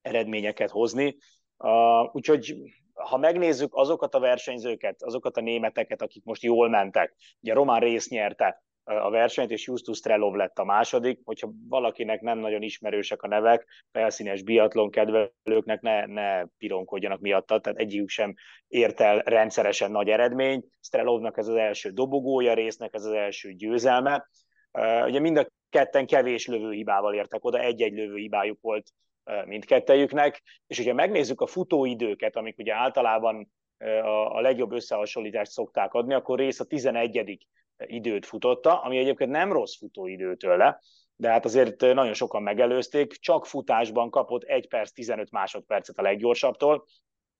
eredményeket 0.00 0.70
hozni. 0.70 1.16
Uh, 1.56 2.14
úgyhogy 2.14 2.54
ha 2.94 3.16
megnézzük 3.16 3.74
azokat 3.74 4.14
a 4.14 4.20
versenyzőket, 4.20 5.02
azokat 5.02 5.36
a 5.36 5.40
németeket, 5.40 6.02
akik 6.02 6.24
most 6.24 6.42
jól 6.42 6.68
mentek, 6.68 7.14
ugye 7.40 7.52
Román 7.52 7.80
rész 7.80 8.08
nyerte 8.08 8.62
a 8.84 9.10
versenyt, 9.10 9.50
és 9.50 9.66
Justus 9.66 9.96
Strelov 9.96 10.34
lett 10.34 10.58
a 10.58 10.64
második, 10.64 11.20
hogyha 11.24 11.50
valakinek 11.68 12.20
nem 12.20 12.38
nagyon 12.38 12.62
ismerősek 12.62 13.22
a 13.22 13.28
nevek, 13.28 13.66
felszínes 13.92 14.42
biatlon 14.42 14.90
kedvelőknek 14.90 15.80
ne, 15.80 16.06
ne 16.06 16.44
pironkodjanak 16.58 17.20
miatta, 17.20 17.60
tehát 17.60 17.78
egyikük 17.78 18.08
sem 18.08 18.34
ért 18.68 19.00
el 19.00 19.18
rendszeresen 19.18 19.90
nagy 19.90 20.08
eredmény. 20.08 20.64
Strelovnak 20.80 21.38
ez 21.38 21.48
az 21.48 21.54
első 21.54 21.90
dobogója, 21.90 22.54
résznek 22.54 22.94
ez 22.94 23.04
az 23.04 23.12
első 23.12 23.52
győzelme, 23.52 24.28
Ugye 25.06 25.20
mind 25.20 25.36
a 25.36 25.46
ketten 25.70 26.06
kevés 26.06 26.46
lövőhibával 26.46 27.14
értek 27.14 27.44
oda, 27.44 27.58
egy-egy 27.58 27.92
lövőhibájuk 27.92 28.58
volt 28.60 28.90
mindkettejüknek, 29.44 30.42
és 30.66 30.76
hogyha 30.76 30.94
megnézzük 30.94 31.40
a 31.40 31.46
futóidőket, 31.46 32.36
amik 32.36 32.58
ugye 32.58 32.74
általában 32.74 33.52
a 34.28 34.40
legjobb 34.40 34.72
összehasonlítást 34.72 35.50
szokták 35.50 35.92
adni, 35.92 36.14
akkor 36.14 36.38
rész 36.38 36.60
a 36.60 36.64
11. 36.64 37.46
időt 37.86 38.26
futotta, 38.26 38.80
ami 38.80 38.98
egyébként 38.98 39.30
nem 39.30 39.52
rossz 39.52 39.76
futóidő 39.76 40.36
tőle, 40.36 40.80
de 41.16 41.30
hát 41.30 41.44
azért 41.44 41.80
nagyon 41.80 42.14
sokan 42.14 42.42
megelőzték, 42.42 43.12
csak 43.12 43.46
futásban 43.46 44.10
kapott 44.10 44.42
1 44.42 44.68
perc 44.68 44.90
15 44.90 45.30
másodpercet 45.30 45.98
a 45.98 46.02
leggyorsabbtól, 46.02 46.84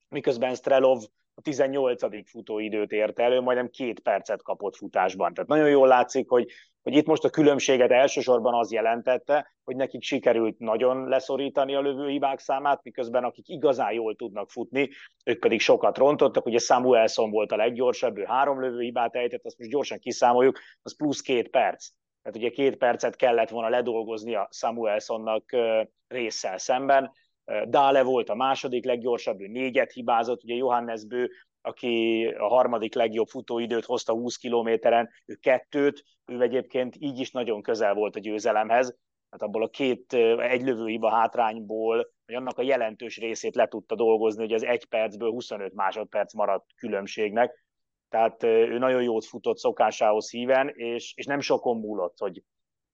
miközben 0.08 0.54
Strelov 0.54 1.02
a 1.34 1.40
18. 1.40 2.28
futóidőt 2.30 2.92
ért 2.92 3.18
elő, 3.18 3.40
majdnem 3.40 3.70
két 3.70 4.00
percet 4.00 4.42
kapott 4.42 4.76
futásban. 4.76 5.34
Tehát 5.34 5.50
nagyon 5.50 5.68
jól 5.68 5.88
látszik, 5.88 6.28
hogy, 6.28 6.50
hogy 6.82 6.94
itt 6.94 7.06
most 7.06 7.24
a 7.24 7.30
különbséget 7.30 7.90
elsősorban 7.90 8.54
az 8.54 8.72
jelentette, 8.72 9.54
hogy 9.64 9.76
nekik 9.76 10.02
sikerült 10.02 10.58
nagyon 10.58 11.08
leszorítani 11.08 11.74
a 11.74 11.80
lövőhibák 11.80 12.38
számát, 12.38 12.82
miközben 12.82 13.24
akik 13.24 13.48
igazán 13.48 13.92
jól 13.92 14.14
tudnak 14.14 14.50
futni, 14.50 14.90
ők 15.24 15.40
pedig 15.40 15.60
sokat 15.60 15.98
rontottak. 15.98 16.46
Ugye 16.46 16.58
Samuelson 16.58 17.30
volt 17.30 17.52
a 17.52 17.56
leggyorsabb, 17.56 18.18
ő 18.18 18.24
három 18.24 18.60
lövőhibát 18.60 19.14
ejtett, 19.14 19.44
azt 19.44 19.58
most 19.58 19.70
gyorsan 19.70 19.98
kiszámoljuk, 19.98 20.58
az 20.82 20.96
plusz 20.96 21.20
két 21.20 21.48
perc. 21.48 21.88
Tehát 22.22 22.38
ugye 22.38 22.50
két 22.50 22.76
percet 22.76 23.16
kellett 23.16 23.48
volna 23.48 23.68
ledolgozni 23.68 24.34
a 24.34 24.48
Samuelsonnak 24.50 25.56
résszel 26.08 26.58
szemben, 26.58 27.12
Dále 27.68 28.02
volt 28.02 28.28
a 28.28 28.34
második 28.34 28.84
leggyorsabb, 28.84 29.40
ő 29.40 29.46
négyet 29.46 29.92
hibázott, 29.92 30.44
ugye 30.44 30.54
Johannes 30.54 31.04
Bő, 31.06 31.30
aki 31.60 32.24
a 32.38 32.46
harmadik 32.46 32.94
legjobb 32.94 33.26
futóidőt 33.26 33.84
hozta 33.84 34.12
20 34.12 34.36
kilométeren, 34.36 35.08
ő 35.26 35.34
kettőt, 35.34 36.04
ő 36.26 36.40
egyébként 36.40 36.96
így 36.98 37.18
is 37.18 37.30
nagyon 37.30 37.62
közel 37.62 37.94
volt 37.94 38.16
a 38.16 38.20
győzelemhez, 38.20 38.96
hát 39.30 39.42
abból 39.42 39.62
a 39.62 39.68
két 39.68 40.12
egy 40.38 40.74
hiba 40.86 41.10
hátrányból, 41.10 42.12
vagy 42.26 42.34
annak 42.34 42.58
a 42.58 42.62
jelentős 42.62 43.18
részét 43.18 43.54
le 43.54 43.66
tudta 43.66 43.94
dolgozni, 43.94 44.42
hogy 44.42 44.52
az 44.52 44.64
egy 44.64 44.84
percből 44.84 45.30
25 45.30 45.74
másodperc 45.74 46.34
maradt 46.34 46.66
különbségnek, 46.76 47.64
tehát 48.08 48.42
ő 48.42 48.78
nagyon 48.78 49.02
jót 49.02 49.24
futott 49.24 49.58
szokásához 49.58 50.30
híven, 50.30 50.68
és, 50.68 51.12
és 51.16 51.26
nem 51.26 51.40
sokon 51.40 51.80
múlott, 51.80 52.18
hogy, 52.18 52.42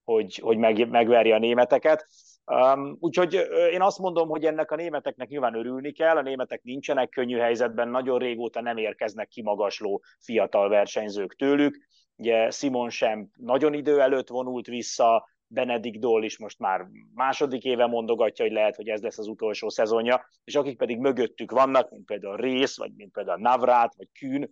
hogy, 0.04 0.36
hogy 0.36 0.58
meg, 0.58 0.88
megverje 0.88 1.34
a 1.34 1.38
németeket. 1.38 2.06
Um, 2.50 2.96
úgyhogy 3.00 3.34
én 3.72 3.82
azt 3.82 3.98
mondom, 3.98 4.28
hogy 4.28 4.44
ennek 4.44 4.70
a 4.70 4.76
németeknek 4.76 5.28
nyilván 5.28 5.54
örülni 5.54 5.92
kell, 5.92 6.16
a 6.16 6.22
németek 6.22 6.62
nincsenek 6.62 7.08
könnyű 7.08 7.36
helyzetben, 7.36 7.88
nagyon 7.88 8.18
régóta 8.18 8.60
nem 8.60 8.76
érkeznek 8.76 9.28
kimagasló 9.28 10.02
fiatal 10.20 10.68
versenyzők 10.68 11.36
tőlük. 11.36 11.78
Ugye 12.16 12.50
Simon 12.50 12.90
sem 12.90 13.28
nagyon 13.36 13.74
idő 13.74 14.00
előtt 14.00 14.28
vonult 14.28 14.66
vissza, 14.66 15.28
Benedikt 15.46 16.00
Doll 16.00 16.22
is 16.22 16.38
most 16.38 16.58
már 16.58 16.86
második 17.14 17.64
éve 17.64 17.86
mondogatja, 17.86 18.44
hogy 18.44 18.54
lehet, 18.54 18.76
hogy 18.76 18.88
ez 18.88 19.02
lesz 19.02 19.18
az 19.18 19.26
utolsó 19.26 19.68
szezonja, 19.68 20.28
és 20.44 20.54
akik 20.54 20.76
pedig 20.76 20.98
mögöttük 20.98 21.50
vannak, 21.50 21.90
mint 21.90 22.04
például 22.04 22.36
Rész, 22.36 22.76
vagy 22.76 22.92
mint 22.96 23.12
például 23.12 23.38
Navrát, 23.40 23.94
vagy 23.96 24.08
Kühn, 24.18 24.44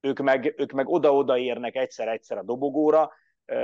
ők 0.00 0.18
meg, 0.18 0.54
ők 0.56 0.72
meg 0.72 0.88
oda-oda 0.88 1.38
érnek 1.38 1.76
egyszer-egyszer 1.76 2.38
a 2.38 2.42
dobogóra, 2.42 3.10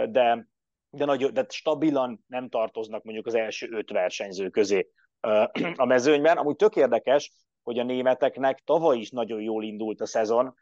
de 0.08 0.48
de, 0.92 1.04
nagy, 1.04 1.24
de 1.26 1.46
stabilan 1.48 2.24
nem 2.26 2.48
tartoznak 2.48 3.02
mondjuk 3.02 3.26
az 3.26 3.34
első 3.34 3.68
öt 3.70 3.90
versenyző 3.90 4.48
közé 4.48 4.88
a 5.76 5.84
mezőnyben. 5.84 6.36
Amúgy 6.36 6.56
tök 6.56 6.76
érdekes, 6.76 7.32
hogy 7.62 7.78
a 7.78 7.84
németeknek 7.84 8.62
tavaly 8.64 8.98
is 8.98 9.10
nagyon 9.10 9.40
jól 9.40 9.64
indult 9.64 10.00
a 10.00 10.06
szezon, 10.06 10.54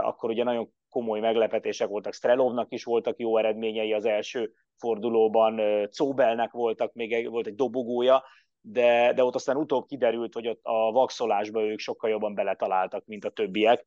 akkor 0.00 0.30
ugye 0.30 0.44
nagyon 0.44 0.72
komoly 0.88 1.20
meglepetések 1.20 1.88
voltak, 1.88 2.14
Strelovnak 2.14 2.72
is 2.72 2.84
voltak 2.84 3.18
jó 3.18 3.38
eredményei 3.38 3.92
az 3.92 4.04
első 4.04 4.52
fordulóban, 4.76 5.60
Cóbelnek 5.90 6.50
voltak, 6.50 6.92
még 6.92 7.30
volt 7.30 7.46
egy 7.46 7.54
dobogója, 7.54 8.24
de, 8.60 9.12
de 9.12 9.24
ott 9.24 9.34
aztán 9.34 9.56
utóbb 9.56 9.86
kiderült, 9.86 10.34
hogy 10.34 10.48
ott 10.48 10.60
a 10.62 10.90
vaxolásba 10.92 11.62
ők 11.62 11.78
sokkal 11.78 12.10
jobban 12.10 12.34
beletaláltak, 12.34 13.06
mint 13.06 13.24
a 13.24 13.30
többiek, 13.30 13.86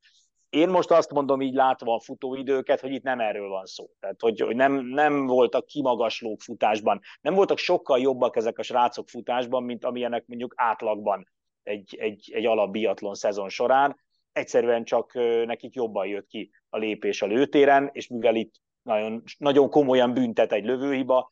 én 0.55 0.69
most 0.69 0.91
azt 0.91 1.11
mondom 1.11 1.41
így 1.41 1.53
látva 1.53 1.93
a 1.93 1.99
futóidőket, 1.99 2.79
hogy 2.79 2.91
itt 2.91 3.03
nem 3.03 3.19
erről 3.19 3.49
van 3.49 3.65
szó. 3.65 3.89
Tehát, 3.99 4.21
hogy, 4.21 4.39
hogy 4.39 4.55
nem, 4.55 4.73
nem 4.85 5.25
voltak 5.25 5.65
kimagaslók 5.65 6.41
futásban, 6.41 7.01
nem 7.21 7.33
voltak 7.33 7.57
sokkal 7.57 7.99
jobbak 7.99 8.35
ezek 8.35 8.57
a 8.57 8.63
srácok 8.63 9.09
futásban, 9.09 9.63
mint 9.63 9.85
amilyenek 9.85 10.25
mondjuk 10.27 10.53
átlagban 10.55 11.27
egy, 11.63 11.95
egy, 11.99 12.31
egy 12.33 12.45
alapbiatlon 12.45 13.13
szezon 13.13 13.49
során. 13.49 13.97
Egyszerűen 14.31 14.83
csak 14.83 15.13
nekik 15.45 15.73
jobban 15.73 16.07
jött 16.07 16.27
ki 16.27 16.51
a 16.69 16.77
lépés 16.77 17.21
a 17.21 17.25
lőtéren, 17.25 17.89
és 17.93 18.07
mivel 18.07 18.35
itt 18.35 18.53
nagyon, 18.81 19.23
nagyon 19.37 19.69
komolyan 19.69 20.13
büntet 20.13 20.51
egy 20.51 20.65
lövőhiba, 20.65 21.29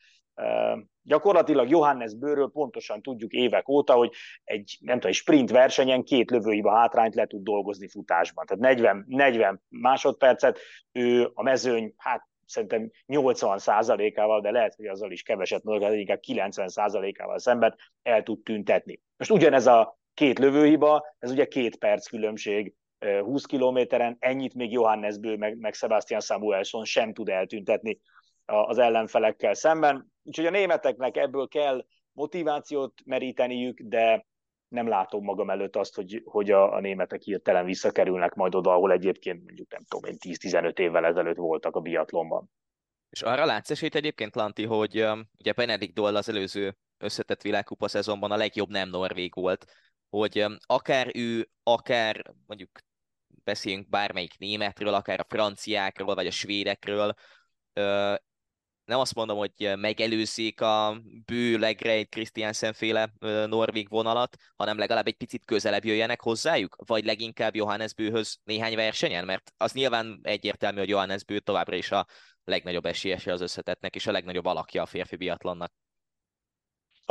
Gyakorlatilag 1.04 1.70
Johannes 1.70 2.16
Bőről 2.16 2.50
pontosan 2.52 3.02
tudjuk 3.02 3.32
évek 3.32 3.70
óta, 3.70 3.94
hogy 3.94 4.12
egy, 4.44 4.78
nem 4.80 4.96
tudom, 4.96 5.10
egy 5.10 5.18
sprint 5.18 5.52
versenyen 5.52 6.04
két 6.04 6.32
lövőiba 6.32 6.76
hátrányt 6.76 7.16
le 7.16 7.26
tud 7.26 7.44
dolgozni 7.44 7.88
futásban. 7.88 8.46
Tehát 8.46 8.64
40, 8.64 9.06
40 9.08 9.62
másodpercet 9.70 10.60
ő 10.92 11.30
a 11.34 11.44
mezőny, 11.44 11.94
hát 11.98 12.28
szerintem 12.46 12.92
80% 13.08 14.20
ával 14.20 14.42
de 14.42 14.52
lehet, 14.52 14.76
hogy 14.76 14.86
azzal 14.86 15.12
is 15.12 15.24
keveset 15.24 15.64
de 15.64 15.96
inkább 15.96 16.20
90 16.20 16.70
ával 17.18 17.40
szemben 17.40 17.76
el 18.04 18.24
tud 18.24 18.44
tüntetni. 18.44 19.02
Most 19.18 19.32
ugyanez 19.32 19.68
a 19.68 20.00
két 20.14 20.40
lövőhiba, 20.40 21.06
ez 21.20 21.32
ugye 21.32 21.48
két 21.48 21.78
perc 21.78 22.08
különbség 22.08 22.74
20 23.22 23.46
kilométeren, 23.46 24.18
ennyit 24.20 24.54
még 24.54 24.72
Johannes 24.72 25.18
Bő 25.18 25.36
meg, 25.38 25.58
meg 25.58 25.74
Sebastian 25.74 26.20
Samuelson 26.20 26.86
sem 26.86 27.14
tud 27.14 27.30
eltüntetni 27.30 28.00
az 28.46 28.78
ellenfelekkel 28.78 29.54
szemben. 29.54 30.12
Úgyhogy 30.24 30.46
a 30.46 30.50
németeknek 30.50 31.18
ebből 31.18 31.48
kell 31.48 31.86
motivációt 32.12 33.02
meríteniük, 33.06 33.80
de 33.80 34.26
nem 34.68 34.88
látom 34.88 35.24
magam 35.24 35.50
előtt 35.50 35.76
azt, 35.76 35.96
hogy, 35.96 36.22
hogy 36.26 36.52
a, 36.52 36.74
a 36.74 36.80
németek 36.80 37.22
hirtelen 37.22 37.66
visszakerülnek 37.66 38.34
majd 38.34 38.56
oda, 38.56 38.72
ahol 38.72 38.92
egyébként 38.92 39.44
mondjuk 39.44 39.72
nem 39.72 39.84
tudom 39.88 40.10
én 40.12 40.18
10-15 40.20 40.80
évvel 40.80 41.06
ezelőtt 41.06 41.36
voltak 41.36 41.76
a 41.76 41.80
biatlonban. 41.80 42.50
És 43.10 43.22
arra 43.22 43.46
látsz 43.46 43.70
esélyt 43.70 43.96
egyébként, 43.96 44.36
Lanti, 44.36 44.66
hogy 44.66 45.02
um, 45.02 45.30
ugye 45.38 45.54
Benedikt 45.54 45.94
Doll 45.94 46.16
az 46.16 46.30
előző 46.30 46.78
összetett 46.98 47.42
világkupa 47.42 47.88
szezonban 47.88 48.32
a 48.32 48.38
legjobb 48.38 48.70
nem 48.70 48.90
norvég 48.90 49.34
volt, 49.36 49.66
hogy 50.10 50.44
um, 50.44 50.58
akár 50.66 51.12
ő, 51.16 51.50
akár 51.64 52.34
mondjuk 52.48 52.70
beszéljünk 53.44 53.90
bármelyik 53.90 54.38
németről, 54.38 54.94
akár 54.94 55.20
a 55.20 55.26
franciákról, 55.30 56.16
vagy 56.16 56.28
a 56.28 56.32
svédekről, 56.32 57.14
nem 58.86 59.00
azt 59.00 59.16
mondom, 59.16 59.38
hogy 59.38 59.74
megelőzzék 59.76 60.62
a 60.62 61.02
bő 61.26 61.58
Legreit 61.58 62.10
Christiansen 62.10 62.74
féle 62.74 63.14
norvég 63.48 63.90
vonalat, 63.90 64.38
hanem 64.56 64.78
legalább 64.78 65.08
egy 65.08 65.18
picit 65.18 65.46
közelebb 65.46 65.86
jöjjenek 65.86 66.22
hozzájuk, 66.22 66.76
vagy 66.86 67.06
leginkább 67.06 67.56
Johannes 67.56 67.94
Bőhöz 67.94 68.38
néhány 68.44 68.76
versenyen, 68.76 69.26
mert 69.26 69.54
az 69.58 69.74
nyilván 69.74 70.20
egyértelmű, 70.24 70.80
hogy 70.80 70.90
Johannes 70.90 71.24
Bő 71.24 71.40
továbbra 71.40 71.76
is 71.76 71.92
a 71.92 72.08
legnagyobb 72.44 72.86
esélyese 72.86 73.32
az 73.32 73.42
összetetnek, 73.42 73.96
és 73.96 74.08
a 74.08 74.12
legnagyobb 74.12 74.46
alakja 74.46 74.82
a 74.82 74.86
férfi 74.86 75.16
biatlonnak. 75.16 75.74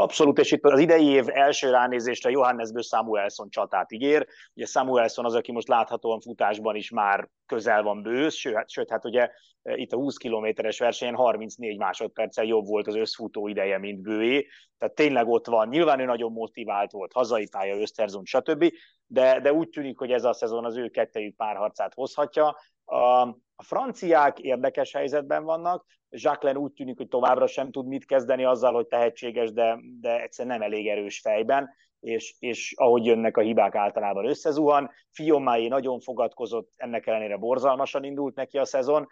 Abszolút, 0.03 0.39
és 0.39 0.53
itt 0.53 0.65
az 0.65 0.81
idei 0.81 1.07
év 1.07 1.25
első 1.29 1.71
ránézésre 1.71 2.31
Johannesből 2.31 2.83
Samuelson 2.83 3.51
csatát 3.51 3.93
ígér. 3.93 4.27
Ugye 4.55 4.67
Samuelson 4.67 5.25
az, 5.25 5.35
aki 5.35 5.53
most 5.53 5.69
láthatóan 5.69 6.21
futásban 6.21 6.77
is 6.77 6.91
már 6.91 7.29
közel 7.47 7.83
van 7.83 8.03
bősz, 8.03 8.35
sőt, 8.35 8.71
sőt 8.71 8.91
hát 8.91 9.05
ugye 9.05 9.31
e, 9.63 9.77
itt 9.77 9.93
a 9.93 9.97
20 9.97 10.17
kilométeres 10.17 10.79
versenyen 10.79 11.15
34 11.15 11.79
másodperccel 11.79 12.45
jobb 12.45 12.67
volt 12.67 12.87
az 12.87 12.95
összfutó 12.95 13.49
ideje, 13.49 13.79
mint 13.79 14.01
bőé. 14.01 14.47
Tehát 14.79 14.95
tényleg 14.95 15.29
ott 15.29 15.47
van. 15.47 15.69
Nyilván 15.69 16.01
ő 16.01 16.05
nagyon 16.05 16.33
motivált 16.33 16.91
volt, 16.91 17.13
hazai 17.13 17.49
pálya, 17.49 17.81
Österzund, 17.81 18.27
stb. 18.27 18.73
De, 19.07 19.41
de 19.41 19.53
úgy 19.53 19.69
tűnik, 19.69 19.99
hogy 19.99 20.11
ez 20.11 20.25
a 20.25 20.33
szezon 20.33 20.65
az 20.65 20.77
ő 20.77 20.89
kettejük 20.89 21.37
párharcát 21.37 21.95
hozhatja. 21.95 22.57
A, 22.85 23.29
a 23.63 23.65
franciák 23.65 24.39
érdekes 24.39 24.93
helyzetben 24.93 25.45
vannak, 25.45 25.85
Jacqueline 26.11 26.59
úgy 26.59 26.73
tűnik, 26.73 26.97
hogy 26.97 27.09
továbbra 27.09 27.47
sem 27.47 27.71
tud 27.71 27.87
mit 27.87 28.05
kezdeni 28.05 28.45
azzal, 28.45 28.73
hogy 28.73 28.87
tehetséges, 28.87 29.53
de, 29.53 29.79
de 30.01 30.23
egyszerűen 30.23 30.59
nem 30.59 30.67
elég 30.67 30.89
erős 30.89 31.21
fejben, 31.21 31.71
és, 32.01 32.35
és 32.39 32.75
ahogy 32.77 33.05
jönnek 33.05 33.37
a 33.37 33.41
hibák 33.41 33.75
általában 33.75 34.27
összezuhan. 34.27 34.91
Fiomái 35.11 35.69
nagyon 35.69 36.01
fogadkozott, 36.01 36.71
ennek 36.77 37.07
ellenére 37.07 37.37
borzalmasan 37.37 38.05
indult 38.05 38.35
neki 38.35 38.59
a 38.59 38.65
szezon, 38.65 39.09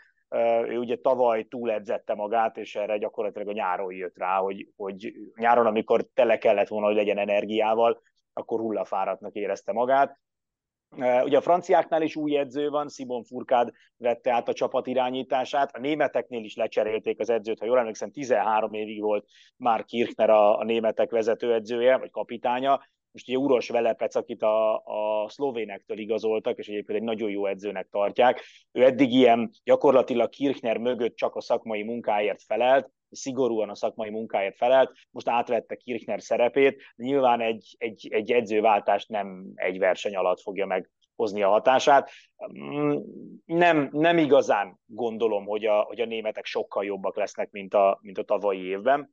ő 0.67 0.79
ugye 0.79 0.97
tavaly 0.97 1.45
túledzette 1.45 2.15
magát, 2.15 2.57
és 2.57 2.77
erre 2.77 2.99
gyakorlatilag 2.99 3.49
a 3.49 3.53
nyáron 3.53 3.93
jött 3.93 4.19
rá, 4.19 4.37
hogy, 4.37 4.69
hogy 4.77 5.13
nyáron, 5.35 5.67
amikor 5.67 6.07
tele 6.15 6.39
kellett 6.39 6.69
volna, 6.69 6.87
hogy 6.87 6.97
legyen 6.97 7.19
energiával, 7.19 8.03
akkor 8.33 8.61
hullafáradtnak 8.61 9.35
érezte 9.35 9.73
magát. 9.73 10.19
Ugye 10.97 11.37
a 11.37 11.41
franciáknál 11.41 12.03
is 12.03 12.17
új 12.17 12.37
edző 12.37 12.69
van, 12.69 12.89
Simon 12.89 13.25
Furkád 13.25 13.71
vette 13.97 14.33
át 14.33 14.49
a 14.49 14.53
csapat 14.53 14.87
irányítását, 14.87 15.77
a 15.77 15.81
németeknél 15.81 16.45
is 16.45 16.57
lecserélték 16.57 17.21
az 17.21 17.31
edzőt, 17.31 17.59
ha 17.59 17.67
jól 17.67 17.79
emlékszem, 17.79 18.11
13 18.11 18.73
évig 18.73 19.01
volt 19.01 19.27
már 19.57 19.85
Kirchner 19.85 20.31
a, 20.31 20.59
a 20.59 20.65
németek 20.65 21.11
vezetőedzője, 21.11 21.97
vagy 21.97 22.11
kapitánya, 22.11 22.81
most 23.13 23.29
ugye 23.29 23.39
Uros 23.39 23.69
Velepec, 23.69 24.15
akit 24.15 24.43
a, 24.43 24.75
a 24.75 25.29
szlovénektől 25.29 25.99
igazoltak, 25.99 26.59
és 26.59 26.69
egyébként 26.69 26.99
egy 26.99 27.05
nagyon 27.05 27.31
jó 27.31 27.47
edzőnek 27.47 27.89
tartják. 27.91 28.43
Ő 28.73 28.85
eddig 28.85 29.13
ilyen 29.13 29.51
gyakorlatilag 29.65 30.29
Kirchner 30.29 30.77
mögött 30.77 31.17
csak 31.17 31.35
a 31.35 31.41
szakmai 31.41 31.83
munkáért 31.83 32.43
felelt, 32.43 32.91
szigorúan 33.11 33.69
a 33.69 33.75
szakmai 33.75 34.11
munkáért 34.11 34.57
felelt, 34.57 34.93
most 35.11 35.29
átvette 35.29 35.75
Kirchner 35.75 36.23
szerepét, 36.23 36.83
nyilván 36.97 37.41
egy, 37.41 37.75
egy, 37.79 38.09
egy 38.11 38.33
edzőváltást 38.33 39.09
nem 39.09 39.53
egy 39.55 39.79
verseny 39.79 40.17
alatt 40.17 40.41
fogja 40.41 40.67
meg 40.67 40.91
hozni 41.21 41.43
a 41.43 41.49
hatását. 41.49 42.11
Mm, 42.59 42.97
nem, 43.45 43.89
nem 43.93 44.19
igazán 44.19 44.81
gondolom, 44.87 45.45
hogy 45.45 45.65
a, 45.65 45.81
hogy 45.81 46.01
a 46.01 46.07
németek 46.07 46.45
sokkal 46.45 46.85
jobbak 46.85 47.17
lesznek, 47.17 47.51
mint 47.51 47.75
a, 47.75 47.99
mint 48.03 48.19
a 48.19 48.23
tavalyi 48.23 48.65
évben. 48.65 49.11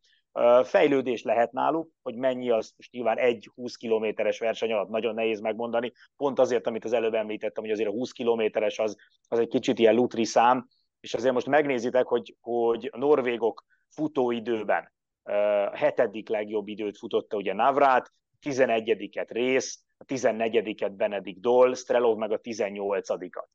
Fejlődés 0.63 1.23
lehet 1.23 1.51
náluk, 1.51 1.89
hogy 2.01 2.15
mennyi 2.15 2.49
az, 2.49 2.73
most 2.77 2.91
nyilván 2.91 3.17
egy 3.17 3.49
20 3.55 3.75
kilométeres 3.75 4.39
verseny 4.39 4.71
alatt 4.71 4.89
nagyon 4.89 5.13
nehéz 5.13 5.39
megmondani, 5.39 5.91
pont 6.17 6.39
azért, 6.39 6.67
amit 6.67 6.85
az 6.85 6.93
előbb 6.93 7.13
említettem, 7.13 7.63
hogy 7.63 7.73
azért 7.73 7.89
a 7.89 7.91
20 7.91 8.11
kilométeres 8.11 8.79
az, 8.79 8.95
az 9.27 9.39
egy 9.39 9.47
kicsit 9.47 9.79
ilyen 9.79 9.95
lutri 9.95 10.23
szám, 10.23 10.67
és 10.99 11.13
azért 11.13 11.33
most 11.33 11.47
megnézitek, 11.47 12.07
hogy, 12.07 12.35
hogy 12.41 12.89
a 12.91 12.97
norvégok 12.97 13.65
futóidőben 13.89 14.91
a 15.23 15.75
hetedik 15.75 16.29
legjobb 16.29 16.67
időt 16.67 16.97
futotta 16.97 17.37
ugye 17.37 17.53
Navrát, 17.53 18.11
11-et 18.41 19.27
rész, 19.29 19.83
a 19.97 20.05
14-et 20.05 20.91
Benedik 20.95 21.39
Doll, 21.39 21.73
Strelov 21.73 22.17
meg 22.17 22.31
a 22.31 22.39
18-at. 22.39 23.45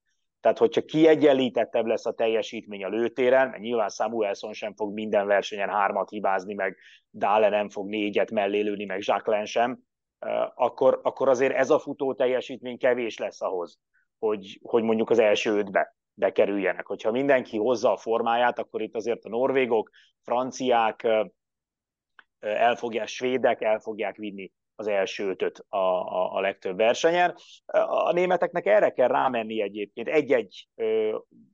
Tehát, 0.41 0.59
hogyha 0.59 0.85
kiegyenlítettebb 0.85 1.87
lesz 1.87 2.07
a 2.07 2.13
teljesítmény 2.13 2.85
a 2.85 2.89
lőtéren, 2.89 3.49
mert 3.49 3.63
nyilván 3.63 3.89
Samuelson 3.89 4.53
sem 4.53 4.75
fog 4.75 4.93
minden 4.93 5.27
versenyen 5.27 5.69
hármat 5.69 6.11
hibázni, 6.11 6.55
meg 6.55 6.77
Dále 7.11 7.49
nem 7.49 7.69
fog 7.69 7.89
négyet 7.89 8.31
mellé 8.31 8.61
lőni, 8.61 8.85
meg 8.85 8.99
Jacqueline 9.03 9.45
sem, 9.45 9.79
akkor, 10.55 11.01
akkor 11.03 11.29
azért 11.29 11.55
ez 11.55 11.71
a 11.71 11.79
futó 11.79 12.15
teljesítmény 12.15 12.79
kevés 12.79 13.19
lesz 13.19 13.41
ahhoz, 13.41 13.79
hogy, 14.19 14.61
hogy 14.63 14.83
mondjuk 14.83 15.11
az 15.11 15.19
első 15.19 15.57
ötbe 15.59 15.97
bekerüljenek. 16.23 16.87
Hogyha 16.87 17.11
mindenki 17.11 17.59
hozza 17.59 17.93
a 17.93 17.97
formáját, 17.97 18.59
akkor 18.59 18.83
itt 18.83 18.95
azért 18.95 19.25
a 19.25 19.29
norvégok, 19.29 19.91
franciák, 20.21 21.09
el 22.41 22.77
fogják, 22.77 23.07
svédek 23.07 23.63
el 23.63 23.79
fogják 23.79 24.17
vinni 24.17 24.53
az 24.75 24.87
első 24.87 25.29
ötöt 25.29 25.65
a, 25.69 25.77
a, 25.77 26.35
a 26.35 26.41
legtöbb 26.41 26.77
versenyen. 26.77 27.35
A 27.87 28.13
németeknek 28.13 28.67
erre 28.67 28.91
kell 28.91 29.09
rámenni 29.09 29.63
egyébként 29.63 30.09
egy-egy 30.09 30.69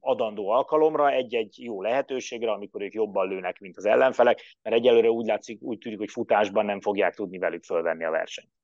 adandó 0.00 0.48
alkalomra, 0.48 1.10
egy-egy 1.10 1.54
jó 1.62 1.82
lehetőségre, 1.82 2.50
amikor 2.50 2.82
ők 2.82 2.94
jobban 2.94 3.28
lőnek, 3.28 3.58
mint 3.58 3.76
az 3.76 3.84
ellenfelek, 3.84 4.56
mert 4.62 4.76
egyelőre 4.76 5.10
úgy 5.10 5.26
látszik, 5.26 5.62
úgy 5.62 5.78
tűnik, 5.78 5.98
hogy 5.98 6.10
futásban 6.10 6.64
nem 6.64 6.80
fogják 6.80 7.14
tudni 7.14 7.38
velük 7.38 7.64
fölvenni 7.64 8.04
a 8.04 8.10
versenyt. 8.10 8.57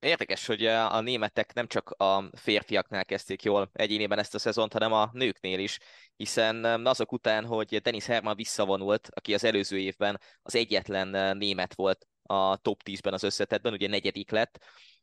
Érdekes, 0.00 0.46
hogy 0.46 0.66
a 0.66 1.00
németek 1.00 1.52
nem 1.52 1.66
csak 1.66 1.90
a 1.90 2.30
férfiaknál 2.32 3.04
kezdték 3.04 3.42
jól 3.42 3.70
egyénében 3.72 4.18
ezt 4.18 4.34
a 4.34 4.38
szezont, 4.38 4.72
hanem 4.72 4.92
a 4.92 5.10
nőknél 5.12 5.58
is, 5.58 5.78
hiszen 6.16 6.64
azok 6.86 7.12
után, 7.12 7.44
hogy 7.44 7.80
Dennis 7.80 8.06
Herman 8.06 8.36
visszavonult, 8.36 9.08
aki 9.12 9.34
az 9.34 9.44
előző 9.44 9.78
évben 9.78 10.20
az 10.42 10.54
egyetlen 10.54 11.36
német 11.36 11.74
volt 11.74 12.06
a 12.22 12.56
top 12.56 12.80
10-ben 12.84 13.12
az 13.12 13.22
összetetben, 13.22 13.72
ugye 13.72 13.88
negyedik 13.88 14.30
lett, 14.30 14.58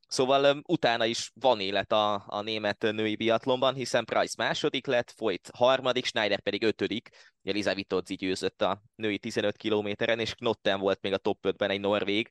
Szóval 0.08 0.62
utána 0.68 1.06
is 1.06 1.32
van 1.34 1.60
élet 1.60 1.92
a, 1.92 2.24
a 2.28 2.42
német 2.42 2.82
női 2.82 3.16
biatlonban, 3.16 3.74
hiszen 3.74 4.06
Price 4.06 4.34
második 4.38 4.86
lett, 4.86 5.12
folyt 5.12 5.50
harmadik, 5.54 6.06
Schneider 6.06 6.40
pedig 6.40 6.64
ötödik. 6.64 7.10
Eliza 7.44 7.74
Vitodzi 7.74 8.16
győzött 8.16 8.62
a 8.62 8.82
női 8.96 9.20
15 9.20 9.58
kilométeren, 9.58 10.20
és 10.20 10.36
Knotten 10.36 10.80
volt 10.80 11.02
még 11.02 11.14
a 11.14 11.18
top 11.18 11.40
5-ben 11.42 11.70
egy 11.70 11.80
norvég. 11.80 12.30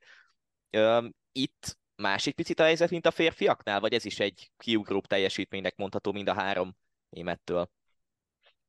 Um, 0.71 1.15
itt 1.97 2.03
másik 2.03 2.35
picit 2.35 2.61
a 2.61 2.65
helyzet, 2.65 2.91
mint 2.91 3.07
a 3.07 3.11
férfiaknál, 3.11 3.81
vagy 3.81 3.93
ez 3.93 4.05
is 4.05 4.21
egy 4.21 4.51
kiugróbb 4.59 5.07
teljesítménynek 5.07 5.77
mondható 5.77 6.13
mind 6.13 6.29
a 6.29 6.35
három 6.35 6.77
némettől? 7.09 7.69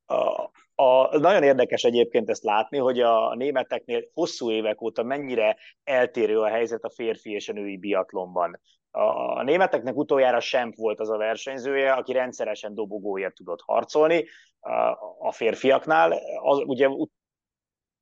A, 0.05 0.51
a, 0.75 1.17
nagyon 1.17 1.43
érdekes 1.43 1.83
egyébként 1.83 2.29
ezt 2.29 2.43
látni, 2.43 2.77
hogy 2.77 2.99
a 2.99 3.35
németeknél 3.35 4.03
hosszú 4.13 4.51
évek 4.51 4.81
óta 4.81 5.03
mennyire 5.03 5.57
eltérő 5.83 6.39
a 6.39 6.47
helyzet 6.47 6.83
a 6.83 6.89
férfi 6.89 7.31
és 7.31 7.49
a 7.49 7.53
női 7.53 7.77
biatlonban. 7.77 8.59
A, 8.91 9.01
a 9.37 9.43
németeknek 9.43 9.95
utoljára 9.95 10.39
sem 10.39 10.73
volt 10.75 10.99
az 10.99 11.09
a 11.09 11.17
versenyzője, 11.17 11.91
aki 11.91 12.11
rendszeresen 12.11 12.73
dobogóért 12.73 13.35
tudott 13.35 13.61
harcolni. 13.61 14.25
A, 14.59 14.71
a 15.19 15.31
férfiaknál 15.31 16.19
az, 16.41 16.59
ugye 16.65 16.87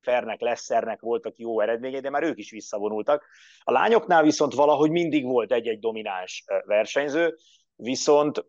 Fernek, 0.05 0.41
Lessernek 0.41 0.99
voltak 0.99 1.37
jó 1.37 1.59
eredményei, 1.59 1.99
de 1.99 2.09
már 2.09 2.23
ők 2.23 2.37
is 2.37 2.51
visszavonultak. 2.51 3.25
A 3.59 3.71
lányoknál 3.71 4.23
viszont 4.23 4.53
valahogy 4.53 4.91
mindig 4.91 5.25
volt 5.25 5.51
egy-egy 5.51 5.79
domináns 5.79 6.43
versenyző, 6.65 7.35
viszont 7.75 8.45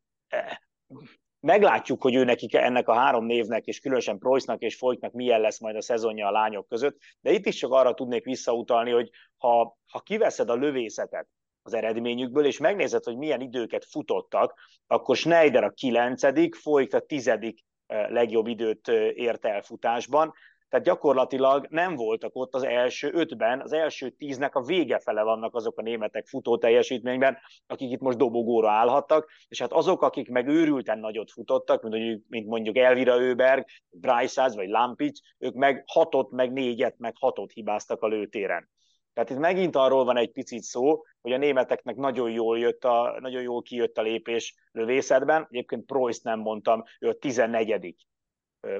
meglátjuk, 1.40 2.02
hogy 2.02 2.14
ő 2.14 2.24
nekik 2.24 2.54
ennek 2.54 2.88
a 2.88 2.94
három 2.94 3.24
névnek, 3.24 3.64
és 3.64 3.80
különösen 3.80 4.18
Preussnak 4.18 4.62
és 4.62 4.76
Folytnak 4.76 5.12
milyen 5.12 5.40
lesz 5.40 5.60
majd 5.60 5.76
a 5.76 5.82
szezonja 5.82 6.26
a 6.26 6.30
lányok 6.30 6.68
között, 6.68 6.98
de 7.20 7.30
itt 7.30 7.46
is 7.46 7.56
csak 7.56 7.72
arra 7.72 7.94
tudnék 7.94 8.24
visszautalni, 8.24 8.90
hogy 8.90 9.10
ha, 9.36 9.78
ha 9.90 10.00
kiveszed 10.00 10.50
a 10.50 10.54
lövészetet 10.54 11.28
az 11.62 11.74
eredményükből, 11.74 12.46
és 12.46 12.58
megnézed, 12.58 13.04
hogy 13.04 13.16
milyen 13.16 13.40
időket 13.40 13.84
futottak, 13.84 14.54
akkor 14.86 15.16
Schneider 15.16 15.64
a 15.64 15.70
kilencedik, 15.70 16.54
Folyt 16.54 16.94
a 16.94 17.00
tizedik 17.00 17.64
legjobb 17.86 18.46
időt 18.46 18.88
ért 19.14 19.44
el 19.44 19.62
futásban, 19.62 20.32
tehát 20.68 20.86
gyakorlatilag 20.86 21.66
nem 21.70 21.94
voltak 21.94 22.30
ott 22.34 22.54
az 22.54 22.62
első 22.62 23.10
ötben, 23.12 23.60
az 23.60 23.72
első 23.72 24.10
tíznek 24.10 24.54
a 24.54 24.62
vége 24.62 24.98
fele 24.98 25.22
vannak 25.22 25.54
azok 25.54 25.78
a 25.78 25.82
németek 25.82 26.26
futó 26.26 26.58
teljesítményben, 26.58 27.38
akik 27.66 27.90
itt 27.90 28.00
most 28.00 28.18
dobogóra 28.18 28.70
állhattak, 28.70 29.30
és 29.48 29.60
hát 29.60 29.72
azok, 29.72 30.02
akik 30.02 30.28
meg 30.28 30.48
őrülten 30.48 30.98
nagyot 30.98 31.30
futottak, 31.30 31.82
mint 31.82 31.94
mondjuk, 31.94 32.22
mint 32.28 32.46
mondjuk 32.46 32.76
Elvira 32.76 33.20
Őberg, 33.20 33.64
Bryce 33.90 34.48
vagy 34.54 34.68
Lampic, 34.68 35.20
ők 35.38 35.54
meg 35.54 35.84
hatot, 35.86 36.30
meg 36.30 36.52
négyet, 36.52 36.98
meg 36.98 37.14
hatot 37.18 37.52
hibáztak 37.52 38.02
a 38.02 38.06
lőtéren. 38.06 38.68
Tehát 39.12 39.30
itt 39.30 39.38
megint 39.38 39.76
arról 39.76 40.04
van 40.04 40.16
egy 40.16 40.32
picit 40.32 40.62
szó, 40.62 41.02
hogy 41.20 41.32
a 41.32 41.36
németeknek 41.36 41.96
nagyon 41.96 42.30
jól, 42.30 42.58
jött 42.58 42.84
a, 42.84 43.16
nagyon 43.20 43.42
jól 43.42 43.62
kijött 43.62 43.98
a 43.98 44.02
lépés 44.02 44.54
lövészetben. 44.72 45.46
Egyébként 45.50 45.84
Preuss 45.84 46.20
nem 46.20 46.38
mondtam, 46.38 46.82
ő 47.00 47.08
a 47.08 47.18
14. 47.18 48.06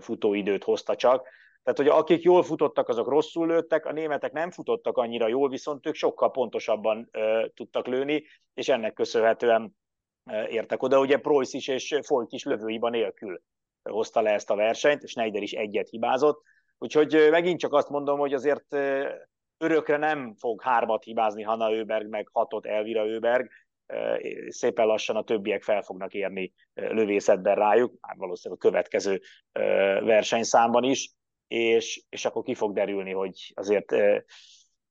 futóidőt 0.01 0.65
hozta 0.65 0.97
csak, 0.97 1.29
tehát, 1.67 1.93
hogy 1.93 2.01
akik 2.01 2.23
jól 2.23 2.43
futottak, 2.43 2.89
azok 2.89 3.09
rosszul 3.09 3.47
lőttek, 3.47 3.87
a 3.87 3.93
németek 3.93 4.33
nem 4.33 4.51
futottak 4.51 4.97
annyira 4.97 5.29
jól, 5.29 5.49
viszont 5.49 5.87
ők 5.87 5.95
sokkal 5.95 6.31
pontosabban 6.31 7.09
ö, 7.11 7.47
tudtak 7.55 7.87
lőni, 7.87 8.25
és 8.55 8.69
ennek 8.69 8.93
köszönhetően 8.93 9.77
ö, 10.31 10.47
értek 10.47 10.83
oda. 10.83 11.01
Ugye 11.01 11.17
Preuss 11.19 11.53
is 11.53 11.69
és 11.69 11.99
Folyt 12.03 12.33
is 12.33 12.45
lövőiban 12.45 12.91
nélkül 12.91 13.41
hozta 13.83 14.21
le 14.21 14.31
ezt 14.31 14.51
a 14.51 14.55
versenyt, 14.55 15.03
és 15.03 15.11
Schneider 15.11 15.43
is 15.43 15.53
egyet 15.53 15.89
hibázott. 15.89 16.43
Úgyhogy 16.79 17.29
megint 17.31 17.61
csak 17.61 17.73
azt 17.73 17.89
mondom, 17.89 18.19
hogy 18.19 18.35
azért 18.35 18.75
örökre 19.59 19.97
nem 19.97 20.35
fog 20.35 20.63
hármat 20.63 21.05
hibázni 21.05 21.43
Hanna 21.43 21.73
Őberg, 21.73 22.09
meg 22.09 22.29
hatot 22.33 22.67
Elvira 22.67 23.07
Őberg, 23.07 23.49
szépen 24.49 24.87
lassan 24.87 25.17
a 25.17 25.23
többiek 25.25 25.63
fel 25.63 25.83
fognak 25.83 26.15
érni 26.15 26.53
lövészetben 26.75 27.55
rájuk, 27.55 27.95
már 28.01 28.17
valószínűleg 28.17 28.63
a 28.65 28.69
következő 28.69 29.21
versenyszámban 30.05 30.85
is, 30.85 31.15
és, 31.49 32.05
és 32.09 32.25
akkor 32.25 32.43
ki 32.43 32.55
fog 32.55 32.73
derülni, 32.73 33.13
hogy 33.13 33.53
azért 33.55 33.95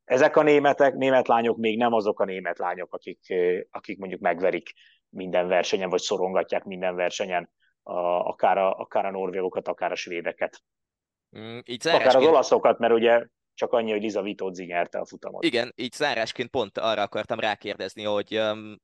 ezek 0.03 0.35
a 0.35 0.43
németek, 0.43 0.93
német 0.93 1.27
lányok 1.27 1.57
még 1.57 1.77
nem 1.77 1.93
azok 1.93 2.19
a 2.19 2.25
német 2.25 2.57
lányok, 2.57 2.93
akik, 2.93 3.33
akik 3.71 3.97
mondjuk 3.97 4.21
megverik 4.21 4.73
minden 5.09 5.47
versenyen, 5.47 5.89
vagy 5.89 6.01
szorongatják 6.01 6.63
minden 6.63 6.95
versenyen 6.95 7.49
a, 7.83 7.99
akár, 7.99 8.57
a, 8.57 8.73
akár 8.75 9.05
a 9.05 9.11
norvégokat, 9.11 9.67
akár 9.67 9.91
a 9.91 9.95
svédeket. 9.95 10.63
Mm, 11.37 11.59
így 11.65 11.87
akár 11.87 12.15
az 12.15 12.25
olaszokat, 12.25 12.79
mert 12.79 12.93
ugye 12.93 13.25
csak 13.53 13.71
annyi, 13.71 13.91
hogy 13.91 14.01
Liza 14.01 14.21
Vitozzi 14.21 14.65
nyerte 14.65 14.99
a 14.99 15.05
futamot. 15.05 15.43
Igen, 15.43 15.73
így 15.75 15.91
zárásként 15.93 16.49
pont 16.49 16.77
arra 16.77 17.01
akartam 17.01 17.39
rákérdezni, 17.39 18.03
hogy 18.03 18.37
um, 18.37 18.77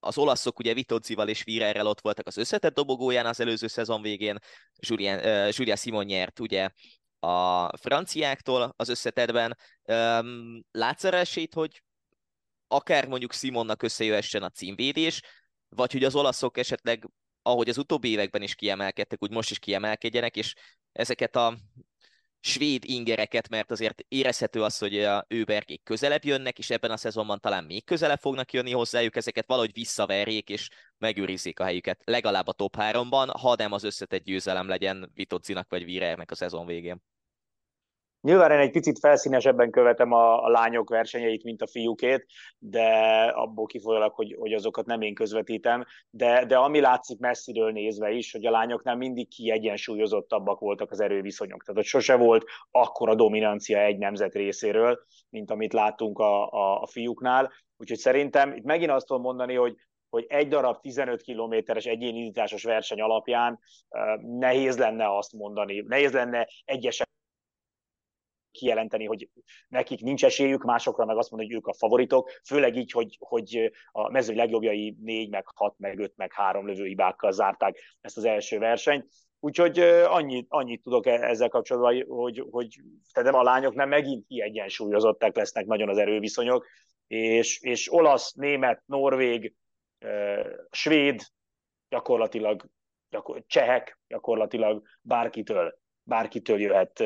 az 0.00 0.18
olaszok 0.18 0.58
ugye 0.58 0.74
Vitozzival 0.74 1.28
és 1.28 1.44
Vírerrel 1.44 1.86
ott 1.86 2.00
voltak 2.00 2.26
az 2.26 2.36
összetett 2.36 2.74
dobogóján 2.74 3.26
az 3.26 3.40
előző 3.40 3.66
szezon 3.66 4.02
végén, 4.02 4.38
Julian, 4.78 5.18
uh, 5.18 5.48
Julia 5.56 5.76
Simon 5.76 6.04
nyert 6.04 6.40
ugye 6.40 6.68
a 7.26 7.76
franciáktól 7.76 8.74
az 8.76 8.88
összetetben. 8.88 9.56
Um, 9.84 10.64
látsz 10.70 11.04
arra 11.04 11.16
esélyt, 11.16 11.54
hogy 11.54 11.82
akár 12.68 13.06
mondjuk 13.06 13.32
Simonnak 13.32 13.82
összejöhessen 13.82 14.42
a 14.42 14.50
címvédés, 14.50 15.22
vagy 15.68 15.92
hogy 15.92 16.04
az 16.04 16.14
olaszok 16.14 16.58
esetleg, 16.58 17.08
ahogy 17.42 17.68
az 17.68 17.78
utóbbi 17.78 18.08
években 18.08 18.42
is 18.42 18.54
kiemelkedtek, 18.54 19.22
úgy 19.22 19.30
most 19.30 19.50
is 19.50 19.58
kiemelkedjenek, 19.58 20.36
és 20.36 20.54
ezeket 20.92 21.36
a 21.36 21.56
svéd 22.40 22.84
ingereket, 22.84 23.48
mert 23.48 23.70
azért 23.70 24.04
érezhető 24.08 24.62
az, 24.62 24.78
hogy 24.78 24.98
a 24.98 25.24
őberkék 25.28 25.82
közelebb 25.82 26.24
jönnek, 26.24 26.58
és 26.58 26.70
ebben 26.70 26.90
a 26.90 26.96
szezonban 26.96 27.40
talán 27.40 27.64
még 27.64 27.84
közelebb 27.84 28.18
fognak 28.18 28.52
jönni 28.52 28.72
hozzájuk, 28.72 29.16
ezeket 29.16 29.46
valahogy 29.46 29.72
visszaverjék, 29.72 30.48
és 30.48 30.68
megőrizzék 30.98 31.60
a 31.60 31.64
helyüket 31.64 32.00
legalább 32.04 32.46
a 32.46 32.52
top 32.52 32.76
3-ban, 32.78 33.34
ha 33.40 33.54
nem 33.54 33.72
az 33.72 33.84
összetett 33.84 34.24
győzelem 34.24 34.68
legyen 34.68 35.10
Vitocinak 35.14 35.68
vagy 35.68 35.84
Virernek 35.84 36.30
a 36.30 36.34
szezon 36.34 36.66
végén. 36.66 37.02
Nyilván 38.26 38.50
én 38.50 38.58
egy 38.58 38.70
picit 38.70 38.98
felszínesebben 38.98 39.70
követem 39.70 40.12
a, 40.12 40.44
a 40.44 40.48
lányok 40.48 40.88
versenyeit, 40.88 41.44
mint 41.44 41.62
a 41.62 41.66
fiúkét, 41.66 42.26
de 42.58 42.88
abból 43.34 43.66
kifolyólag, 43.66 44.12
hogy, 44.14 44.36
hogy 44.38 44.52
azokat 44.52 44.86
nem 44.86 45.00
én 45.00 45.14
közvetítem, 45.14 45.84
de, 46.10 46.44
de 46.44 46.56
ami 46.56 46.80
látszik 46.80 47.18
messziről 47.18 47.72
nézve 47.72 48.10
is, 48.10 48.32
hogy 48.32 48.46
a 48.46 48.50
lányoknál 48.50 48.96
mindig 48.96 49.28
kiegyensúlyozottabbak 49.28 50.60
voltak 50.60 50.90
az 50.90 51.00
erőviszonyok. 51.00 51.64
Tehát 51.64 51.80
hogy 51.80 51.90
sose 51.90 52.16
volt 52.16 52.44
akkora 52.70 53.14
dominancia 53.14 53.78
egy 53.78 53.98
nemzet 53.98 54.34
részéről, 54.34 54.98
mint 55.28 55.50
amit 55.50 55.72
láttunk 55.72 56.18
a, 56.18 56.50
a, 56.50 56.82
a 56.82 56.86
fiúknál. 56.86 57.52
Úgyhogy 57.76 57.98
szerintem 57.98 58.52
itt 58.52 58.64
megint 58.64 58.90
azt 58.90 59.06
tudom 59.06 59.22
mondani, 59.22 59.54
hogy 59.54 59.74
hogy 60.08 60.24
egy 60.28 60.48
darab 60.48 60.80
15 60.80 61.22
kilométeres 61.22 61.84
egyénindításos 61.84 62.62
verseny 62.62 63.00
alapján 63.00 63.58
uh, 63.88 64.22
nehéz 64.38 64.78
lenne 64.78 65.16
azt 65.16 65.32
mondani, 65.32 65.84
nehéz 65.86 66.12
lenne 66.12 66.48
egyesek 66.64 67.08
kijelenteni, 68.56 69.04
hogy 69.04 69.28
nekik 69.68 70.00
nincs 70.00 70.24
esélyük, 70.24 70.64
másokra 70.64 71.04
meg 71.04 71.16
azt 71.16 71.30
mondani, 71.30 71.52
hogy 71.52 71.62
ők 71.62 71.66
a 71.66 71.78
favoritok, 71.78 72.30
főleg 72.44 72.76
így, 72.76 72.90
hogy, 72.90 73.16
hogy 73.18 73.72
a 73.92 74.10
mező 74.10 74.34
legjobbjai 74.34 74.96
4, 75.00 75.30
meg 75.30 75.44
6, 75.54 75.74
meg 75.78 75.98
5, 75.98 76.12
meg 76.16 76.32
3 76.32 76.66
lövőibákkal 76.66 77.32
zárták 77.32 77.96
ezt 78.00 78.16
az 78.16 78.24
első 78.24 78.58
versenyt. 78.58 79.06
Úgyhogy 79.40 79.78
annyit, 80.04 80.46
annyit 80.48 80.82
tudok 80.82 81.06
e-, 81.06 81.28
ezzel 81.28 81.48
kapcsolatban, 81.48 82.04
hogy, 82.08 82.46
hogy 82.50 82.80
tehát 83.12 83.34
a 83.34 83.42
lányok 83.42 83.74
nem 83.74 83.88
megint 83.88 84.26
kiegyensúlyozottak 84.26 85.36
lesznek 85.36 85.66
nagyon 85.66 85.88
az 85.88 85.98
erőviszonyok, 85.98 86.66
és, 87.06 87.60
és 87.60 87.92
olasz, 87.92 88.32
német, 88.32 88.82
norvég, 88.86 89.54
svéd, 90.70 91.22
gyakorlatilag 91.88 92.66
gyakor, 93.10 93.44
csehek 93.46 93.98
gyakorlatilag 94.08 94.82
bárkitől, 95.00 95.78
bárkitől 96.02 96.60
jöhet 96.60 97.04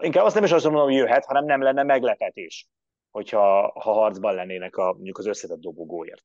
inkább 0.00 0.24
azt 0.24 0.34
nem 0.34 0.44
is 0.44 0.52
azt 0.52 0.64
mondom, 0.64 0.82
hogy 0.82 0.94
jöhet, 0.94 1.24
hanem 1.24 1.44
nem 1.44 1.62
lenne 1.62 1.82
meglepetés, 1.82 2.66
hogyha 3.10 3.72
ha 3.80 3.92
harcban 3.92 4.34
lennének 4.34 4.76
a, 4.76 4.92
mondjuk 4.92 5.18
az 5.18 5.26
összetett 5.26 5.60
dobogóért. 5.60 6.22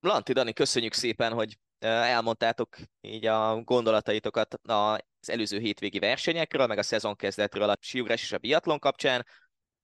Lanti 0.00 0.32
Dani, 0.32 0.52
köszönjük 0.52 0.92
szépen, 0.92 1.32
hogy 1.32 1.58
elmondtátok 1.78 2.76
így 3.00 3.26
a 3.26 3.62
gondolataitokat 3.62 4.54
az 4.62 5.30
előző 5.30 5.58
hétvégi 5.58 5.98
versenyekről, 5.98 6.66
meg 6.66 6.78
a 6.78 6.82
szezonkezdetről 6.82 7.68
a 7.68 7.76
siugrás 7.80 8.22
és 8.22 8.32
a 8.32 8.38
biatlon 8.38 8.78
kapcsán, 8.78 9.26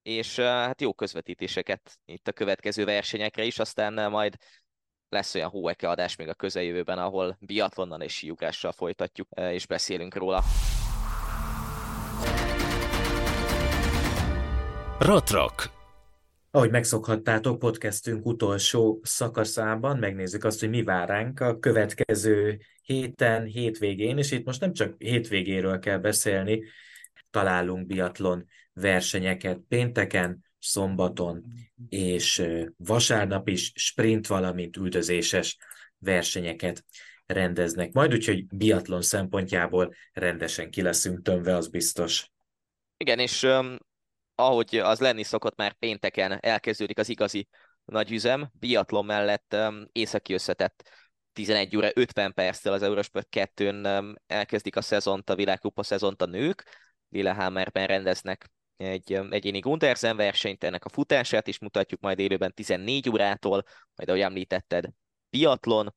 és 0.02 0.38
hát 0.38 0.80
jó 0.80 0.94
közvetítéseket 0.94 1.98
itt 2.04 2.28
a 2.28 2.32
következő 2.32 2.84
versenyekre 2.84 3.44
is, 3.44 3.58
aztán 3.58 4.10
majd 4.10 4.36
lesz 5.08 5.34
olyan 5.34 5.50
hóeke 5.50 5.88
adás 5.88 6.16
még 6.16 6.28
a 6.28 6.34
közeljövőben, 6.34 6.98
ahol 6.98 7.36
biatlonnal 7.40 8.00
és 8.00 8.14
siugrással 8.14 8.72
folytatjuk, 8.72 9.28
és 9.30 9.66
beszélünk 9.66 10.14
róla. 10.14 10.42
Ratrak. 15.02 15.70
Ahogy 16.50 16.70
megszokhattátok, 16.70 17.58
podcastünk 17.58 18.26
utolsó 18.26 19.00
szakaszában 19.02 19.98
megnézzük 19.98 20.44
azt, 20.44 20.60
hogy 20.60 20.68
mi 20.68 20.82
vár 20.82 21.08
ránk 21.08 21.40
a 21.40 21.58
következő 21.58 22.60
héten, 22.82 23.44
hétvégén, 23.44 24.18
és 24.18 24.30
itt 24.30 24.44
most 24.44 24.60
nem 24.60 24.72
csak 24.72 24.94
hétvégéről 24.98 25.78
kell 25.78 25.98
beszélni, 25.98 26.62
találunk 27.30 27.86
biatlon 27.86 28.46
versenyeket 28.72 29.58
pénteken, 29.68 30.44
szombaton 30.58 31.44
és 31.88 32.42
vasárnap 32.76 33.48
is 33.48 33.72
sprint, 33.74 34.26
valamint 34.26 34.76
üldözéses 34.76 35.56
versenyeket 35.98 36.84
rendeznek 37.26 37.92
majd, 37.92 38.12
úgyhogy 38.12 38.46
biatlon 38.46 39.02
szempontjából 39.02 39.94
rendesen 40.12 40.70
ki 40.70 40.82
leszünk 40.82 41.22
tömve, 41.22 41.56
az 41.56 41.68
biztos. 41.68 42.30
Igen, 42.96 43.18
és 43.18 43.42
um, 43.42 43.76
ahogy 44.34 44.76
az 44.76 45.00
lenni 45.00 45.22
szokott, 45.22 45.56
már 45.56 45.72
pénteken 45.72 46.38
elkezdődik 46.40 46.98
az 46.98 47.08
igazi 47.08 47.48
nagy 47.84 48.12
üzem, 48.12 48.50
biatlon 48.52 49.04
mellett 49.04 49.54
um, 49.54 49.88
északi 49.92 50.32
összetett 50.32 50.90
11 51.32 51.76
óra 51.76 51.88
50 51.94 52.32
perccel 52.32 52.72
az 52.72 52.82
Eurosport 52.82 53.28
2-n 53.30 53.98
um, 53.98 54.14
elkezdik 54.26 54.76
a 54.76 54.80
szezont, 54.80 55.30
a 55.30 55.34
világkupa 55.34 55.82
szezont 55.82 56.22
a 56.22 56.26
nők, 56.26 56.64
Lillehammerben 57.08 57.86
rendeznek 57.86 58.50
egy 58.76 59.14
um, 59.14 59.32
egyéni 59.32 59.58
Gundersen 59.58 60.16
versenyt, 60.16 60.64
ennek 60.64 60.84
a 60.84 60.88
futását 60.88 61.46
is 61.46 61.58
mutatjuk 61.58 62.00
majd 62.00 62.18
élőben 62.18 62.54
14 62.54 63.10
órától, 63.10 63.62
majd 63.94 64.08
ahogy 64.08 64.20
említetted, 64.20 64.88
biatlon, 65.30 65.94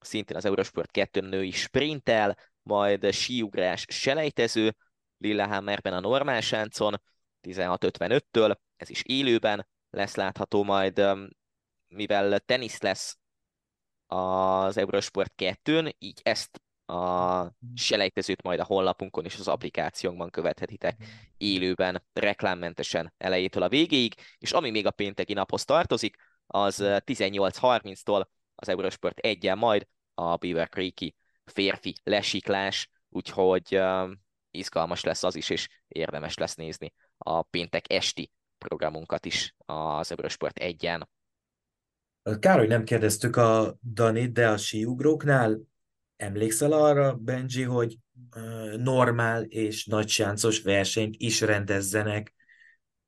szintén 0.00 0.36
az 0.36 0.44
Eurosport 0.44 0.90
2 0.90 1.20
női 1.20 1.50
sprintel, 1.50 2.38
majd 2.62 3.12
síugrás 3.12 3.84
selejtező, 3.88 4.76
Lillehammerben 5.18 5.92
a 5.92 6.00
normál 6.00 6.40
sáncon, 6.40 7.00
16.55-től, 7.46 8.56
ez 8.76 8.90
is 8.90 9.02
élőben 9.02 9.66
lesz 9.90 10.14
látható 10.14 10.62
majd, 10.62 11.02
mivel 11.88 12.38
tenisz 12.40 12.80
lesz 12.80 13.18
az 14.06 14.76
Eurosport 14.76 15.32
2-n, 15.36 15.94
így 15.98 16.20
ezt 16.22 16.60
a 16.86 17.52
selejtezőt 17.74 18.42
majd 18.42 18.60
a 18.60 18.64
honlapunkon 18.64 19.24
és 19.24 19.38
az 19.38 19.48
applikációnkban 19.48 20.30
követhetitek 20.30 21.04
élőben, 21.36 22.04
reklámmentesen 22.12 23.14
elejétől 23.18 23.62
a 23.62 23.68
végéig, 23.68 24.14
és 24.38 24.52
ami 24.52 24.70
még 24.70 24.86
a 24.86 24.90
pénteki 24.90 25.32
naphoz 25.32 25.64
tartozik, 25.64 26.16
az 26.46 26.76
18.30-tól 26.82 28.26
az 28.54 28.68
Eurosport 28.68 29.18
1 29.18 29.54
majd 29.54 29.86
a 30.14 30.36
Beaver 30.36 30.68
Creek-i 30.68 31.14
férfi 31.44 31.94
lesiklás, 32.02 32.90
úgyhogy 33.08 33.80
izgalmas 34.58 35.04
lesz 35.04 35.22
az 35.22 35.36
is, 35.36 35.50
és 35.50 35.68
érdemes 35.88 36.36
lesz 36.36 36.54
nézni 36.54 36.92
a 37.18 37.42
péntek 37.42 37.92
esti 37.92 38.30
programunkat 38.58 39.26
is 39.26 39.54
az 39.66 40.10
Eurosport 40.10 40.56
1-en. 40.60 41.02
Kár, 42.38 42.58
hogy 42.58 42.68
nem 42.68 42.84
kérdeztük 42.84 43.36
a 43.36 43.78
Dani, 43.92 44.26
de 44.26 44.48
a 44.48 44.56
síugróknál 44.56 45.58
emlékszel 46.16 46.72
arra, 46.72 47.14
Benji, 47.14 47.62
hogy 47.62 47.96
normál 48.76 49.42
és 49.42 49.86
nagysáncos 49.86 50.62
versenyt 50.62 51.14
is 51.18 51.40
rendezzenek? 51.40 52.34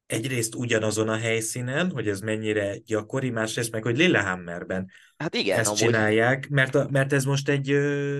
Egyrészt 0.07 0.55
ugyanazon 0.55 1.09
a 1.09 1.17
helyszínen, 1.17 1.91
hogy 1.91 2.09
ez 2.09 2.21
mennyire 2.21 2.77
gyakori, 2.79 3.31
másrészt 3.31 3.73
meg, 3.73 3.83
hogy 3.83 3.97
Lillehammerben 3.97 4.91
hát 5.17 5.35
igen, 5.35 5.59
ezt 5.59 5.67
amúgy... 5.67 5.81
csinálják, 5.81 6.49
mert, 6.49 6.75
a, 6.75 6.89
mert 6.91 7.13
ez 7.13 7.25
most 7.25 7.49
egy 7.49 7.69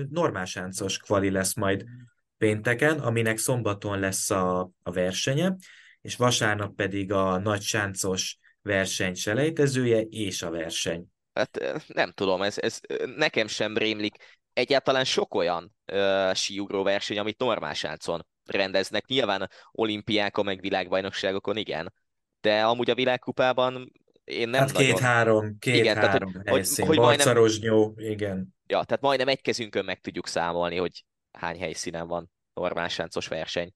normál 0.09 0.45
sáncos 0.45 0.97
kvali 0.97 1.29
lesz 1.29 1.55
majd 1.55 1.85
pénteken, 2.39 2.99
aminek 2.99 3.37
szombaton 3.37 3.99
lesz 3.99 4.29
a, 4.29 4.59
a 4.83 4.91
versenye, 4.91 5.55
és 6.01 6.15
vasárnap 6.15 6.75
pedig 6.75 7.11
a 7.11 7.37
nagy 7.37 7.61
sáncos 7.61 8.37
verseny 8.61 9.13
selejtezője 9.13 10.01
és 10.01 10.41
a 10.41 10.49
verseny. 10.49 11.05
Hát 11.33 11.83
nem 11.87 12.11
tudom, 12.11 12.41
ez, 12.41 12.57
ez 12.57 12.79
nekem 13.15 13.47
sem 13.47 13.77
rémlik 13.77 14.15
egyáltalán 14.53 15.03
sok 15.03 15.33
olyan 15.33 15.75
uh, 15.93 16.33
síugró 16.33 16.83
verseny, 16.83 17.17
amit 17.17 17.37
normál 17.37 17.73
sáncon 17.73 18.27
rendeznek. 18.45 19.05
Nyilván 19.05 19.49
olimpiákon, 19.71 20.45
meg 20.45 20.61
világbajnokságokon 20.61 21.57
igen, 21.57 21.93
de 22.41 22.63
amúgy 22.63 22.89
a 22.89 22.95
világkupában 22.95 23.91
én 24.23 24.49
nem 24.49 24.59
hát 24.59 24.73
nagyon... 24.73 24.89
két-három, 24.89 25.57
két-három 25.59 26.41
helyszín, 26.45 26.85
hogy, 26.85 26.97
hogy 26.97 27.05
majdnem... 27.05 27.93
igen. 27.95 28.55
Ja, 28.67 28.83
tehát 28.83 29.01
majdnem 29.01 29.27
egy 29.27 29.41
kezünkön 29.41 29.85
meg 29.85 29.99
tudjuk 29.99 30.27
számolni, 30.27 30.77
hogy 30.77 31.03
hány 31.31 31.59
helyszínen 31.59 32.07
van 32.07 32.31
normál 32.53 32.87
sáncos 32.87 33.27
verseny. 33.27 33.73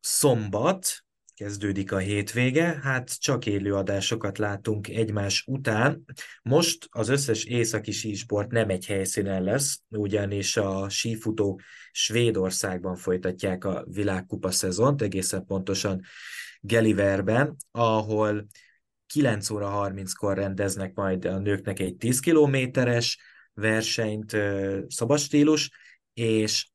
Szombat, 0.00 1.04
kezdődik 1.34 1.92
a 1.92 1.98
hétvége, 1.98 2.80
hát 2.82 3.20
csak 3.20 3.46
élő 3.46 3.74
adásokat 3.74 4.38
látunk 4.38 4.88
egymás 4.88 5.44
után. 5.46 6.04
Most 6.42 6.88
az 6.90 7.08
összes 7.08 7.44
északi 7.44 7.90
sísport 7.90 8.50
nem 8.50 8.68
egy 8.68 8.86
helyszínen 8.86 9.42
lesz, 9.42 9.80
ugyanis 9.88 10.56
a 10.56 10.88
sífutók 10.88 11.60
Svédországban 11.90 12.96
folytatják 12.96 13.64
a 13.64 13.84
világkupa 13.88 14.50
szezont, 14.50 15.02
egészen 15.02 15.44
pontosan 15.44 16.00
Geliverben, 16.60 17.56
ahol 17.70 18.46
9 19.06 19.50
óra 19.50 19.90
30-kor 19.90 20.36
rendeznek 20.36 20.94
majd 20.94 21.24
a 21.24 21.38
nőknek 21.38 21.78
egy 21.78 21.96
10 21.96 22.20
kilométeres 22.20 23.18
versenyt, 23.54 24.36
szabad 24.88 25.18
stílus, 25.18 25.70
és 26.14 26.68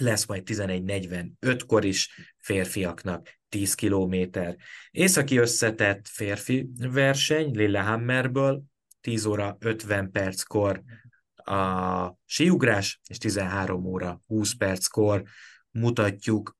lesz 0.00 0.26
majd 0.26 0.42
11.45-kor 0.46 1.84
is 1.84 2.10
férfiaknak 2.38 3.28
10 3.48 3.74
kilométer. 3.74 4.56
Északi 4.90 5.36
összetett 5.36 6.08
férfi 6.08 6.68
verseny 6.78 7.56
Lillehammerből 7.56 8.62
10 9.00 9.24
óra 9.24 9.56
50 9.60 10.10
perckor 10.10 10.82
a 11.34 12.14
síugrás, 12.24 13.00
és 13.08 13.18
13 13.18 13.84
óra 13.84 14.22
20 14.26 14.52
perckor 14.52 15.22
mutatjuk 15.70 16.58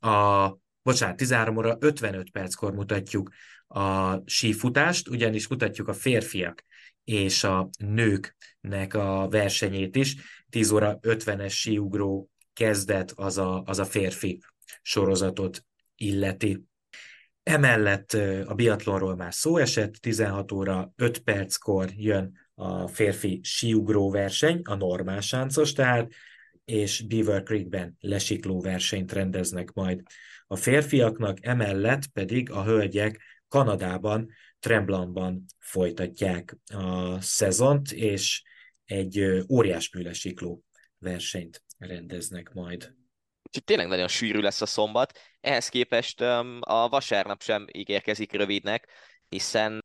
a, 0.00 0.48
bocsánat, 0.82 1.16
13 1.16 1.56
óra 1.56 1.76
55 1.80 2.30
perckor 2.30 2.74
mutatjuk 2.74 3.30
a 3.66 4.16
sífutást, 4.24 5.08
ugyanis 5.08 5.48
mutatjuk 5.48 5.88
a 5.88 5.94
férfiak 5.94 6.64
és 7.04 7.44
a 7.44 7.68
nőknek 7.78 8.94
a 8.94 9.28
versenyét 9.28 9.96
is. 9.96 10.16
10 10.48 10.70
óra 10.70 10.98
50-es 11.02 11.52
síugró 11.52 12.30
kezdet 12.52 13.12
az 13.16 13.38
a, 13.38 13.62
az 13.66 13.78
a 13.78 13.84
férfi 13.84 14.42
sorozatot 14.82 15.64
illeti. 15.96 16.64
Emellett 17.42 18.12
a 18.46 18.54
biatlonról 18.54 19.16
már 19.16 19.34
szó 19.34 19.56
esett, 19.56 19.94
16 19.94 20.52
óra 20.52 20.92
5 20.96 21.18
perckor 21.18 21.90
jön 21.96 22.38
a 22.54 22.88
férfi 22.88 23.40
síugró 23.42 24.10
verseny, 24.10 24.60
a 24.64 24.74
normál 24.74 25.20
sáncos 25.20 25.72
tehát, 25.72 26.12
és 26.64 27.00
Beaver 27.06 27.42
Creekben 27.42 27.96
lesikló 28.00 28.60
versenyt 28.60 29.12
rendeznek 29.12 29.72
majd 29.72 30.02
a 30.46 30.56
férfiaknak, 30.56 31.38
emellett 31.40 32.06
pedig 32.06 32.50
a 32.50 32.64
hölgyek 32.64 33.20
Kanadában, 33.48 34.30
Tremblanban 34.58 35.44
folytatják 35.58 36.56
a 36.74 37.20
szezont, 37.20 37.92
és 37.92 38.42
egy 38.88 39.44
óriás 39.48 39.90
műlesikló 39.90 40.64
versenyt 40.98 41.62
rendeznek 41.78 42.52
majd. 42.52 42.94
Úgyhogy 43.42 43.64
tényleg 43.64 43.86
nagyon 43.86 44.08
sűrű 44.08 44.40
lesz 44.40 44.60
a 44.60 44.66
szombat. 44.66 45.18
Ehhez 45.40 45.68
képest 45.68 46.20
a 46.60 46.88
vasárnap 46.90 47.42
sem 47.42 47.66
ígérkezik 47.72 48.32
rövidnek, 48.32 48.88
hiszen 49.28 49.84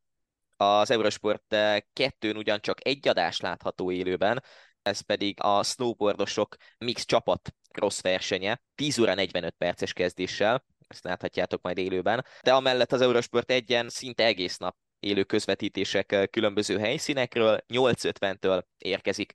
az 0.58 0.92
Eurosport 0.92 1.56
kettőn 1.94 2.38
ugyancsak 2.38 2.88
egy 2.88 3.08
adás 3.08 3.40
látható 3.40 3.92
élőben, 3.92 4.44
ez 4.82 5.00
pedig 5.00 5.42
a 5.42 5.64
snowboardosok 5.64 6.56
mix 6.78 7.06
csapat 7.06 7.54
cross 7.72 8.02
versenye, 8.02 8.62
10 8.76 9.00
óra 9.00 9.14
45 9.14 9.56
perces 9.58 9.94
kezdéssel, 9.94 10.66
ezt 10.88 11.04
láthatjátok 11.04 11.62
majd 11.62 11.78
élőben, 11.78 12.26
de 12.42 12.54
amellett 12.54 12.92
az 12.92 13.02
Eurosport 13.02 13.52
egyen 13.52 13.90
szinte 13.90 14.26
egész 14.26 14.58
nap 14.58 14.76
élő 15.04 15.24
közvetítések 15.24 16.28
különböző 16.32 16.80
helyszínekről, 16.80 17.64
8.50-től 17.68 18.64
érkezik 18.78 19.34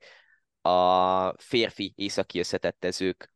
a 0.61 1.33
férfi 1.37 1.93
északi 1.95 2.39
összetettezők 2.39 3.33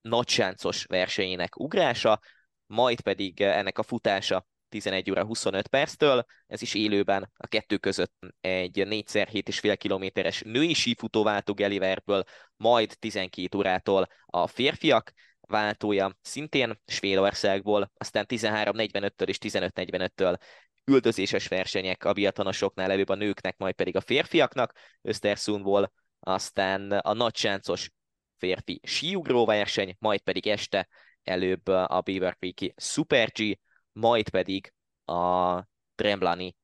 nagysáncos 0.00 0.84
versenyének 0.84 1.58
ugrása, 1.58 2.20
majd 2.66 3.00
pedig 3.00 3.40
ennek 3.40 3.78
a 3.78 3.82
futása 3.82 4.46
11 4.68 5.10
óra 5.10 5.24
25 5.24 5.68
perctől, 5.68 6.24
ez 6.46 6.62
is 6.62 6.74
élőben 6.74 7.30
a 7.36 7.46
kettő 7.46 7.76
között 7.76 8.14
egy 8.40 8.82
4x7,5 8.86 9.76
kilométeres 9.78 10.42
női 10.42 10.74
sífutó 10.74 11.22
váltó 11.22 11.54
Geliverből, 11.54 12.24
majd 12.56 12.96
12 12.98 13.58
órától 13.58 14.06
a 14.26 14.46
férfiak 14.46 15.12
váltója 15.40 16.16
szintén 16.22 16.80
Svédországból, 16.86 17.90
aztán 17.94 18.24
13.45-től 18.28 19.28
és 19.28 19.38
15.45-től 19.38 20.38
üldözéses 20.84 21.48
versenyek 21.48 22.04
a 22.04 22.12
biatonosoknál 22.12 22.90
előbb 22.90 23.08
a 23.08 23.14
nőknek, 23.14 23.56
majd 23.56 23.74
pedig 23.74 23.96
a 23.96 24.00
férfiaknak, 24.00 24.72
Östersundból, 25.02 25.92
aztán 26.20 26.92
a 26.92 27.12
nagysáncos 27.12 27.90
férfi 28.36 28.80
síugró 28.82 29.44
verseny, 29.44 29.96
majd 29.98 30.20
pedig 30.20 30.46
este 30.46 30.88
előbb 31.22 31.66
a 31.66 32.00
Beaver 32.04 32.36
Creek 32.38 32.74
Super 32.76 33.30
G, 33.32 33.58
majd 33.92 34.28
pedig 34.28 34.72
a 35.04 35.62
Tremblani 35.94 36.56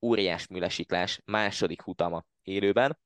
óriás 0.00 0.46
műlesiklás 0.46 1.20
második 1.24 1.82
futama 1.82 2.24
élőben. 2.42 2.98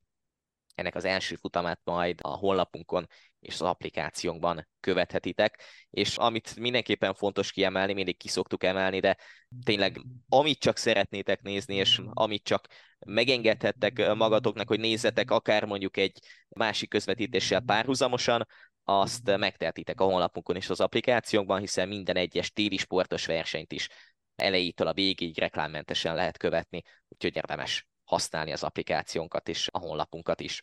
Ennek 0.75 0.95
az 0.95 1.05
első 1.05 1.35
futamát 1.35 1.81
majd 1.85 2.19
a 2.23 2.29
honlapunkon 2.29 3.07
és 3.47 3.55
az 3.55 3.61
applikációnkban 3.61 4.68
követhetitek, 4.80 5.62
és 5.90 6.16
amit 6.16 6.57
mindenképpen 6.57 7.14
fontos 7.14 7.53
kiemelni, 7.53 7.92
mindig 7.92 8.16
kiszoktuk 8.16 8.64
emelni, 8.64 9.01
de 9.01 9.16
tényleg 9.64 10.01
amit 10.28 10.59
csak 10.59 10.76
szeretnétek 10.76 11.42
nézni, 11.42 11.74
és 11.74 12.01
amit 12.12 12.44
csak 12.44 12.66
megengedhettek 13.07 14.14
magatoknak, 14.14 14.68
hogy 14.68 14.80
nézzetek 14.80 15.30
akár 15.30 15.64
mondjuk 15.64 15.97
egy 15.97 16.18
másik 16.49 16.88
közvetítéssel 16.88 17.61
párhuzamosan, 17.61 18.47
azt 18.84 19.36
megtehetitek 19.36 20.01
a 20.01 20.05
honlapunkon 20.05 20.57
és 20.57 20.70
az 20.70 20.80
applikációnkban, 20.80 21.61
hiszen 21.61 21.88
minden 21.88 22.16
egyes 22.16 22.53
téli 22.53 22.76
sportos 22.76 23.26
versenyt 23.26 23.72
is 23.72 23.88
elejétől 24.36 24.86
a 24.86 24.92
végig 24.92 25.38
reklámmentesen 25.38 26.14
lehet 26.14 26.36
követni, 26.36 26.82
úgyhogy 27.09 27.36
érdemes 27.36 27.86
használni 28.05 28.53
az 28.53 28.62
applikációnkat 28.62 29.49
és 29.49 29.68
a 29.72 29.78
honlapunkat 29.78 30.40
is. 30.40 30.62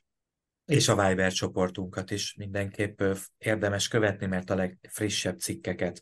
És 0.66 0.88
a 0.88 1.08
Viber 1.08 1.32
csoportunkat 1.32 2.12
is 2.12 2.36
mindenképp 2.38 3.02
érdemes 3.38 3.88
követni, 3.88 4.26
mert 4.26 4.50
a 4.50 4.56
legfrissebb 4.56 5.40
cikkeket 5.40 6.02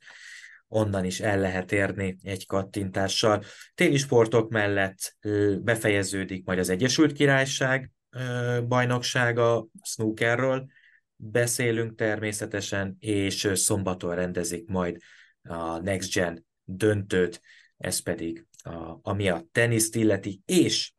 onnan 0.67 1.05
is 1.05 1.19
el 1.19 1.39
lehet 1.39 1.71
érni 1.71 2.17
egy 2.23 2.45
kattintással. 2.45 3.43
Téli 3.75 3.97
sportok 3.97 4.49
mellett 4.49 5.17
befejeződik 5.61 6.45
majd 6.45 6.59
az 6.59 6.69
Egyesült 6.69 7.11
Királyság 7.11 7.91
bajnoksága 8.67 9.67
snookerről, 9.83 10.65
beszélünk 11.15 11.95
természetesen, 11.95 12.95
és 12.99 13.51
szombaton 13.53 14.15
rendezik 14.15 14.67
majd 14.67 14.97
a 15.43 15.77
Next 15.77 16.13
Gen 16.13 16.45
döntőt, 16.63 17.41
ez 17.77 17.99
pedig 17.99 18.45
a, 18.63 18.99
ami 19.01 19.29
a 19.29 19.45
teniszt 19.51 19.95
illeti, 19.95 20.41
és 20.45 20.91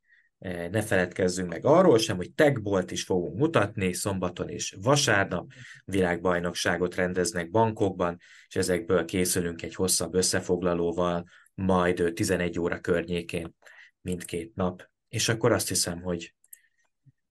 ne 0.71 0.83
feledkezzünk 0.83 1.49
meg 1.49 1.65
arról 1.65 1.99
sem, 1.99 2.17
hogy 2.17 2.33
tagbolt 2.33 2.91
is 2.91 3.05
fogunk 3.05 3.39
mutatni, 3.39 3.93
szombaton 3.93 4.49
és 4.49 4.77
vasárnap 4.81 5.53
világbajnokságot 5.85 6.95
rendeznek 6.95 7.51
bankokban, 7.51 8.19
és 8.49 8.57
ezekből 8.57 9.05
készülünk 9.05 9.63
egy 9.63 9.75
hosszabb 9.75 10.15
összefoglalóval, 10.15 11.25
majd 11.55 12.13
11 12.15 12.59
óra 12.59 12.81
környékén 12.81 13.55
mindkét 14.01 14.55
nap. 14.55 14.91
És 15.09 15.29
akkor 15.29 15.53
azt 15.53 15.69
hiszem, 15.69 16.03
hogy 16.03 16.35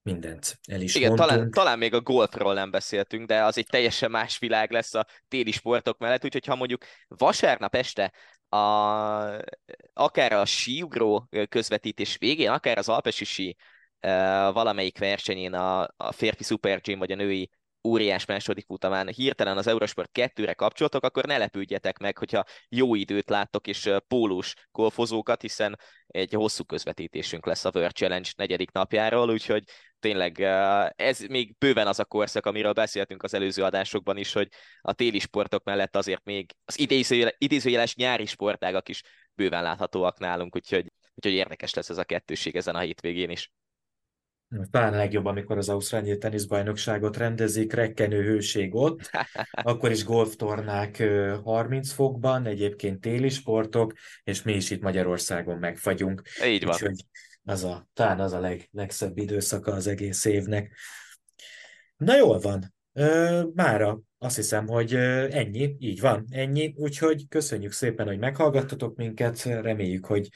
mindent 0.02 0.60
el 0.68 0.82
is 0.82 0.96
Igen, 0.96 1.08
mondtunk. 1.08 1.30
talán, 1.30 1.52
talán 1.52 1.78
még 1.78 1.94
a 1.94 2.02
golfról 2.02 2.54
nem 2.54 2.72
beszéltünk, 2.72 3.28
de 3.28 3.44
az 3.44 3.58
egy 3.58 3.66
teljesen 3.66 4.12
más 4.12 4.38
világ 4.38 4.72
lesz 4.72 4.94
a 4.94 5.06
téli 5.28 5.52
sportok 5.52 5.98
mellett, 5.98 6.26
úgyhogy 6.26 6.46
ha 6.46 6.56
mondjuk 6.56 6.84
vasárnap 7.08 7.76
este 7.76 8.14
a, 8.52 9.44
akár 9.94 10.32
a 10.34 10.46
síugró 10.46 11.30
közvetítés 11.50 12.18
végén, 12.18 12.50
akár 12.50 12.78
az 12.78 12.90
alpesi 12.90 13.26
sí 13.26 13.56
valamelyik 14.54 14.98
versenyén 14.98 15.54
a, 15.54 15.82
a 15.98 16.12
férfi 16.12 16.44
Super 16.44 16.82
G 16.82 16.98
vagy 16.98 17.12
a 17.12 17.16
női 17.16 17.50
óriás 17.88 18.26
második 18.26 18.66
futamán 18.66 19.08
hirtelen 19.08 19.58
az 19.58 19.68
Eurosport 19.68 20.10
2-re 20.14 20.54
kapcsolatok, 20.54 21.04
akkor 21.04 21.26
ne 21.26 21.38
lepődjetek 21.38 21.98
meg, 21.98 22.18
hogyha 22.18 22.44
jó 22.70 22.96
időt 22.96 23.30
láttok 23.30 23.68
és 23.68 23.90
pólós 24.08 24.54
golfozókat, 24.72 25.42
hiszen 25.42 25.80
egy 26.08 26.34
hosszú 26.34 26.64
közvetítésünk 26.64 27.46
lesz 27.46 27.66
a 27.66 27.72
World 27.74 27.94
Challenge 27.94 28.30
negyedik 28.38 28.72
napjáról, 28.72 29.30
úgyhogy 29.30 29.64
tényleg 30.02 30.40
ez 30.96 31.20
még 31.20 31.56
bőven 31.58 31.88
az 31.88 32.00
a 32.00 32.06
korszak, 32.06 32.46
amiről 32.46 32.74
beszéltünk 32.74 33.24
az 33.24 33.34
előző 33.34 33.64
adásokban 33.64 34.18
is, 34.18 34.34
hogy 34.34 34.48
a 34.82 34.94
téli 34.94 35.20
sportok 35.20 35.64
mellett 35.64 35.96
azért 35.96 36.24
még 36.24 36.52
az 36.66 36.80
idézőjeles 37.38 37.96
nyári 37.96 38.26
sportágak 38.26 38.90
is 38.90 39.02
bőven 39.34 39.64
láthatóak 39.64 40.20
nálunk, 40.20 40.56
úgyhogy, 40.56 40.92
úgyhogy 41.16 41.34
érdekes 41.34 41.74
lesz 41.74 41.90
ez 41.90 41.98
a 41.98 42.04
kettőség 42.04 42.56
ezen 42.56 42.76
a 42.76 42.80
hétvégén 42.80 43.30
is. 43.30 43.52
Talán 44.72 44.96
legjobb, 44.96 45.26
amikor 45.26 45.58
az 45.58 45.70
Ausztráliai 45.70 46.18
teniszbajnokságot 46.18 47.18
rendezik, 47.18 47.74
rekkenő 47.74 48.24
hőség 48.24 48.76
ott, 48.76 49.10
akkor 49.52 49.92
is 49.92 50.04
golftornák 50.04 51.04
30 51.44 51.92
fokban, 51.92 52.46
egyébként 52.46 53.02
téli 53.02 53.30
sportok, 53.30 53.94
és 54.24 54.42
mi 54.42 54.54
is 54.54 54.70
itt 54.70 54.82
Magyarországon 54.82 55.58
megfagyunk. 55.58 56.22
Így 56.46 56.64
van. 56.64 56.74
Úgyhogy 56.74 57.06
az 57.52 57.64
a, 57.64 57.88
talán 57.94 58.20
az 58.20 58.34
a 58.34 58.40
leg, 58.40 58.70
legszebb 58.72 59.18
időszaka 59.18 59.72
az 59.72 59.88
egész 59.88 60.26
évnek. 60.26 60.76
Na 61.98 62.16
jól 62.16 62.40
van, 62.40 62.74
mára 63.54 64.02
azt 64.18 64.36
hiszem, 64.36 64.68
hogy 64.68 64.96
ennyi, 64.96 65.76
így 65.80 66.00
van, 66.00 66.26
ennyi, 66.30 66.74
úgyhogy 66.76 67.28
köszönjük 67.28 67.72
szépen, 67.72 68.08
hogy 68.08 68.20
meghallgattatok 68.20 68.96
minket, 68.96 69.44
reméljük, 69.44 70.06
hogy 70.06 70.30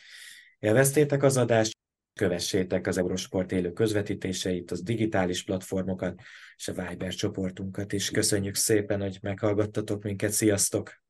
élveztétek 0.60 1.24
az 1.24 1.38
adást, 1.38 1.78
kövessétek 2.14 2.88
az 2.88 2.98
Eurosport 2.98 3.52
élő 3.52 3.72
közvetítéseit, 3.72 4.72
az 4.72 4.82
digitális 4.82 5.44
platformokat 5.44 6.22
és 6.56 6.68
a 6.68 6.74
Viber 6.74 7.14
csoportunkat 7.14 7.94
is. 7.94 8.12
Köszönjük 8.12 8.56
szépen, 8.56 9.02
hogy 9.02 9.18
meghallgattatok 9.22 10.04
minket, 10.04 10.32
sziasztok! 10.32 11.05